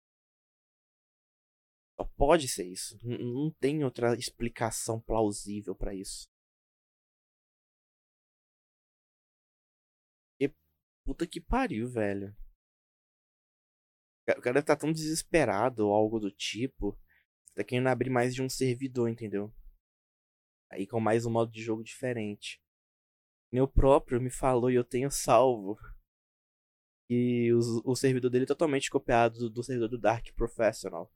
Só 1.97 2.05
pode 2.15 2.47
ser 2.47 2.65
isso. 2.71 2.95
N 3.03 3.17
não 3.17 3.51
tem 3.53 3.83
outra 3.83 4.13
explicação 4.15 5.01
plausível 5.01 5.73
para 5.73 5.95
isso. 5.95 6.27
E 10.39 10.53
puta 11.03 11.25
que 11.25 11.41
pariu, 11.41 11.89
velho. 11.89 12.35
O 14.37 14.41
cara 14.41 14.61
tá 14.61 14.75
tão 14.75 14.91
desesperado 14.91 15.87
ou 15.87 15.93
algo 15.93 16.19
do 16.19 16.29
tipo. 16.29 16.95
Tá 17.55 17.63
querendo 17.63 17.87
abrir 17.87 18.09
mais 18.09 18.35
de 18.35 18.43
um 18.43 18.49
servidor, 18.49 19.09
entendeu? 19.09 19.51
Aí 20.75 20.85
com 20.85 20.99
mais 20.99 21.25
um 21.25 21.31
modo 21.31 21.53
de 21.53 21.63
jogo 21.63 21.81
diferente. 21.81 22.61
Meu 23.49 23.65
próprio 23.65 24.21
me 24.21 24.29
falou 24.29 24.69
e 24.69 24.75
eu 24.75 24.83
tenho 24.83 25.09
salvo. 25.09 25.77
E 27.09 27.49
o, 27.53 27.91
o 27.91 27.95
servidor 27.95 28.29
dele 28.29 28.43
é 28.43 28.47
totalmente 28.47 28.89
copiado 28.89 29.39
do, 29.39 29.49
do 29.49 29.63
servidor 29.63 29.87
do 29.87 29.97
Dark 29.97 30.33
Professional. 30.35 31.09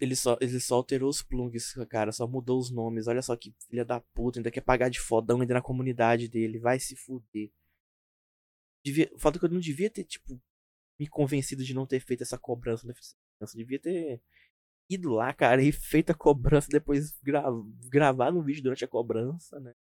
Ele 0.00 0.14
só, 0.14 0.38
ele 0.40 0.60
só 0.60 0.76
alterou 0.76 1.10
os 1.10 1.20
plugs, 1.20 1.74
cara, 1.88 2.12
só 2.12 2.28
mudou 2.28 2.60
os 2.60 2.70
nomes. 2.70 3.08
Olha 3.08 3.22
só 3.22 3.36
que 3.36 3.52
filha 3.68 3.84
da 3.84 4.00
puta, 4.00 4.38
ainda 4.38 4.50
quer 4.50 4.60
pagar 4.60 4.88
de 4.88 5.00
fodão 5.00 5.40
ainda 5.40 5.54
na 5.54 5.62
comunidade 5.62 6.28
dele. 6.28 6.60
Vai 6.60 6.78
se 6.78 6.94
fuder. 6.94 7.50
Devia, 8.84 9.10
foda 9.18 9.36
que 9.36 9.44
eu 9.44 9.50
não 9.50 9.58
devia 9.58 9.90
ter, 9.90 10.04
tipo, 10.04 10.40
me 10.96 11.08
convencido 11.08 11.64
de 11.64 11.74
não 11.74 11.86
ter 11.86 11.98
feito 11.98 12.22
essa 12.22 12.38
cobrança 12.38 12.86
da 12.86 12.94
Devia 13.52 13.80
ter 13.80 14.22
ido 14.90 15.10
lá, 15.12 15.32
cara, 15.32 15.62
e 15.62 15.72
feito 15.72 16.10
a 16.10 16.14
cobrança, 16.14 16.68
depois 16.70 17.12
gra 17.22 17.44
gravar 17.90 18.32
no 18.32 18.42
vídeo 18.42 18.62
durante 18.62 18.84
a 18.84 18.88
cobrança, 18.88 19.58
né? 19.60 19.74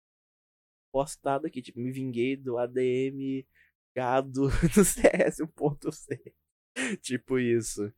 Postado 0.93 1.47
aqui, 1.47 1.63
tipo, 1.63 1.79
me 1.81 1.93
vinguei 1.93 2.37
do 2.37 2.59
ADM 2.59 3.47
gado 3.95 4.49
do 4.75 4.85
CS 4.85 5.41
1.6. 5.41 7.01
tipo 7.03 7.39
isso. 7.39 7.93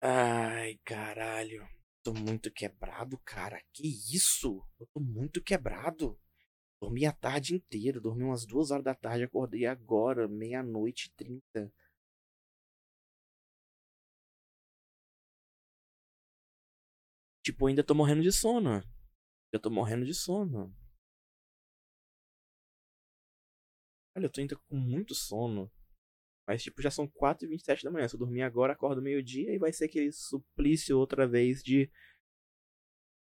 Ai, 0.00 0.78
caralho. 0.84 1.66
Tô 2.02 2.12
muito 2.14 2.50
quebrado, 2.50 3.18
cara. 3.24 3.60
Que 3.72 3.86
isso? 3.86 4.64
Eu 4.78 4.86
tô 4.86 5.00
muito 5.00 5.42
quebrado. 5.42 6.18
Dormi 6.80 7.06
a 7.06 7.12
tarde 7.12 7.56
inteira, 7.56 8.00
dormi 8.00 8.22
umas 8.24 8.46
duas 8.46 8.70
horas 8.70 8.84
da 8.84 8.94
tarde, 8.94 9.24
acordei 9.24 9.66
agora, 9.66 10.28
meia-noite 10.28 11.08
e 11.08 11.12
trinta. 11.16 11.72
Tipo, 17.46 17.68
ainda 17.68 17.84
tô 17.84 17.94
morrendo 17.94 18.22
de 18.22 18.32
sono. 18.32 18.82
Eu 19.52 19.60
tô 19.60 19.70
morrendo 19.70 20.04
de 20.04 20.12
sono. 20.12 20.74
Olha, 24.16 24.26
eu 24.26 24.32
tô 24.32 24.40
ainda 24.40 24.56
com 24.56 24.76
muito 24.76 25.14
sono. 25.14 25.70
Mas, 26.44 26.64
tipo, 26.64 26.82
já 26.82 26.90
são 26.90 27.06
4h27 27.06 27.84
da 27.84 27.90
manhã. 27.92 28.08
Se 28.08 28.16
eu 28.16 28.18
dormir 28.18 28.42
agora, 28.42 28.72
acordo 28.72 29.00
meio-dia 29.00 29.54
e 29.54 29.60
vai 29.60 29.72
ser 29.72 29.84
aquele 29.84 30.10
suplício 30.10 30.98
outra 30.98 31.24
vez 31.24 31.62
de 31.62 31.88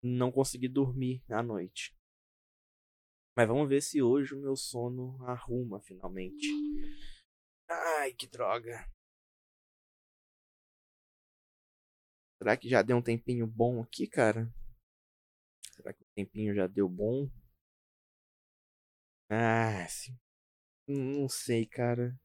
não 0.02 0.32
conseguir 0.32 0.70
dormir 0.70 1.24
à 1.30 1.44
noite. 1.44 1.96
Mas 3.38 3.48
vamos 3.48 3.70
ver 3.70 3.84
se 3.84 4.02
hoje 4.02 4.34
o 4.34 4.42
meu 4.42 4.56
sono 4.56 5.24
arruma 5.24 5.80
finalmente. 5.82 6.48
Ai, 7.70 8.12
que 8.16 8.26
droga. 8.26 8.92
Será 12.38 12.56
que 12.58 12.70
já 12.70 12.82
deu 12.82 12.98
um 12.98 13.02
tempinho 13.02 13.48
bom 13.48 13.82
aqui, 13.82 14.08
cara? 14.08 14.52
Será 15.72 15.94
que 15.94 16.04
o 16.04 16.08
tempinho 16.16 16.54
já 16.56 16.68
deu 16.68 16.88
bom? 16.88 17.30
Ah, 19.30 19.86
sim. 19.88 20.18
Não 20.88 21.30
sei, 21.30 21.66
cara. 21.66 22.18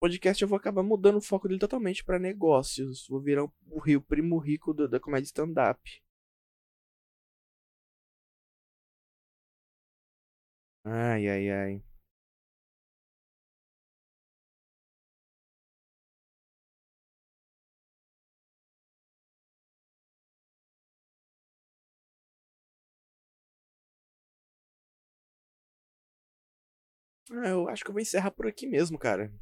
Podcast 0.00 0.42
eu 0.42 0.48
vou 0.48 0.56
acabar 0.56 0.82
mudando 0.82 1.16
o 1.18 1.22
foco 1.22 1.48
dele 1.48 1.60
totalmente 1.60 2.04
para 2.04 2.18
negócios. 2.18 3.06
Vou 3.08 3.20
virar 3.20 3.44
o, 3.44 3.78
rio 3.80 4.00
primo 4.00 4.38
rico 4.38 4.72
do, 4.74 4.88
da 4.88 5.00
comédia 5.00 5.26
stand-up. 5.26 5.80
Ai, 10.84 11.26
ai, 11.28 11.50
ai. 11.50 11.82
Eu 27.30 27.68
acho 27.68 27.84
que 27.84 27.90
eu 27.90 27.92
vou 27.92 28.00
encerrar 28.00 28.30
por 28.30 28.46
aqui 28.46 28.66
mesmo, 28.66 28.98
cara. 28.98 29.32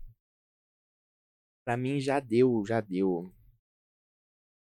Pra 1.64 1.76
mim 1.76 2.00
já 2.00 2.20
deu, 2.20 2.64
já 2.66 2.80
deu. 2.80 3.34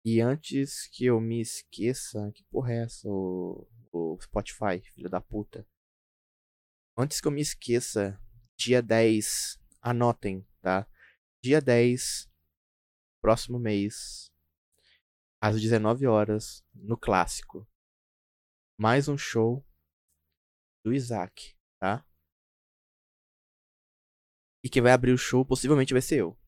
E 0.05 0.20
antes 0.20 0.89
que 0.89 1.05
eu 1.07 1.20
me 1.20 1.40
esqueça, 1.40 2.31
que 2.35 2.45
porra 2.45 2.73
é 2.73 2.85
essa, 2.85 3.09
o, 3.09 3.69
o 3.93 4.19
Spotify, 4.20 4.81
filho 4.95 5.11
da 5.11 5.20
puta? 5.20 5.66
Antes 6.97 7.20
que 7.20 7.28
eu 7.28 7.32
me 7.32 7.40
esqueça, 7.40 8.20
dia 8.57 8.81
10, 8.81 9.61
anotem, 9.81 10.47
tá? 10.61 10.89
Dia 11.43 11.61
10, 11.61 12.28
próximo 13.20 13.59
mês, 13.59 14.32
às 15.40 15.61
19 15.61 16.07
horas, 16.07 16.65
no 16.74 16.97
clássico. 16.97 17.69
Mais 18.77 19.09
um 19.09 19.19
show 19.19 19.65
do 20.85 20.93
Isaac 20.93 21.57
tá? 21.78 22.05
E 24.62 24.68
quem 24.68 24.82
vai 24.82 24.93
abrir 24.93 25.12
o 25.12 25.18
show 25.18 25.44
possivelmente 25.44 25.93
vai 25.93 26.02
ser 26.02 26.20
eu. 26.20 26.39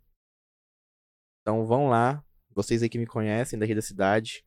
Então 1.40 1.66
vão 1.66 1.88
lá, 1.88 2.24
vocês 2.50 2.82
aí 2.82 2.88
que 2.88 2.98
me 2.98 3.06
conhecem 3.06 3.58
daqui 3.58 3.74
da 3.74 3.82
cidade, 3.82 4.44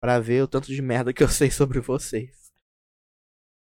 para 0.00 0.18
ver 0.18 0.42
o 0.42 0.48
tanto 0.48 0.68
de 0.68 0.82
merda 0.82 1.12
que 1.12 1.22
eu 1.22 1.28
sei 1.28 1.50
sobre 1.50 1.80
vocês. 1.80 2.52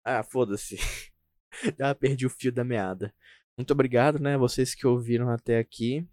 Ah, 0.04 0.22
foda-se. 0.22 0.76
Já 1.78 1.94
perdi 1.94 2.26
o 2.26 2.30
fio 2.30 2.52
da 2.52 2.64
meada. 2.64 3.14
Muito 3.56 3.70
obrigado, 3.72 4.18
né, 4.18 4.36
vocês 4.36 4.74
que 4.74 4.86
ouviram 4.86 5.30
até 5.30 5.58
aqui. 5.58 6.06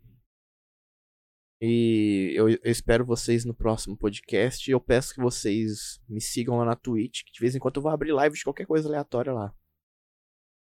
E 1.62 2.34
eu, 2.36 2.50
eu, 2.50 2.60
espero 2.66 3.06
vocês 3.06 3.46
no 3.46 3.54
próximo 3.54 3.98
podcast. 3.98 4.70
Eu 4.70 4.82
peço 4.82 5.14
que 5.14 5.22
vocês 5.22 6.02
me 6.10 6.20
sigam 6.20 6.58
lá 6.58 6.66
na 6.66 6.76
Twitch, 6.76 7.24
que 7.24 7.32
de 7.32 7.40
vez 7.40 7.56
em 7.56 7.60
quando 7.60 7.78
eu 7.78 7.84
vou 7.84 7.92
abrir 7.92 8.12
live 8.12 8.36
de 8.36 8.44
qualquer 8.44 8.66
coisa 8.66 8.88
aleatória 8.88 9.32
lá. 9.32 9.56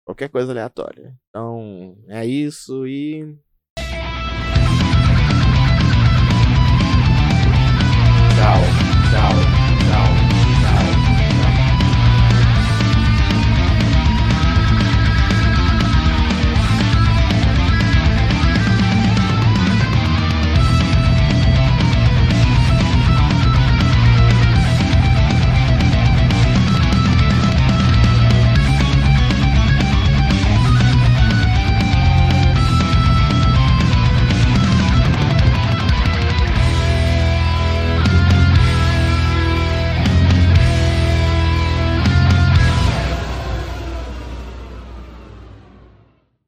Qualquer 0.04 0.28
coisa 0.28 0.52
aleatória. 0.52 1.14
Então, 1.28 1.96
é 2.08 2.26
isso 2.26 2.86
e. 2.86 3.38
Tchau, 8.34 8.60
tchau. 9.10 9.41